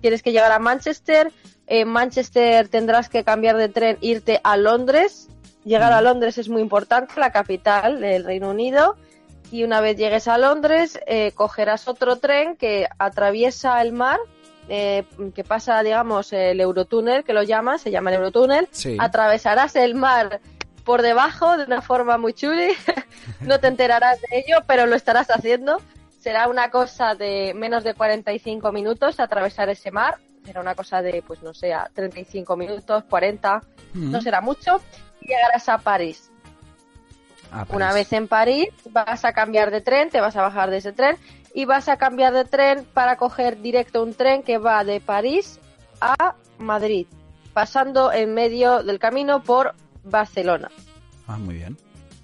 [0.00, 1.30] Tienes que llegar a Manchester.
[1.66, 5.28] En Manchester tendrás que cambiar de tren, irte a Londres.
[5.62, 8.96] Llegar a Londres es muy importante, la capital del Reino Unido.
[9.50, 14.18] Y una vez llegues a Londres, eh, cogerás otro tren que atraviesa el mar,
[14.70, 15.04] eh,
[15.34, 18.68] que pasa, digamos, el Eurotúnel, que lo llaman, se llama el Eurotúnel.
[18.70, 18.96] Sí.
[18.98, 20.40] Atravesarás el mar
[20.88, 22.70] por debajo de una forma muy chuli.
[23.40, 25.82] no te enterarás de ello, pero lo estarás haciendo.
[26.18, 30.16] Será una cosa de menos de 45 minutos atravesar ese mar.
[30.46, 33.60] Será una cosa de, pues no sé, a 35 minutos, 40,
[33.92, 34.10] Mm.
[34.12, 34.80] no será mucho.
[35.20, 36.30] Y llegarás a París.
[37.68, 37.94] Una París.
[37.94, 41.18] vez en París vas a cambiar de tren, te vas a bajar de ese tren
[41.52, 45.60] y vas a cambiar de tren para coger directo un tren que va de París
[46.00, 47.06] a Madrid,
[47.52, 49.74] pasando en medio del camino por
[50.08, 50.70] Barcelona.
[51.26, 51.76] Ah, muy bien.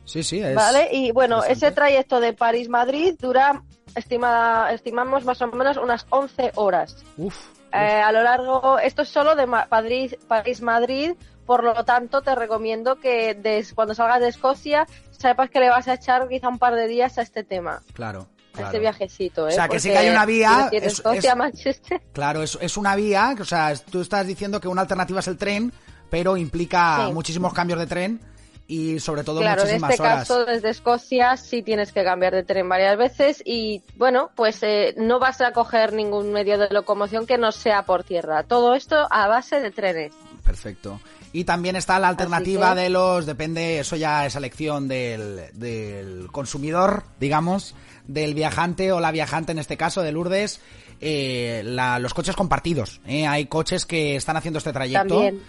[0.05, 0.55] Sí, sí, es...
[0.55, 0.89] ¿Vale?
[0.93, 3.63] Y bueno, ese trayecto de París-Madrid dura,
[3.95, 6.97] estimada, estimamos más o menos unas 11 horas.
[7.17, 7.35] Uf.
[7.73, 11.13] Eh, a lo largo, esto es solo de Ma- Madrid- París-Madrid,
[11.47, 15.89] por lo tanto te recomiendo que des- cuando salgas de Escocia sepas que le vas
[15.89, 18.29] a echar quizá un par de días a este tema, Claro.
[18.53, 18.67] a claro.
[18.69, 19.49] este viajecito.
[19.49, 19.53] ¿eh?
[19.53, 22.01] O sea, que sí que hay una vía, es- Escocia es- a Manchester.
[22.13, 25.37] Claro, es, es una vía, o sea, tú estás diciendo que una alternativa es el
[25.39, 25.73] tren,
[26.11, 27.13] pero implica Sí.
[27.13, 28.21] muchísimos cambios de tren
[28.67, 30.19] y sobre todo Claro, en muchísimas este horas.
[30.21, 34.95] caso desde Escocia sí tienes que cambiar de tren varias veces y bueno, pues eh,
[34.97, 38.43] no vas a coger ningún medio de locomoción que no sea por tierra.
[38.45, 40.13] Todo esto a base de trenes.
[40.45, 41.01] Perfecto.
[41.33, 46.29] Y también está la alternativa que- de los, depende, eso ya es elección del, del
[46.31, 47.75] consumidor, digamos,
[48.07, 50.61] del viajante o la viajante en este caso, de Lourdes,
[51.01, 53.01] eh, la- los coches compartidos.
[53.07, 53.27] ¿eh?
[53.27, 55.09] Hay coches que están haciendo este trayecto.
[55.23, 55.43] También.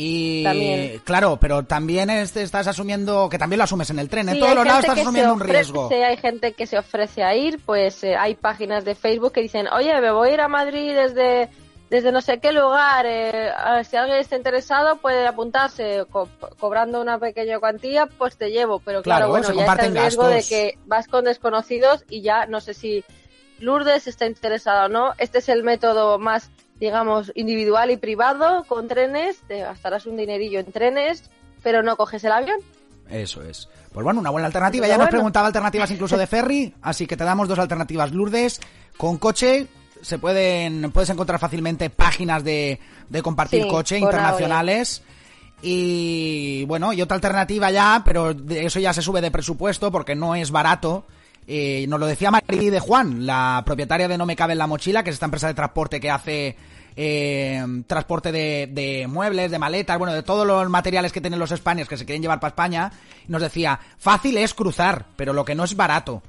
[0.00, 1.00] Y También.
[1.02, 4.40] claro, pero también es- estás asumiendo, que también lo asumes en el tren, en Sí,
[4.40, 5.88] todos los lados estás asumiendo un riesgo.
[5.90, 9.66] Hay gente que se ofrece a ir, pues eh, hay páginas de Facebook que dicen,
[9.68, 11.48] oye, me voy a ir a Madrid desde,
[11.90, 13.50] desde no sé qué lugar, eh,
[13.90, 16.28] si alguien está interesado puede apuntarse co-
[16.60, 19.96] cobrando una pequeña cuantía, pues te llevo, pero Claro, claro, bueno, se ya está el
[19.96, 23.04] riesgo de que vas con desconocidos y ya no sé si
[23.58, 25.14] Lourdes está interesada o no.
[25.18, 26.50] Este es el método más,
[26.80, 29.40] digamos, individual y privado con trenes.
[29.48, 31.30] Te gastarás un dinerillo en trenes,
[31.62, 32.60] pero no coges el avión.
[33.10, 33.68] Eso es.
[33.92, 34.86] Pues bueno, una buena alternativa.
[34.86, 38.12] Pero ya nos preguntaba alternativas incluso de ferry, así que te damos dos alternativas.
[38.12, 38.60] Lourdes,
[38.96, 39.66] con coche
[40.02, 42.78] se pueden puedes encontrar fácilmente páginas de,
[43.08, 45.02] de compartir Sí, coche internacionales.
[45.60, 50.14] Y bueno, y otra alternativa ya, pero de eso ya se sube de presupuesto porque
[50.14, 51.04] no es barato.
[51.50, 54.66] Eh, nos lo decía Marí de Juan, la propietaria de No Me Cabe en la
[54.66, 56.54] Mochila, que es esta empresa de transporte que hace
[56.94, 61.50] eh, transporte de, de muebles, de maletas, bueno, de todos los materiales que tienen los
[61.50, 62.92] españoles que se quieren llevar para España.
[63.28, 66.22] Nos decía, fácil es cruzar, pero lo que no es barato.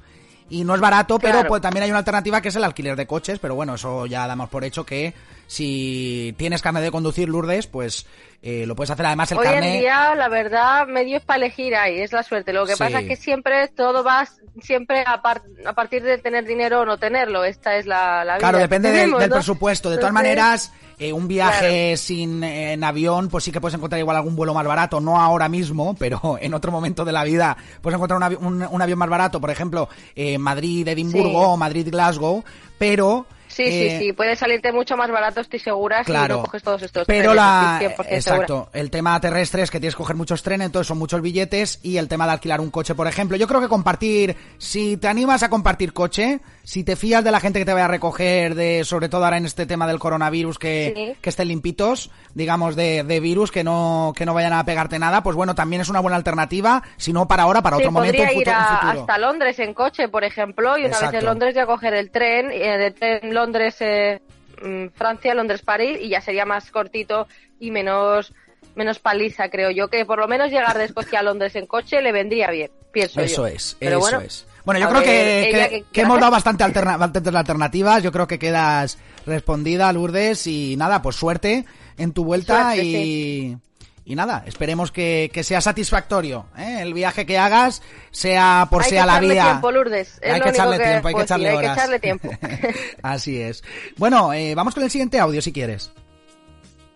[0.48, 3.06] Y no es barato, pero pues también hay una alternativa que es el alquiler de
[3.06, 5.12] coches, pero bueno, eso ya damos por hecho que
[5.54, 8.06] si tienes carne de conducir, Lourdes, pues
[8.40, 9.04] eh, lo puedes hacer.
[9.04, 9.74] Además, el Hoy carne...
[9.74, 12.52] en día, la verdad, medio es para elegir ahí, es la suerte.
[12.52, 12.78] Lo que Sí.
[12.78, 14.28] pasa es que siempre todo va
[14.62, 17.42] siempre a, par- a partir de tener dinero o no tenerlo.
[17.42, 18.38] Esta es la, la vida.
[18.38, 19.34] Claro, depende del, tenemos, del ¿no?
[19.34, 19.90] presupuesto.
[19.90, 23.74] De todas Entonces, maneras, eh, un viaje sin eh, en avión, pues sí que puedes
[23.74, 27.24] encontrar igual algún vuelo más barato, no ahora mismo, pero en otro momento de la
[27.24, 31.44] vida puedes encontrar un, avi- un- un avión más barato, por ejemplo, eh, Madrid-Edimburgo Sí.
[31.48, 32.44] o Madrid-Glasgow,
[32.78, 33.26] pero...
[33.50, 36.62] Sí, eh, sí, sí, puede salirte mucho más barato, estoy segura, Claro, si no coges
[36.62, 38.70] todos estos pero trenes, la estoy 100% exacto, segura.
[38.80, 41.96] el tema terrestre es que tienes que coger muchos trenes, entonces son muchos billetes y
[41.96, 45.42] el tema de alquilar un coche, por ejemplo, yo creo que compartir, si te animas
[45.42, 48.84] a compartir coche, si te fías de la gente que te vaya a recoger, de
[48.84, 51.16] sobre todo ahora en este tema del coronavirus que, Sí.
[51.20, 55.22] que estén limpitos, digamos de, de virus que no que no vayan a pegarte nada,
[55.22, 58.18] pues bueno, también es una buena alternativa, si no para ahora, para Sí, otro momento
[58.18, 59.00] podría ir futuro, a- futuro.
[59.00, 61.12] hasta Londres en coche, por ejemplo, y una Exacto.
[61.12, 64.20] vez en Londres ya coger el tren, eh, de tren Londres, eh,
[64.62, 67.26] mm, Francia, Londres, París, y ya sería más cortito
[67.58, 68.32] y menos
[68.76, 72.00] menos paliza, creo yo, que por lo menos llegar de Escocia a Londres en coche
[72.02, 73.54] le vendría bien, pienso Eso yo.
[73.54, 74.46] es, Pero eso bueno, es.
[74.64, 77.34] Bueno, yo creo ver, que, ella que- que que quiera hemos dado bastante alterna- bastantes
[77.34, 78.02] alternativas.
[78.02, 80.46] Yo creo que quedas respondida, Lourdes.
[80.46, 81.64] Y nada, pues suerte
[81.98, 83.56] en tu vuelta Suerte, y,
[84.10, 86.46] y nada, esperemos que, que sea satisfactorio.
[86.58, 86.78] ¿eh?
[86.80, 87.80] El viaje que hagas,
[88.10, 89.44] sea por Hay sea la echarle vía.
[89.44, 91.58] tiempo, Lourdes, es hay que echarle que- tiempo, hay que pues sí, echarle hay que
[91.64, 91.76] horas.
[91.78, 92.30] echarle tiempo.
[93.02, 93.62] Así es.
[93.96, 95.92] Bueno, eh, vamos con el siguiente audio si quieres.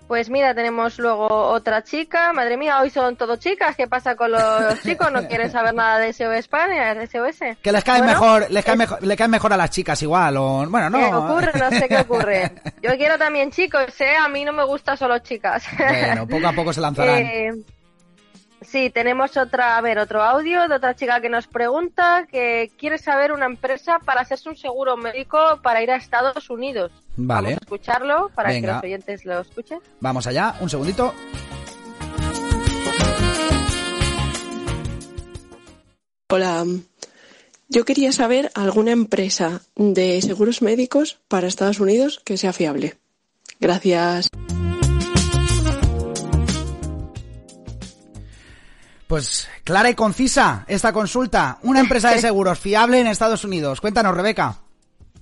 [0.07, 2.33] Pues mira, tenemos luego otra chica.
[2.35, 3.75] Madre mía, hoy son todo chicas.
[3.75, 5.11] ¿Qué pasa con los chicos?
[5.11, 7.57] ¿No quieren saber nada de SOS España, de SOS?
[7.63, 10.01] Que les cae Bueno, mejor, les cae es- mejor, le caen mejor a las chicas
[10.03, 10.99] igual, o bueno, no.
[10.99, 11.53] ¿Qué ocurre?
[11.59, 12.53] No sé qué ocurre.
[12.83, 14.15] Yo quiero también chicos, ¿eh?
[14.17, 15.65] A mí no me gusta solo chicas.
[15.79, 17.19] Bueno, poco a poco se lanzarán.
[17.19, 17.51] Eh,
[18.65, 22.99] sí, tenemos otra, a ver, otro audio de otra chica que nos pregunta que quiere
[22.99, 26.93] saber una empresa para hacerse un seguro médico para ir a Estados Unidos.
[27.16, 27.49] Vale.
[27.49, 28.69] Vamos a escucharlo para Venga.
[28.69, 29.78] que los oyentes lo escuchen.
[30.01, 31.15] Vamos allá, un segundito.
[36.31, 36.65] Hola,
[37.69, 42.97] yo quería saber alguna empresa de seguros médicos para Estados Unidos que sea fiable.
[43.61, 44.31] Gracias.
[49.07, 51.59] Pues clara y concisa esta consulta.
[51.63, 53.81] Una empresa de seguros fiable en Estados Unidos.
[53.81, 54.57] Cuéntanos, Rebeca.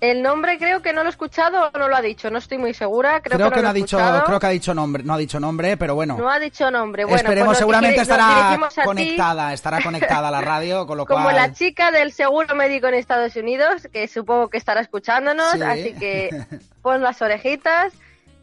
[0.01, 2.59] El nombre creo que no lo he escuchado o no lo ha dicho, no estoy
[2.59, 3.21] muy segura.
[3.23, 4.25] Creo, Creo que, que no ha dicho, escuchado.
[4.25, 6.17] creo que ha dicho nombre, no ha dicho nombre, pero bueno.
[6.19, 7.05] No ha dicho nombre.
[7.05, 8.81] Bueno, Esperemos, pues seguramente estará ti.
[8.85, 11.37] conectada, estará conectada a la radio, con lo Como cual.
[11.37, 15.63] la chica del seguro médico en Estados Unidos, que supongo que estará escuchándonos, Sí.
[15.63, 16.31] así que
[16.83, 17.93] pon las orejitas.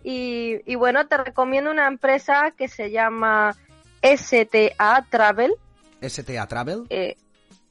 [0.02, 3.54] Y, y bueno, te recomiendo una empresa que se llama
[4.02, 5.54] STA Travel.
[6.02, 6.86] STA Travel.
[6.90, 7.16] eh,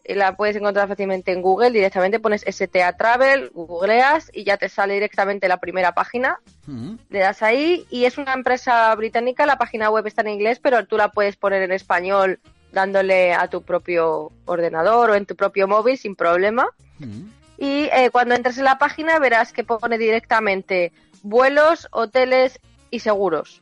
[0.05, 4.94] la puedes encontrar fácilmente en Google, directamente pones STA Travel, googleas y ya te sale
[4.94, 6.40] directamente la primera página.
[6.66, 10.60] Mm, Le das ahí y es una empresa británica, la página web está en inglés,
[10.60, 12.40] pero tú la puedes poner en español
[12.72, 16.66] dándole a tu propio ordenador o en tu propio móvil sin problema.
[16.98, 17.32] mm.
[17.60, 20.92] Y eh, cuando entres en la página verás que pone directamente
[21.22, 22.60] vuelos, hoteles
[22.90, 23.60] y seguros.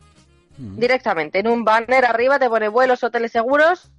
[0.58, 0.78] Mm.
[0.78, 3.90] Directamente, en un banner arriba te pone vuelos, hoteles, seguros.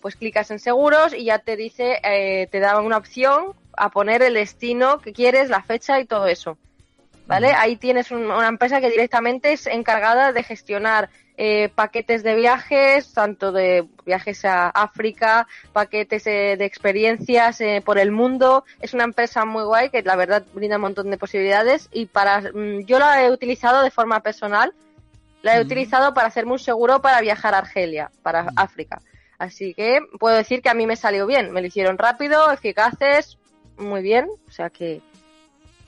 [0.00, 4.22] Pues clicas en seguros y ya te dice, eh, te da una opción a poner
[4.22, 6.58] el destino que quieres, la fecha y todo eso.
[7.26, 7.52] ¿Vale?
[7.52, 11.08] Ahí tienes un- una empresa que directamente es encargada de gestionar
[11.38, 17.98] eh, paquetes de viajes, tanto de viajes a África, paquetes eh, de experiencias eh, por
[17.98, 18.64] el mundo.
[18.80, 22.40] Es una empresa muy guay que la verdad brinda un montón de posibilidades y para
[22.42, 24.74] mm, yo la he utilizado de forma personal.
[25.42, 29.00] La he utilizado para hacerme un seguro para viajar a Argelia, para África.
[29.38, 31.50] Así que puedo decir que a mí me salió bien.
[31.52, 33.38] Me lo hicieron rápido, eficaces,
[33.76, 34.28] muy bien.
[34.48, 35.00] O sea que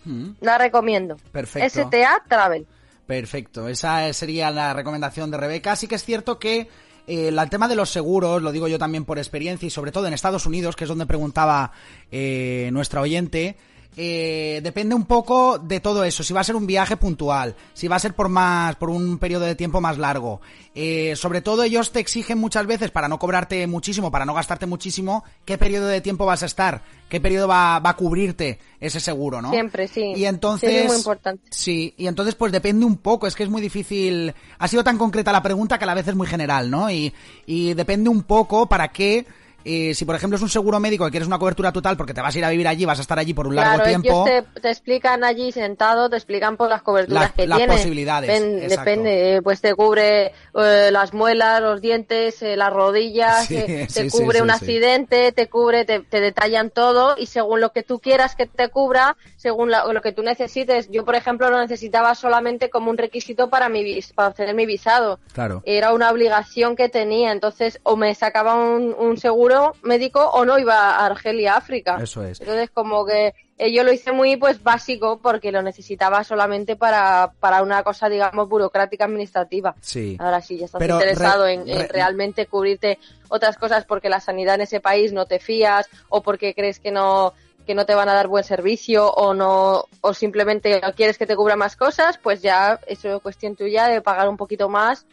[0.05, 0.33] Mm.
[0.41, 1.17] la recomiendo.
[1.33, 1.67] Perfecto.
[1.83, 2.67] STA Travel.
[3.07, 5.77] Perfecto, esa sería la recomendación de Rebeca.
[5.77, 6.69] Sí que es cierto que
[7.07, 10.07] eh, el tema de los seguros, lo digo yo también por experiencia y sobre todo
[10.07, 11.73] en Estados Unidos, que es donde preguntaba
[12.11, 13.57] eh, nuestra oyente,
[13.97, 16.23] eh, depende un poco de todo eso.
[16.23, 19.19] Si va a ser un viaje puntual, si va a ser por más, por un
[19.19, 20.41] periodo de tiempo más largo.
[20.75, 24.67] Eh, sobre todo ellos te exigen muchas veces para no cobrarte muchísimo, para no gastarte
[24.67, 28.99] muchísimo, qué periodo de tiempo vas a estar, qué periodo va, va a cubrirte ese
[28.99, 29.51] seguro, ¿no?
[29.51, 30.13] Siempre, sí.
[30.17, 31.43] Y entonces, Sí, es muy importante.
[31.51, 34.35] Sí, y entonces pues depende un poco, es que es muy difícil.
[34.59, 36.91] Ha sido tan concreta la pregunta que a la vez es muy general, ¿no?
[36.91, 37.13] Y,
[37.47, 39.27] y depende un poco para qué.
[39.65, 42.21] Eh, si por ejemplo es un seguro médico que quieres una cobertura total porque te
[42.21, 44.25] vas a ir a vivir allí, vas a estar allí por un largo Claro, tiempo.
[44.29, 48.29] ellos te, te explican allí sentado, te explican por las coberturas Las- que las posibilidades,
[48.29, 53.57] Ven- depende, eh, pues te cubre eh, las muelas, los dientes, eh, las rodillas, Sí,
[53.57, 57.27] eh, sí, te sí, cubre sí, un accidente, te cubre, te, te detallan todo y
[57.27, 60.89] según lo que tú quieras que te cubra, según la- lo que tú necesites.
[60.91, 65.21] Yo, por ejemplo, lo necesitaba solamente como un requisito para mi para obtener mi visado.
[65.33, 65.63] Claro.
[65.65, 70.59] Era una obligación que tenía, entonces o me sacaba un, un seguro médico o no
[70.59, 71.99] iba a Argelia, África.
[72.03, 72.41] Eso es.
[72.41, 77.33] Entonces como que eh, yo lo hice muy pues básico porque lo necesitaba solamente para,
[77.41, 79.75] para una cosa digamos burocrática administrativa.
[79.81, 80.17] Sí.
[80.19, 82.99] Ahora sí, ya estás Pero interesado re- en, en re- realmente cubrirte
[83.29, 86.91] otras cosas porque la sanidad en ese país no te fías o porque crees que
[86.91, 87.33] no
[87.67, 91.35] que no te van a dar buen servicio o no o simplemente quieres que te
[91.35, 95.07] cubra más cosas, pues ya eso es cuestión tuya de pagar un poquito más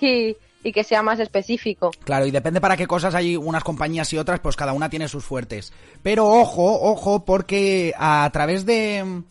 [0.00, 1.90] y, y que sea más específico.
[2.04, 5.08] Claro, y depende para qué cosas hay unas compañías y otras, pues cada una tiene
[5.08, 5.72] sus fuertes.
[6.02, 9.22] Pero ojo, ojo, porque a través de,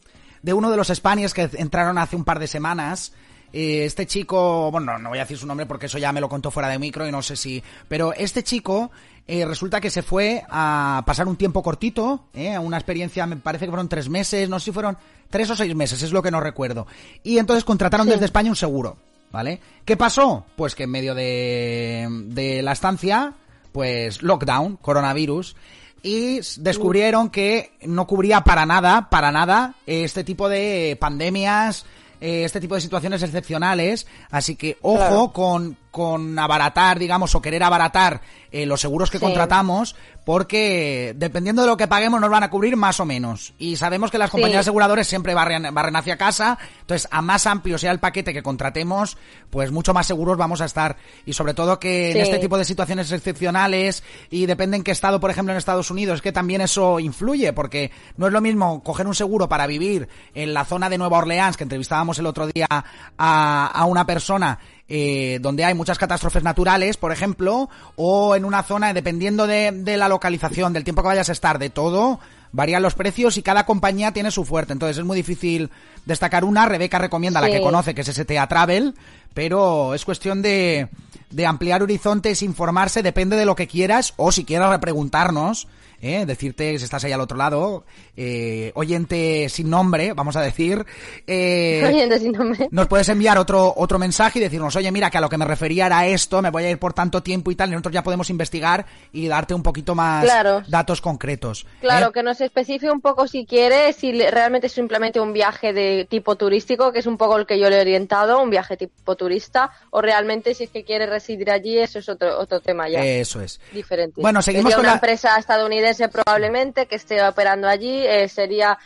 [0.41, 3.13] de uno de los Spaniards que entraron hace un par de semanas,
[3.53, 6.29] eh, este chico, bueno, no voy a decir su nombre porque eso ya me lo
[6.29, 8.91] contó fuera de micro y no sé si, pero este chico
[9.27, 13.37] eh, resulta que se fue a pasar un tiempo cortito, eh, a una experiencia, me
[13.37, 14.97] parece que fueron tres meses, no sé si fueron
[15.29, 16.87] tres o seis meses, es lo que no recuerdo.
[17.23, 18.13] Y entonces contrataron Sí.
[18.13, 18.97] desde España un seguro.
[19.31, 19.59] ¿Vale?
[19.85, 20.45] ¿Qué pasó?
[20.55, 23.33] Pues que en medio de, de la estancia,
[23.71, 25.55] pues lockdown, coronavirus,
[26.01, 31.85] y descubrieron que no cubría para nada, para nada, este tipo de pandemias,
[32.21, 35.31] eh, este tipo de situaciones excepcionales, así que ojo Claro.
[35.33, 38.21] con, con abaratar, digamos, o querer abaratar
[38.51, 39.23] eh, los seguros que Sí.
[39.25, 39.95] contratamos,
[40.25, 43.53] porque dependiendo de lo que paguemos nos van a cubrir más o menos.
[43.57, 44.69] Y sabemos que las compañías Sí.
[44.69, 49.17] aseguradoras siempre barren, barren hacia casa, entonces a más amplio sea el paquete que contratemos,
[49.49, 50.97] pues mucho más seguros vamos a estar.
[51.25, 52.17] Y sobre todo que Sí.
[52.19, 55.89] en este tipo de situaciones excepcionales y depende en qué estado, por ejemplo en Estados
[55.91, 59.67] Unidos, es que también eso influye, porque no es lo mismo coger un seguro para
[59.67, 64.05] vivir en la zona de Nueva Orleans, que entrevistábamos el otro día a, a una
[64.05, 64.59] persona
[64.89, 69.97] eh, donde hay muchas catástrofes naturales, por ejemplo, o en una zona, dependiendo de, de
[69.97, 72.19] la localización, del tiempo que vayas a estar, de todo,
[72.51, 74.73] varían los precios y cada compañía tiene su fuerte.
[74.73, 75.69] Entonces es muy difícil
[76.05, 76.65] destacar una.
[76.65, 77.53] Rebeca recomienda la Sí.
[77.53, 78.95] que conoce, que es STA Travel,
[79.35, 80.89] pero es cuestión de,
[81.29, 85.67] de ampliar horizontes, informarse, depende de lo que quieras, o si quieras repreguntarnos,
[86.01, 86.25] ¿eh?
[86.25, 87.85] decirte si estás ahí al otro lado,
[88.21, 90.85] eh, oyente sin nombre, vamos a decir.
[91.25, 92.67] eh, Oyente sin nombre.
[92.71, 95.45] nos puedes enviar otro, otro mensaje y decirnos, oye, mira, que a lo que me
[95.45, 98.03] refería era esto, me voy a ir por tanto tiempo y tal, y nosotros ya
[98.03, 100.63] podemos investigar y darte un poquito más Claro.
[100.67, 101.65] datos concretos.
[101.79, 102.11] Claro, ¿eh?
[102.13, 106.35] que nos especifique un poco si quiere, si realmente es simplemente un viaje de tipo
[106.35, 109.71] turístico, que es un poco el que yo le he orientado, un viaje tipo turista,
[109.91, 113.03] o realmente si es que quiere residir allí, eso es otro, otro tema ya.
[113.05, 113.61] Eso es.
[113.71, 114.19] diferente.
[114.21, 118.77] Bueno, seguimos con una la- empresa estadounidense probablemente que esté operando allí, eh, sería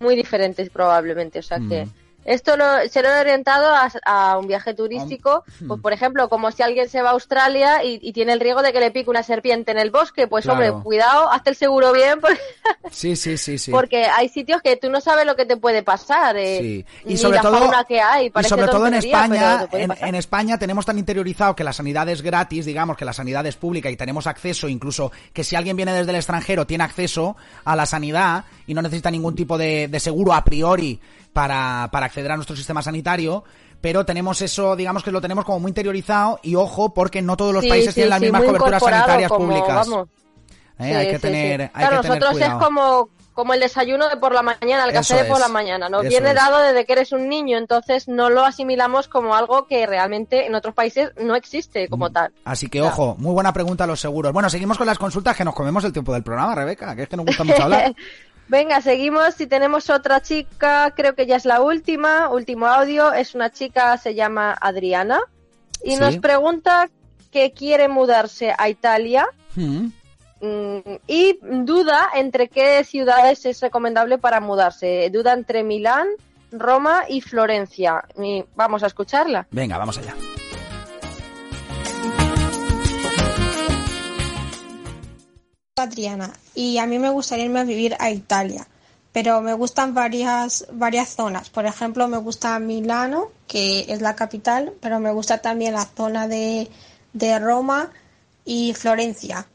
[0.00, 1.38] muy diferente probablemente.
[1.38, 2.03] O sea que Mm.
[2.24, 5.68] Esto lo, se lo he orientado a, a un viaje turístico, Mm.
[5.68, 8.62] pues por ejemplo, como si alguien se va a Australia y, y tiene el riesgo
[8.62, 10.66] de que le pique una serpiente en el bosque, pues Claro.
[10.66, 12.38] hombre, cuidado, hazte el seguro bien porque,
[12.90, 13.70] Sí, sí, sí, sí.
[13.70, 16.36] porque hay sitios que tú no sabes lo que te puede pasar.
[16.36, 16.84] eh, Sí.
[17.06, 20.58] Y sobre la todo, fauna que hay, y sobre todo en España, en, en España
[20.58, 23.96] tenemos tan interiorizado que la sanidad es gratis, digamos que la sanidad es pública y
[23.96, 28.44] tenemos acceso, incluso que si alguien viene desde el extranjero tiene acceso a la sanidad
[28.66, 31.00] y no necesita ningún tipo de, de seguro a priori
[31.34, 33.44] para, para acceder a nuestro sistema sanitario.
[33.82, 37.52] Pero tenemos eso, digamos que lo tenemos como muy interiorizado y ojo, porque no todos
[37.52, 39.74] los Sí, países sí, tienen las sí, mismas coberturas sanitarias como, públicas.
[39.86, 40.08] vamos.
[40.78, 40.94] ¿eh?
[40.96, 42.58] Hay que tener, hay Claro, que tener nosotros cuidado.
[42.60, 45.90] es como, como el desayuno de por la mañana, el café de por la mañana,
[45.90, 46.00] ¿no?
[46.00, 46.34] Viene es.
[46.34, 50.54] dado desde que eres un niño, entonces no lo asimilamos como algo que realmente en
[50.54, 52.32] otros países no existe como tal.
[52.46, 54.32] Así que ojo, muy buena pregunta a los seguros.
[54.32, 57.08] Bueno, seguimos con las consultas que nos comemos el tiempo del programa, Rebeca, que es
[57.10, 57.94] que nos gusta mucho hablar.
[58.48, 59.34] Venga, seguimos.
[59.34, 63.12] Si tenemos otra chica, creo que ya es la última, último audio.
[63.12, 65.20] Es una chica, se llama Adriana,
[65.82, 66.00] y Sí.
[66.00, 66.90] nos pregunta
[67.30, 69.26] que quiere mudarse a Italia
[69.56, 69.86] Mm.
[70.40, 75.08] mm, y duda entre qué ciudades es recomendable para mudarse.
[75.10, 76.06] Duda entre Milán,
[76.52, 78.04] Roma y Florencia.
[78.22, 79.46] Y vamos a escucharla.
[79.50, 80.14] Venga, vamos allá.
[85.76, 88.64] Adriana y a mí me gustaría irme a vivir a Italia,
[89.12, 91.50] pero me gustan varias, varias zonas.
[91.50, 96.28] Por ejemplo, me gusta Milano, que es la capital, pero me gusta también la zona
[96.28, 96.70] de,
[97.12, 97.90] de Roma
[98.44, 99.48] y Florencia.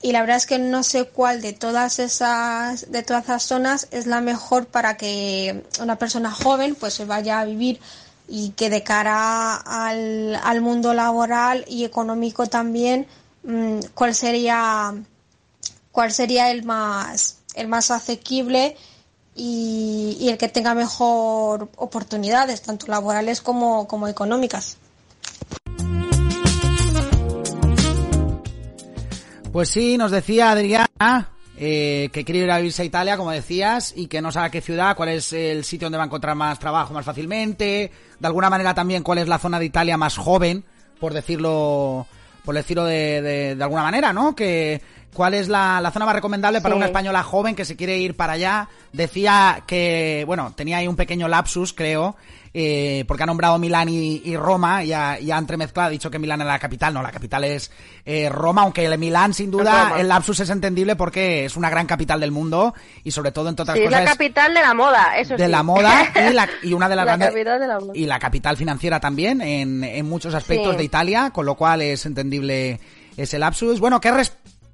[0.00, 3.88] Y la verdad es que no sé cuál de todas esas, de todas esas zonas
[3.90, 7.80] es la mejor para que una persona joven pues se vaya a vivir
[8.28, 13.08] y que de cara al, al mundo laboral y económico también,
[13.42, 14.94] mm, cuál sería
[15.94, 18.76] cuál sería el más el más asequible
[19.36, 24.76] y, el que tenga mejor oportunidades, tanto laborales como, económicas.
[29.52, 33.92] Pues sí, nos decía Adriana eh, que quiere ir a vivirse a Italia, como decías,
[33.96, 36.58] y que no sabe qué ciudad, cuál es el sitio donde va a encontrar más
[36.58, 40.64] trabajo más fácilmente, de alguna manera también cuál es la zona de Italia más joven,
[40.98, 42.08] por decirlo,
[42.44, 44.34] por decirlo de, de, de alguna manera, ¿no?
[44.34, 44.82] Que
[45.14, 46.76] cuál es la, la zona más recomendable para Sí.
[46.76, 48.68] una española joven que se quiere ir para allá.
[48.92, 52.16] Decía que, bueno, tenía ahí un pequeño lapsus, creo,
[52.56, 56.10] eh, porque ha nombrado Milán y, y Roma y ha, y ha entremezclado, ha dicho
[56.10, 56.94] que Milán era la capital.
[56.94, 57.72] No, la capital es
[58.04, 61.86] eh, Roma, aunque el Milán, sin duda, el lapsus es entendible porque es una gran
[61.86, 62.72] capital del mundo
[63.02, 65.44] y sobre todo, entre otras Sí, es la cosas, capital de la moda, eso de
[65.46, 65.50] sí.
[65.50, 67.92] la moda y, la, y una de las La grandes capital de la moda.
[67.94, 72.06] y la capital financiera también en, en muchos aspectos de Italia, con lo cual es
[72.06, 72.78] entendible
[73.16, 73.80] ese lapsus.
[73.80, 74.12] Bueno, ¿qué,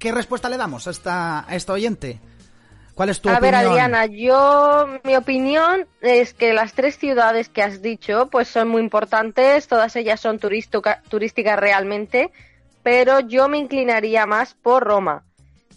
[0.01, 2.19] qué respuesta le damos a esta, a esta oyente?
[2.95, 3.71] ¿Cuál es tu A ver, opinión?
[3.71, 8.81] Adriana, yo, mi opinión es que las tres ciudades que has dicho, pues son muy
[8.81, 12.31] importantes, todas ellas son turística- turísticas realmente,
[12.83, 15.23] pero yo me inclinaría más por Roma.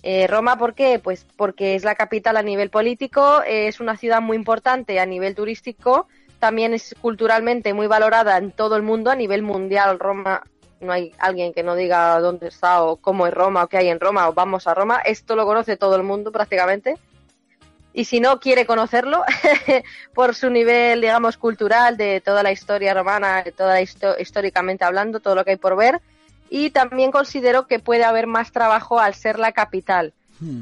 [0.02, 0.98] Eh, Roma, ¿por qué?
[0.98, 5.34] Pues porque es la capital a nivel político, es una ciudad muy importante a nivel
[5.34, 6.09] turístico,
[6.40, 9.98] también es culturalmente muy valorada en todo el mundo, a nivel mundial.
[9.98, 10.42] Roma,
[10.85, 13.89] no hay alguien que no diga dónde está o cómo es Roma o qué hay
[13.89, 15.01] en Roma o vamos a Roma.
[15.05, 16.97] Esto lo conoce todo el mundo prácticamente.
[17.93, 19.23] Y si no quiere conocerlo,
[20.15, 24.85] por su nivel, digamos, cultural de toda la historia romana, de toda la histo- históricamente
[24.85, 26.01] hablando, todo lo que hay por ver.
[26.51, 30.12] Y también considero que puede haber más trabajo al ser la capital.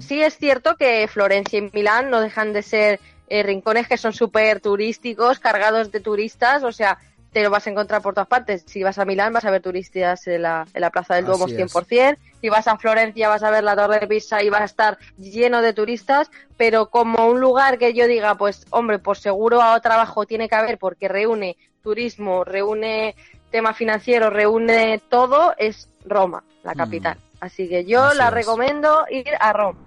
[0.03, 4.12] Sí es cierto que Florencia y Milán no dejan de ser eh, rincones que son
[4.12, 6.99] súper turísticos, cargados de turistas, o sea,
[7.32, 8.62] te lo vas a encontrar por todas partes.
[8.66, 11.46] Si vas a Milán vas a ver turistas en la, en la Plaza del Duomo
[11.46, 11.74] Así es.
[11.74, 14.66] 100%, si vas a Florencia vas a ver la Torre de Pisa y vas a
[14.66, 19.62] estar lleno de turistas, pero como un lugar que yo diga, pues hombre, por seguro
[19.62, 23.16] a trabajo tiene que haber porque reúne turismo, reúne
[23.50, 27.18] tema financiero, reúne todo, es Roma, la capital.
[27.40, 28.06] Así que yo Mm.
[28.09, 28.34] Así la es.
[28.34, 29.80] recomiendo ir a Roma.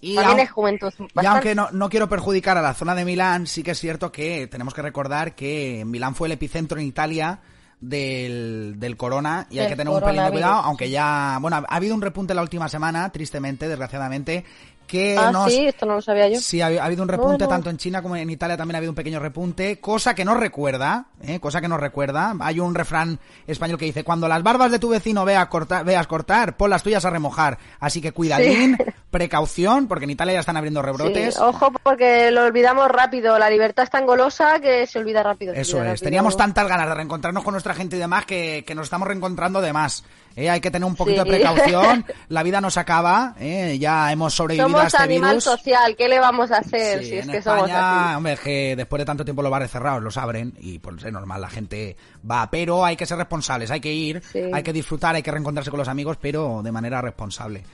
[0.00, 0.92] Y También aun- es juventud.
[0.98, 1.28] Y bastante.
[1.28, 4.46] aunque no, no quiero perjudicar a la zona de Milán, sí que es cierto que
[4.46, 7.40] tenemos que recordar que Milán fue el epicentro en Italia
[7.80, 11.74] del, del corona y hay que tener un pelín de cuidado, aunque ya, bueno, ha
[11.76, 14.44] habido un repunte la última semana, tristemente, desgraciadamente,
[14.86, 15.52] que Ah, nos...
[15.52, 16.40] sí, esto no lo sabía yo.
[16.40, 17.48] Sí, ha, ha habido un repunte No, no.
[17.48, 20.34] tanto en China como en Italia también ha habido un pequeño repunte, cosa que no
[20.34, 21.40] recuerda, ¿eh?
[21.40, 22.34] cosa que no recuerda.
[22.40, 26.06] Hay un refrán español que dice, cuando las barbas de tu vecino vea cortar, veas
[26.06, 27.58] cortar, pon las tuyas a remojar.
[27.80, 28.76] Así que cuidadín,
[29.10, 31.34] precaución, porque en Italia ya están abriendo rebrotes.
[31.34, 33.38] Sí, ojo porque lo olvidamos rápido.
[33.38, 35.54] La libertad es tan golosa que se olvida rápido.
[35.54, 36.06] se Eso olvida es, rápido.
[36.06, 39.60] teníamos tantas ganas de reencontrarnos con nuestra gente y demás que, que nos estamos reencontrando
[39.60, 40.04] de más.
[40.36, 40.48] ¿Eh?
[40.50, 41.28] Hay que tener un poquito Sí.
[41.30, 43.76] de precaución, la vida nos acaba, ¿eh?
[43.80, 45.44] ya hemos sobrevivido a Somos este animal virus.
[45.44, 48.16] social, ¿qué le vamos a hacer Sí, si es que somos España, así?
[48.16, 51.12] hombre, es que después de tanto tiempo los bares cerrados los abren y pues es
[51.12, 51.96] normal, la gente
[52.30, 54.42] va, pero hay que ser responsables, hay que ir, Sí.
[54.52, 57.64] hay que disfrutar, hay que reencontrarse con los amigos, pero de manera responsable.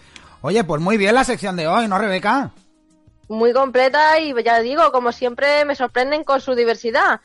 [0.40, 2.50] Oye, pues muy bien la sección de hoy, ¿no, Rebeca?
[3.28, 7.20] Muy completa y ya digo, como siempre, me sorprenden con su diversidad.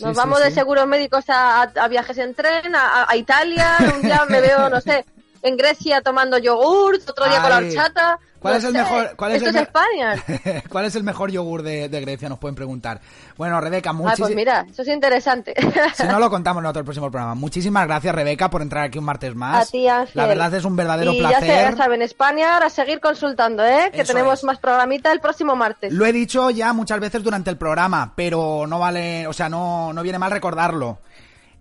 [0.00, 0.44] Nos sí, vamos sí.
[0.44, 4.80] de seguros médicos a, viajes en tren, a, a Italia, un día me veo, no
[4.80, 5.04] sé,
[5.42, 8.18] en Grecia tomando yogurt, otro día con la horchata.
[8.44, 9.16] ¿Cuál no es el sé, mejor?
[9.16, 10.62] ¿Cuál es Esto el es España.
[10.68, 12.28] ¿Cuál es el mejor yogur de, de Grecia?
[12.28, 13.00] Nos pueden preguntar.
[13.36, 15.54] Bueno, Rebeca, Ah, muchísimas pues mira, eso es interesante.
[15.94, 17.34] Si no lo contamos en otro próximo programa.
[17.34, 19.68] Muchísimas gracias, Rebeca, por entrar aquí un martes más.
[19.68, 20.12] A ti, Ángel.
[20.14, 21.48] La verdad es un verdadero y placer.
[21.48, 23.90] ya, ya saben, España, ahora seguir consultando, ¿eh?
[23.92, 24.44] Que Eso tenemos es.
[24.44, 25.92] más programita el próximo martes.
[25.92, 29.92] Lo he dicho ya muchas veces durante el programa, pero no vale, o sea, no,
[29.92, 30.98] no viene mal recordarlo.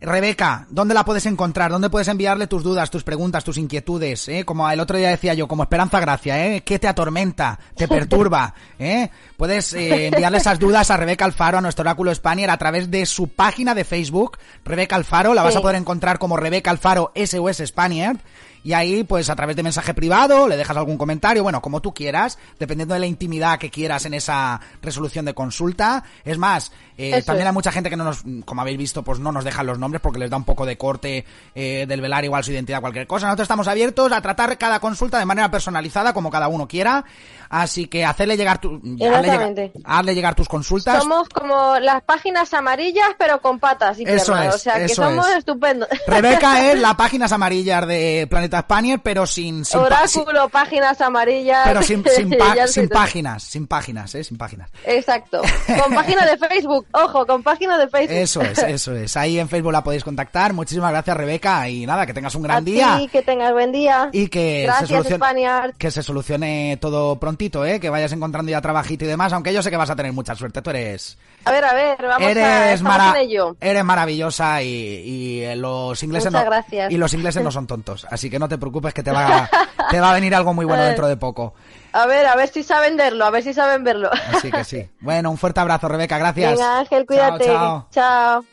[0.05, 1.71] Rebeca, ¿dónde la puedes encontrar?
[1.71, 4.27] ¿Dónde puedes enviarle tus dudas, tus preguntas, tus inquietudes?
[4.27, 4.43] ¿eh?
[4.43, 6.61] Como el otro día decía yo, como Esperanza Gracia, ¿eh?
[6.61, 7.57] ¿Qué te atormenta?
[7.75, 8.53] ¿Te perturba?
[8.77, 9.09] ¿eh?
[9.38, 13.05] Puedes eh, enviarle esas dudas a Rebeca Alfaro, a nuestro oráculo Spanier, a través de
[13.05, 15.34] su página de Facebook, Rebeca Alfaro.
[15.34, 15.59] La vas Sí.
[15.59, 18.17] a poder encontrar como Rebeca Alfaro SOS Spaniard.
[18.64, 21.94] Y ahí, pues a través de mensaje privado, le dejas algún comentario, bueno, como tú
[21.94, 26.03] quieras, dependiendo de la intimidad que quieras en esa resolución de consulta.
[26.23, 29.31] Es más, eh, también hay mucha gente que no nos, como habéis visto, pues no
[29.31, 31.26] nos dejan los nombres porque les da un poco de corte
[31.56, 33.27] eh, del velar igual su identidad, cualquier cosa.
[33.27, 37.03] Nosotros estamos abiertos a tratar cada consulta de manera personalizada, como cada uno quiera.
[37.49, 39.72] Así que hacerle llegar, tu, Exactamente.
[39.84, 40.99] hazle llegar tus consultas.
[41.03, 44.48] Somos como las páginas amarillas, pero con patas y Eso piernas.
[44.48, 45.38] es, o sea que somos es.
[45.38, 45.88] estupendos.
[46.07, 51.61] Rebeca es las páginas amarillas de Planeta Spanier, pero sin, sin, Oráculo, páginas amarillas.
[51.65, 54.69] pero sin, sin, pa- sin páginas, sin páginas, eh, sin páginas.
[54.85, 55.41] Exacto.
[55.84, 56.85] Con página de Facebook.
[56.91, 58.17] Ojo, con página de Facebook.
[58.17, 59.15] Eso es, eso es.
[59.17, 60.53] Ahí en Facebook la podéis contactar.
[60.53, 61.67] Muchísimas gracias, Rebeca.
[61.69, 62.99] Y nada, que tengas un gran día.
[63.11, 64.09] que tengas buen día.
[64.11, 67.80] Y que se solucione, que se solucione todo prontito, ¿eh?
[67.80, 70.35] Que vayas encontrando ya trabajito y demás, aunque yo sé que vas a tener mucha
[70.35, 70.61] suerte.
[70.61, 72.31] Tú eres, A ver, a ver, vamos a...
[72.31, 73.57] eres, mara- en ello.
[73.59, 76.91] eres maravillosa y, y, eh, los ingleses Muchas no, gracias.
[76.91, 78.07] y los ingleses no son tontos.
[78.09, 79.49] Así que no te preocupes que te va,
[79.89, 81.53] te va a venir algo muy bueno dentro de poco.
[81.91, 84.09] A ver, a ver si saben verlo, a ver si saben verlo.
[84.33, 84.89] Así que sí.
[85.01, 86.17] Bueno, un fuerte abrazo, Rebeca.
[86.17, 86.53] Gracias.
[86.53, 87.45] Venga, Ángel, cuídate.
[87.45, 88.41] Chao, chao.
[88.41, 88.45] Chao.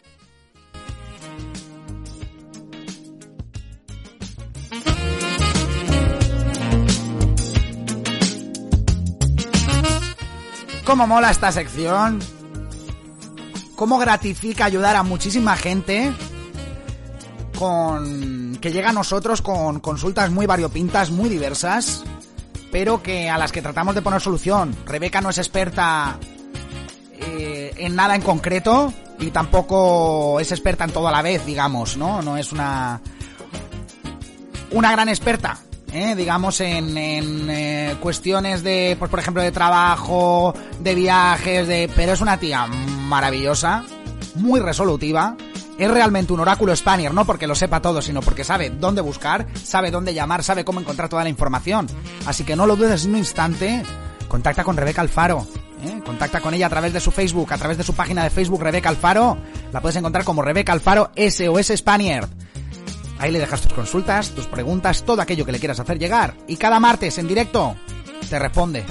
[10.85, 12.19] ¿Cómo mola esta sección?
[13.81, 16.13] ¿Cómo gratifica ayudar a muchísima gente?
[17.59, 18.59] Con.
[18.61, 22.05] que llega a nosotros con consultas muy variopintas, muy diversas,
[22.71, 24.77] pero que a las que tratamos de poner solución.
[24.85, 26.19] Rebeca no es experta
[27.15, 31.97] eh, en nada en concreto y tampoco es experta en todo a la vez, digamos,
[31.97, 32.21] ¿no?
[32.21, 33.01] No es una.
[34.73, 35.59] una gran experta.
[35.93, 36.15] ¿eh?
[36.15, 42.13] digamos en, en, eh, cuestiones de pues por ejemplo de trabajo de viajes de pero
[42.13, 42.69] es una tía
[43.11, 43.85] maravillosa
[44.37, 45.37] muy resolutiva
[45.79, 49.47] es realmente un oráculo Spanier, no porque lo sepa todo, sino porque sabe dónde buscar,
[49.55, 51.87] sabe dónde llamar, sabe cómo encontrar toda la información.
[52.27, 53.83] Así que no lo dudes ni un instante,
[54.29, 55.47] contacta con Rebeca Alfaro.
[55.83, 56.01] ¿eh?
[56.05, 58.63] Contacta con ella a través de su Facebook, a través de su página de Facebook
[58.63, 59.39] Rebeca Alfaro.
[59.73, 62.29] La puedes encontrar como Rebeca Alfaro SOS Spaniard.
[63.19, 66.35] Ahí le dejas tus consultas, tus preguntas, todo aquello que le quieras hacer llegar.
[66.47, 67.75] Y cada martes en directo
[68.29, 68.85] te responde.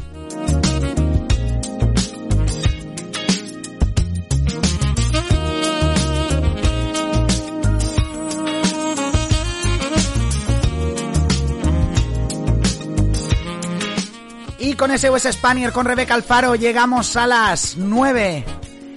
[14.79, 18.45] Con US Spanier con Rebeca Alfaro llegamos a las 9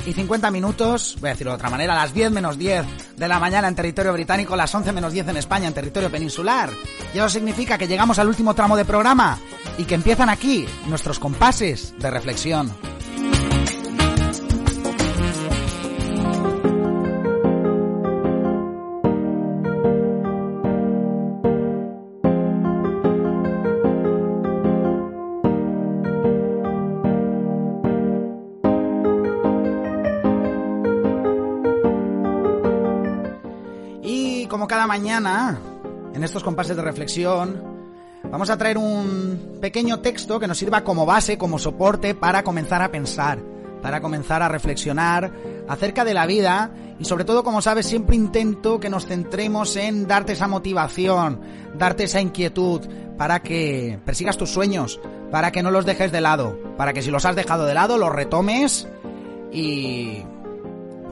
[0.06, 2.86] y 50 minutos, voy a decirlo de otra manera, a las 10 menos 10
[3.16, 6.70] de la mañana en territorio británico, las 11 menos 10 en España en territorio peninsular.
[7.12, 9.40] Y eso significa que llegamos al último tramo de programa
[9.76, 12.72] y que empiezan aquí nuestros compases de reflexión.
[34.86, 35.58] Mañana,
[36.14, 37.62] en estos compases de reflexión,
[38.24, 42.82] vamos a traer un pequeño texto que nos sirva como base, como soporte para comenzar
[42.82, 43.38] a pensar,
[43.82, 45.32] para comenzar a reflexionar
[45.68, 50.06] acerca de la vida y sobre todo, como sabes, siempre intento que nos centremos en
[50.06, 51.40] darte esa motivación,
[51.76, 52.80] darte esa inquietud
[53.18, 55.00] para que persigas tus sueños,
[55.30, 57.98] para que no los dejes de lado, para que si los has dejado de lado
[57.98, 58.88] los retomes
[59.50, 60.22] y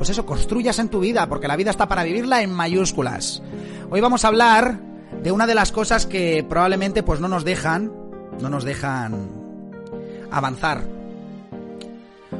[0.00, 3.42] pues eso, construyas en tu vida, porque la vida está para vivirla en mayúsculas.
[3.90, 4.80] Hoy vamos a hablar
[5.22, 7.92] de una de las cosas que probablemente pues no nos dejan,
[8.40, 9.28] no nos dejan
[10.30, 10.84] avanzar.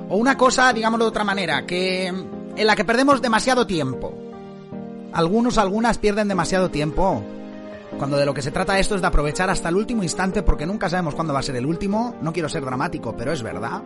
[0.09, 4.15] O una cosa, digámoslo de otra manera, que en la que perdemos demasiado tiempo.
[5.13, 7.23] Algunos, algunas pierden demasiado tiempo.
[7.99, 10.65] Cuando de lo que se trata esto es de aprovechar hasta el último instante porque
[10.65, 12.15] nunca sabemos cuándo va a ser el último.
[12.23, 13.83] No quiero ser dramático, pero es verdad.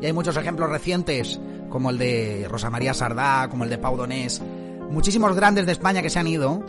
[0.00, 1.38] Y hay muchos ejemplos recientes,
[1.68, 4.42] como el de Rosa María Sardá, como el de Pau Donés,
[4.90, 6.64] muchísimos grandes de España que se han ido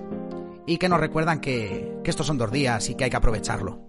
[0.65, 3.79] y que nos recuerdan que, que estos son dos días y que hay que aprovecharlo.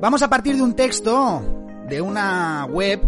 [0.00, 1.42] Vamos a partir de un texto
[1.88, 3.00] de una web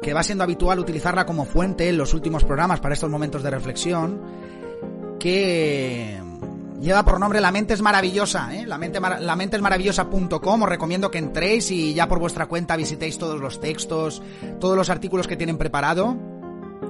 [0.00, 3.50] que va siendo habitual utilizarla como fuente en los últimos programas para estos momentos de
[3.50, 4.20] reflexión,
[5.18, 6.19] que
[6.80, 8.66] lleva por nombre La mente es maravillosa, ¿eh?
[8.66, 10.62] La mente, la mente es maravillosa.com.
[10.62, 14.22] Os recomiendo que entréis y ya por vuestra cuenta visitéis todos los textos,
[14.58, 16.16] todos los artículos que tienen preparado.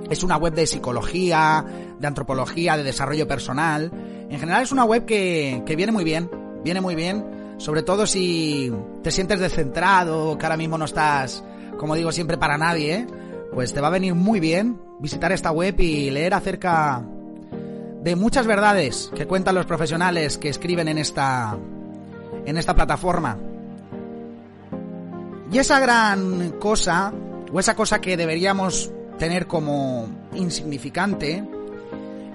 [0.08, 1.64] Es una web de psicología,
[1.98, 3.90] de antropología, de desarrollo personal.
[4.28, 6.30] En general es una web que, que viene muy bien,
[6.64, 7.24] viene muy bien.
[7.58, 8.72] Sobre todo si
[9.02, 11.44] te sientes descentrado, que ahora mismo no estás,
[11.78, 13.06] como digo siempre, para nadie, ¿eh?
[13.52, 17.04] pues te va a venir muy bien visitar esta web y leer acerca
[18.02, 21.56] de muchas verdades que cuentan los profesionales que escriben en esta
[22.46, 23.36] en esta plataforma.
[25.52, 27.12] Y esa gran cosa
[27.52, 31.44] o esa cosa que deberíamos tener como insignificante,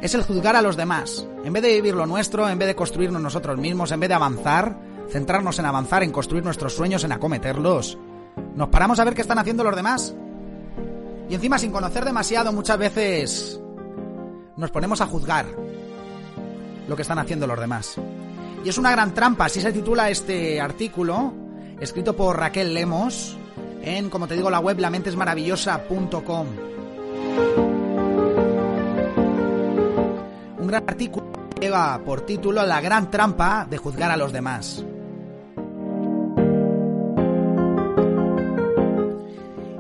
[0.02, 1.28] es el juzgar a los demás.
[1.44, 4.16] En vez de vivir lo nuestro, en vez de construirnos nosotros mismos, en vez de
[4.16, 4.78] avanzar,
[5.10, 7.98] centrarnos en avanzar, en construir nuestros sueños, en acometerlos,
[8.56, 10.14] nos paramos a ver qué están haciendo los demás.
[11.30, 13.60] Y encima, sin conocer demasiado, muchas veces
[14.58, 15.46] nos ponemos a juzgar
[16.88, 17.96] lo que están haciendo los demás.
[18.64, 21.34] Y es una gran trampa, así se titula este artículo,
[21.80, 23.38] escrito por Raquel Lemos,
[23.82, 26.48] en, como te digo, la web lamentesmaravillosa.com.
[30.60, 31.26] Un gran artículo
[31.56, 34.84] que lleva por título La gran trampa de juzgar a los demás.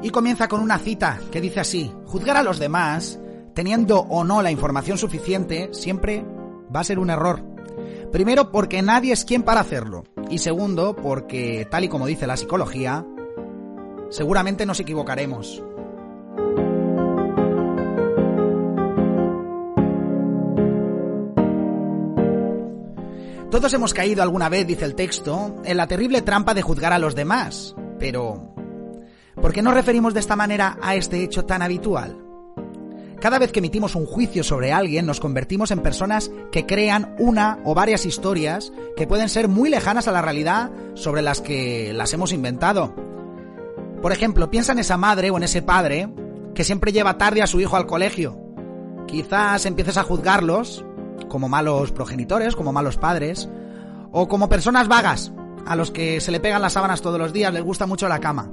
[0.03, 3.19] Y comienza con una cita que dice así, juzgar a los demás,
[3.56, 6.23] teniendo o no la información suficiente, siempre
[6.73, 7.41] va a ser un error.
[8.11, 10.03] Primero porque nadie es quien para hacerlo.
[10.30, 13.06] Y segundo porque, tal y como dice la psicología,
[14.10, 15.64] seguramente nos equivocaremos.
[23.49, 26.99] Todos hemos caído alguna vez, dice el texto, en la terrible trampa de juzgar a
[26.99, 27.73] los demás.
[27.99, 28.53] Pero,
[29.36, 32.24] ¿por qué nos referimos de esta manera a este hecho tan habitual?
[33.19, 37.59] Cada vez que emitimos un juicio sobre alguien nos convertimos en personas que crean una
[37.63, 42.13] o varias historias que pueden ser muy lejanas a la realidad sobre las que las
[42.13, 42.93] hemos inventado.
[44.01, 46.09] Por ejemplo, piensa en esa madre o en ese padre
[46.53, 48.39] que siempre lleva tarde a su hijo al colegio.
[49.07, 50.85] Quizás empieces a juzgarlos
[51.27, 53.49] como malos progenitores, como malos padres,
[54.11, 55.31] o como personas vagas,
[55.65, 58.19] a los que se le pegan las sábanas todos los días, les gusta mucho la
[58.19, 58.51] cama.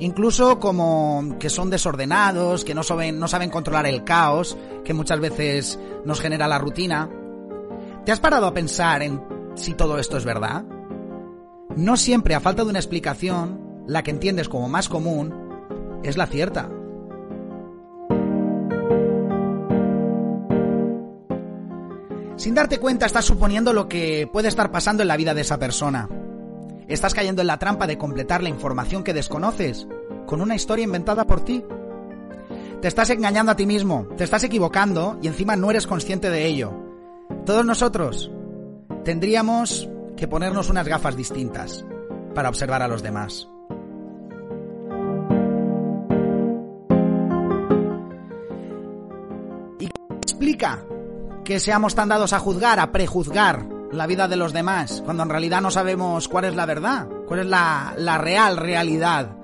[0.00, 6.20] Incluso como que son desordenados, que no saben, controlar el caos, que muchas veces nos
[6.20, 7.10] genera la rutina.
[8.04, 9.20] ¿Te has parado a pensar en
[9.54, 10.64] si todo esto es verdad?
[11.76, 15.34] No siempre, a falta de una explicación, la que entiendes como más común
[16.04, 16.70] es la cierta.
[22.36, 25.58] Sin darte cuenta estás suponiendo lo que puede estar pasando en la vida de esa
[25.58, 26.08] persona.
[26.88, 29.86] Estás cayendo en la trampa de completar la información que desconoces
[30.26, 31.62] con una historia inventada por ti.
[32.80, 36.46] Te estás engañando a ti mismo, te estás equivocando y encima no eres consciente de
[36.46, 36.72] ello.
[37.44, 38.30] Todos nosotros
[39.04, 39.86] tendríamos
[40.16, 41.84] que ponernos unas gafas distintas
[42.34, 43.50] para observar a los demás.
[49.78, 50.86] ¿Y qué explica
[51.44, 55.30] que seamos tan dados a juzgar, a prejuzgar la vida de los demás, cuando en
[55.30, 59.36] realidad no sabemos cuál es la verdad, cuál es la, la real realidad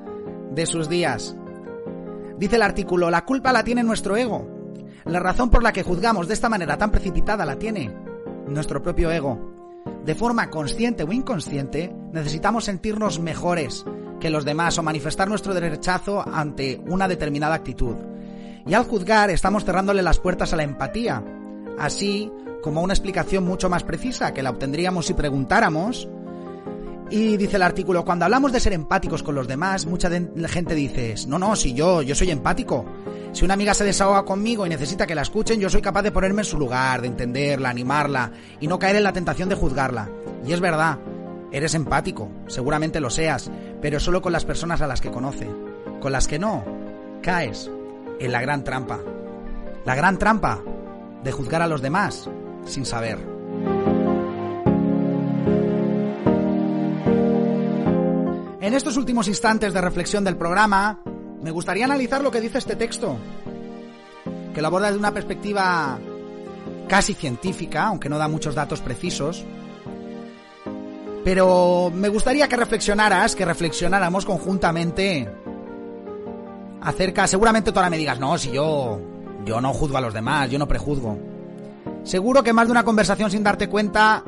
[0.50, 1.36] de sus días?
[2.38, 4.48] Dice el artículo, la culpa la tiene nuestro ego.
[5.04, 7.94] La razón por la que juzgamos de esta manera tan precipitada la tiene
[8.48, 9.38] nuestro propio ego.
[10.04, 13.84] De forma consciente o inconsciente, necesitamos sentirnos mejores
[14.20, 17.96] que los demás o manifestar nuestro rechazo ante una determinada actitud.
[18.66, 21.22] Y al juzgar estamos cerrándole las puertas a la empatía,
[21.78, 22.32] así
[22.64, 26.08] como una explicación mucho más precisa que la obtendríamos si preguntáramos.
[27.10, 30.08] Y dice el artículo, cuando hablamos de ser empáticos con los demás, mucha
[30.48, 32.86] gente dice, no, no, si yo, yo soy empático.
[33.32, 36.10] Si una amiga se desahoga conmigo y necesita que la escuchen, yo soy capaz de
[36.10, 40.08] ponerme en su lugar, de entenderla, animarla y no caer en la tentación de juzgarla.
[40.46, 40.98] Y es verdad,
[41.52, 43.50] eres empático, seguramente lo seas,
[43.82, 45.50] pero solo con las personas a las que conoce.
[46.00, 46.64] Con las que no,
[47.20, 47.70] caes
[48.18, 49.00] en la gran trampa.
[49.84, 50.62] La gran trampa
[51.22, 52.30] de juzgar a los demás
[52.64, 53.18] sin saber.
[58.60, 61.00] En estos últimos instantes de reflexión del programa,
[61.42, 63.18] me gustaría analizar lo que dice este texto,
[64.54, 65.98] que lo aborda desde una perspectiva
[66.88, 69.44] casi científica, aunque no da muchos datos precisos.
[71.24, 75.28] Pero me gustaría que reflexionaras, que reflexionáramos conjuntamente
[76.80, 79.00] acerca, seguramente tú ahora me digas, no, si yo,
[79.44, 81.18] yo no juzgo a los demás, yo no prejuzgo.
[82.05, 84.22] Seguro que más de una conversación sin darte cuenta,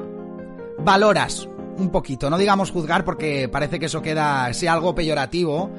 [0.78, 1.48] valoras
[1.78, 5.70] un poquito, no digamos juzgar porque parece que eso queda, sea algo peyorativo,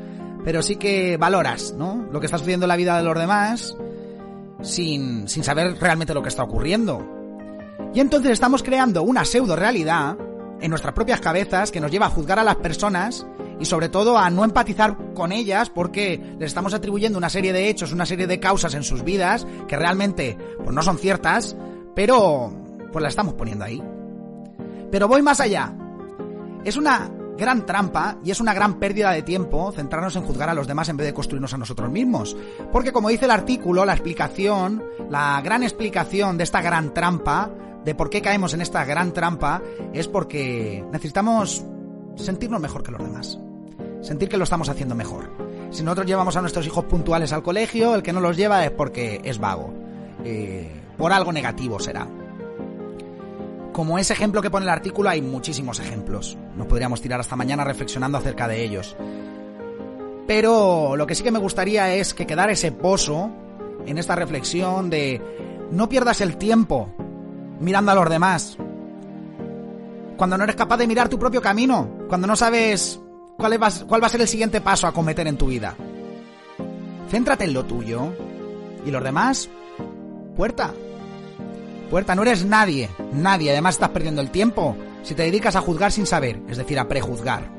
[0.44, 2.07] pero sí que valoras, ¿no?
[2.11, 3.76] Lo que está sucediendo en la vida de los demás
[4.61, 7.03] sin, sin saber realmente lo que está ocurriendo.
[7.94, 10.18] Y entonces estamos creando una pseudo realidad
[10.61, 13.26] en nuestras propias cabezas que nos lleva a juzgar a las personas
[13.60, 17.69] y sobre todo a no empatizar con ellas porque les estamos atribuyendo una serie de
[17.69, 21.56] hechos, una serie de causas en sus vidas que realmente pues no son ciertas,
[21.98, 22.52] pero
[22.94, 23.82] pues las estamos poniendo ahí.
[24.91, 25.74] Pero voy más allá.
[26.64, 30.53] Es una gran trampa y es una gran pérdida de tiempo centrarnos en juzgar a
[30.53, 32.38] los demás en vez de construirnos a nosotros mismos.
[32.72, 37.49] Porque como dice el artículo, la explicación, la gran explicación de esta gran trampa,
[37.84, 41.65] de por qué caemos en esta gran trampa, es porque necesitamos
[42.15, 43.40] sentirnos mejor que los demás.
[44.02, 45.32] Sentir que lo estamos haciendo mejor.
[45.72, 48.69] Si nosotros llevamos a nuestros hijos puntuales al colegio, el que no los lleva es
[48.69, 49.74] porque es vago.
[50.24, 52.07] Eh, por algo negativo será.
[53.72, 56.38] Como ese ejemplo que pone el artículo, hay muchísimos ejemplos.
[56.56, 58.95] Nos podríamos tirar hasta mañana reflexionando acerca de ellos.
[60.26, 63.30] Pero lo que sí que me gustaría es que quedara ese pozo
[63.86, 65.22] en esta reflexión de
[65.72, 66.90] no pierdas el tiempo
[67.60, 68.57] mirando a los demás.
[70.18, 72.99] Cuando no eres capaz de mirar tu propio camino, cuando no sabes
[73.38, 75.76] cuál, va, cuál va a ser el siguiente paso a cometer en tu vida.
[77.10, 78.14] Céntrate en lo tuyo.
[78.86, 79.49] Y los demás,
[80.36, 80.74] puerta.
[81.89, 83.51] Puerta, no eres nadie, nadie.
[83.51, 86.88] Además estás perdiendo el tiempo si te dedicas a juzgar sin saber, es decir, a
[86.88, 87.57] prejuzgar.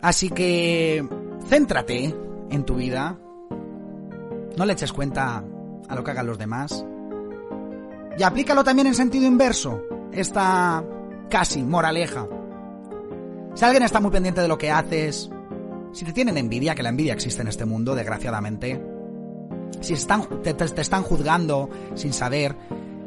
[0.00, 1.06] Así que
[1.48, 2.14] céntrate
[2.50, 3.18] en tu vida.
[4.56, 5.44] No le eches cuenta
[5.88, 6.86] a lo que hagan los demás.
[8.16, 9.82] Y aplícalo también en sentido inverso.
[10.12, 10.82] Esta
[11.28, 12.26] casi moraleja.
[13.54, 15.30] Si alguien está muy pendiente de lo que haces,
[15.92, 18.82] si te tienen envidia, que la envidia existe en este mundo, desgraciadamente,
[19.80, 22.54] si están, te, están juzgando sin saber,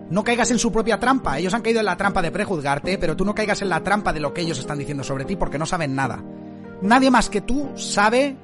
[0.09, 1.37] no caigas en su propia trampa.
[1.37, 4.11] Ellos han caído en la trampa de prejuzgarte, pero tú no caigas en la trampa
[4.11, 6.23] de lo que ellos están diciendo sobre ti porque no saben nada.
[6.81, 8.37] Nadie más que tú sabe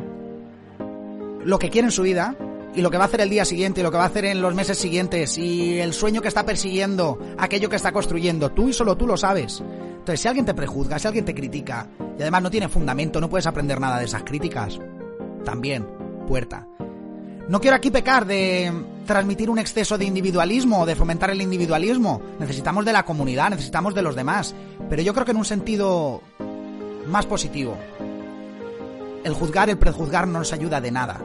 [1.43, 2.35] lo que quiere en su vida
[2.75, 4.25] y lo que va a hacer el día siguiente y lo que va a hacer
[4.25, 8.51] en los meses siguientes y el sueño que está persiguiendo, aquello que está construyendo.
[8.51, 9.61] Tú y solo tú lo sabes.
[9.61, 11.87] Entonces, si alguien te prejuzga, si alguien te critica
[12.17, 14.79] y además no tiene fundamento, no puedes aprender nada de esas críticas,
[15.43, 15.87] también,
[16.27, 16.67] puerta.
[17.47, 18.71] No quiero aquí pecar de
[19.05, 22.21] transmitir un exceso de individualismo o de fomentar el individualismo.
[22.39, 24.55] Necesitamos de la comunidad, necesitamos de los demás.
[24.89, 26.21] Pero yo creo que en un sentido
[27.07, 27.77] más positivo.
[29.23, 31.21] El juzgar, el prejuzgar no nos ayuda de nada.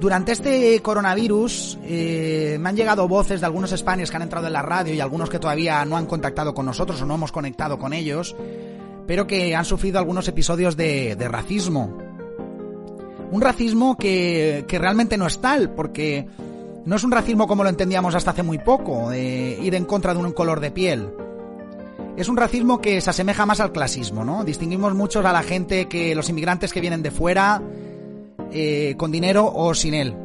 [0.00, 4.52] Durante este coronavirus eh, me han llegado voces de algunos españoles que han entrado en
[4.52, 7.78] la radio y algunos que todavía no han contactado con nosotros o no hemos conectado
[7.78, 8.36] con ellos,
[9.06, 11.96] pero que han sufrido algunos episodios de, racismo.
[13.30, 16.28] Un racismo que, que realmente no es tal, porque
[16.84, 20.20] no es un racismo como lo entendíamos hasta hace muy poco, ir en contra de
[20.20, 21.08] un color de piel.
[22.16, 24.44] Es un racismo que se asemeja más al clasismo, ¿no?
[24.44, 27.60] Distinguimos mucho a la gente que los inmigrantes que vienen de fuera,
[28.56, 30.16] eh, con dinero o sin él.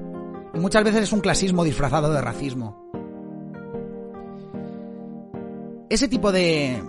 [0.54, 2.78] Y muchas veces es un clasismo disfrazado de racismo.
[5.90, 6.80] Ese tipo de,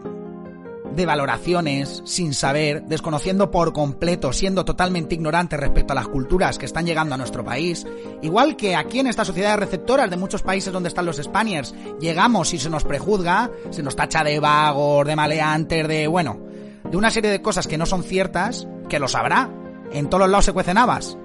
[0.94, 6.66] de valoraciones, sin saber, desconociendo por completo, siendo totalmente ignorante respecto a las culturas que
[6.66, 7.86] están llegando a nuestro país,
[8.20, 12.52] igual que aquí en estas sociedades receptoras de muchos países donde están los Spaniards, llegamos
[12.52, 16.38] y se nos prejuzga, se nos tacha de vagos, de maleantes, de, bueno,
[16.84, 19.50] de una serie de cosas que no son ciertas, que lo sabrá,
[19.92, 21.16] en todos los lados se cuecen habas.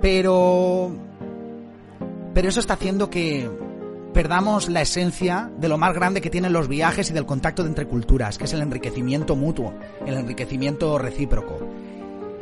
[0.00, 0.92] Pero...
[2.34, 3.48] Pero eso está haciendo que
[4.16, 7.68] perdamos la esencia de lo más grande que tienen los viajes y del contacto de
[7.68, 9.74] entre culturas, que es el enriquecimiento mutuo,
[10.06, 11.58] el enriquecimiento recíproco.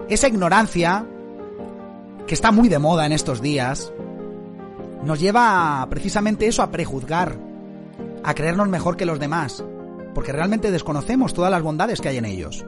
[0.08, 1.04] Esa ignorancia,
[2.26, 3.92] que está muy de moda en estos días,
[5.04, 7.36] nos lleva a, precisamente eso, a prejuzgar,
[8.22, 9.64] a creernos mejor que los demás,
[10.14, 12.64] porque realmente desconocemos todas las bondades que hay en ellos.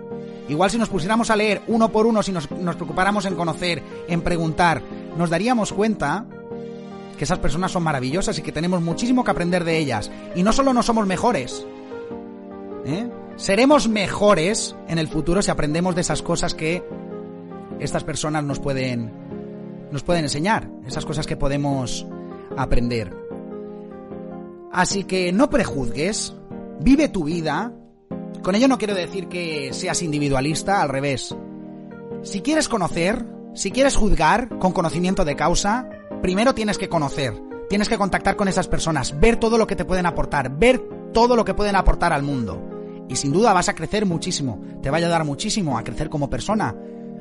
[0.49, 3.83] Igual si nos pusiéramos a leer uno por uno, si nos, nos preocupáramos en conocer,
[4.09, 4.83] en preguntar,
[5.17, 6.27] nos daríamos cuenta
[7.17, 10.11] que esas personas son maravillosas y que tenemos muchísimo que aprender de ellas.
[10.35, 11.67] Y no solo no somos mejores,
[12.85, 13.09] ¿eh?
[13.37, 16.85] seremos mejores en el futuro si aprendemos de esas cosas que
[17.81, 19.13] estas personas nos pueden,
[19.91, 22.07] nos pueden enseñar, esas cosas que podemos
[22.57, 23.13] aprender.
[24.73, 26.35] Así que no prejuzgues,
[26.81, 27.73] vive tu vida.
[28.47, 31.35] Con ello no quiero decir que seas individualista, al revés.
[32.23, 35.91] Si quieres conocer, si quieres juzgar con conocimiento de causa,
[36.23, 37.35] primero tienes que conocer,
[37.69, 40.81] tienes que contactar con esas personas, ver todo lo que te pueden aportar, ver
[41.13, 42.63] todo lo que pueden aportar al mundo.
[43.09, 46.31] Y sin duda vas a crecer muchísimo, te va a ayudar muchísimo a crecer como
[46.31, 46.73] persona,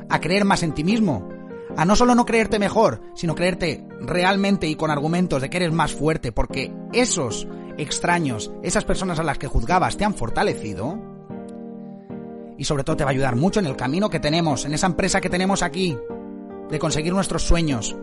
[0.08, 1.28] a creer más en ti mismo,
[1.76, 5.72] a no solo no creerte mejor, sino creerte realmente y con argumentos de que eres
[5.72, 7.48] más fuerte, porque esos
[7.80, 11.15] extraños, esas personas a las que juzgabas te han fortalecido.
[12.58, 14.88] Y sobre todo te va a ayudar mucho en el camino que tenemos, en esa
[14.88, 15.98] empresa que tenemos aquí,
[16.70, 17.96] de conseguir nuestros sueños,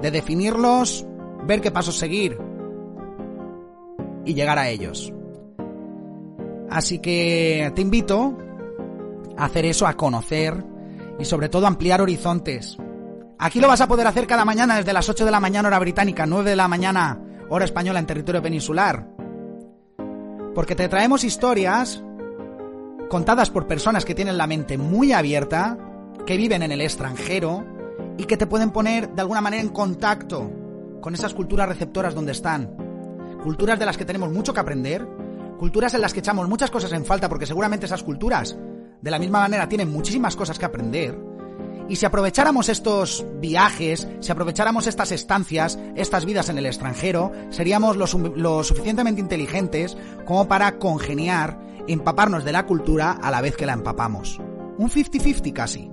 [0.00, 1.06] de definirlos,
[1.46, 2.38] ver qué pasos seguir
[4.24, 5.12] y llegar a ellos.
[6.70, 8.36] Así que te invito
[9.36, 10.64] a hacer eso, a conocer
[11.18, 12.76] y sobre todo a ampliar horizontes.
[13.38, 15.78] Aquí lo vas a poder hacer cada mañana desde las 8 de la mañana hora
[15.78, 19.08] británica, 9 de la mañana hora española en territorio peninsular.
[20.54, 22.03] Porque te traemos historias
[23.08, 25.78] contadas por personas que tienen la mente muy abierta,
[26.26, 27.64] que viven en el extranjero
[28.16, 30.50] y que te pueden poner de alguna manera en contacto
[31.00, 32.76] con esas culturas receptoras donde están.
[33.42, 35.06] Culturas de las que tenemos mucho que aprender,
[35.58, 38.56] culturas en las que echamos muchas cosas en falta porque seguramente esas culturas
[39.00, 41.18] de la misma manera tienen muchísimas cosas que aprender.
[41.86, 47.98] Y si aprovecháramos estos viajes, si aprovecháramos estas estancias, estas vidas en el extranjero, seríamos
[47.98, 49.94] lo, su- lo suficientemente inteligentes
[50.24, 51.58] como para congeniar,
[51.88, 54.40] empaparnos de la cultura a la vez que la empapamos.
[54.78, 55.90] Un 50-50 casi.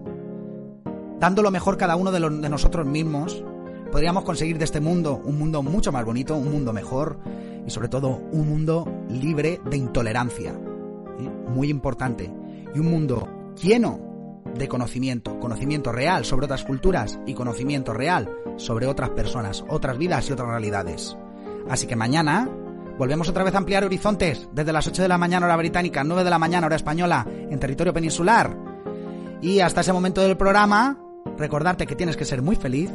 [1.19, 3.43] Dando lo mejor cada uno de, nosotros mismos,
[3.91, 7.19] podríamos conseguir de este mundo un mundo mucho más bonito, un mundo mejor
[7.65, 10.51] y sobre todo un mundo libre de intolerancia.
[10.51, 11.30] ¿eh?
[11.49, 12.34] Muy importante.
[12.73, 13.27] Y un mundo
[13.61, 19.97] lleno de conocimiento, conocimiento real sobre otras culturas y conocimiento real sobre otras personas, otras
[19.97, 21.15] vidas y otras realidades.
[21.69, 22.49] Así que mañana
[22.97, 26.23] volvemos otra vez a ampliar horizontes desde las 8 de la mañana hora británica, 9
[26.23, 28.55] de la mañana hora española en territorio peninsular.
[29.41, 30.97] Y hasta ese momento del programa,
[31.38, 32.91] recordarte que tienes que ser muy feliz,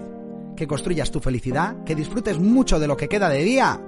[0.56, 3.80] que construyas tu felicidad, que disfrutes mucho de lo que queda de día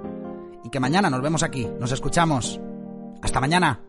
[0.63, 2.59] y que mañana nos vemos aquí, nos escuchamos.
[3.21, 3.88] Hasta mañana.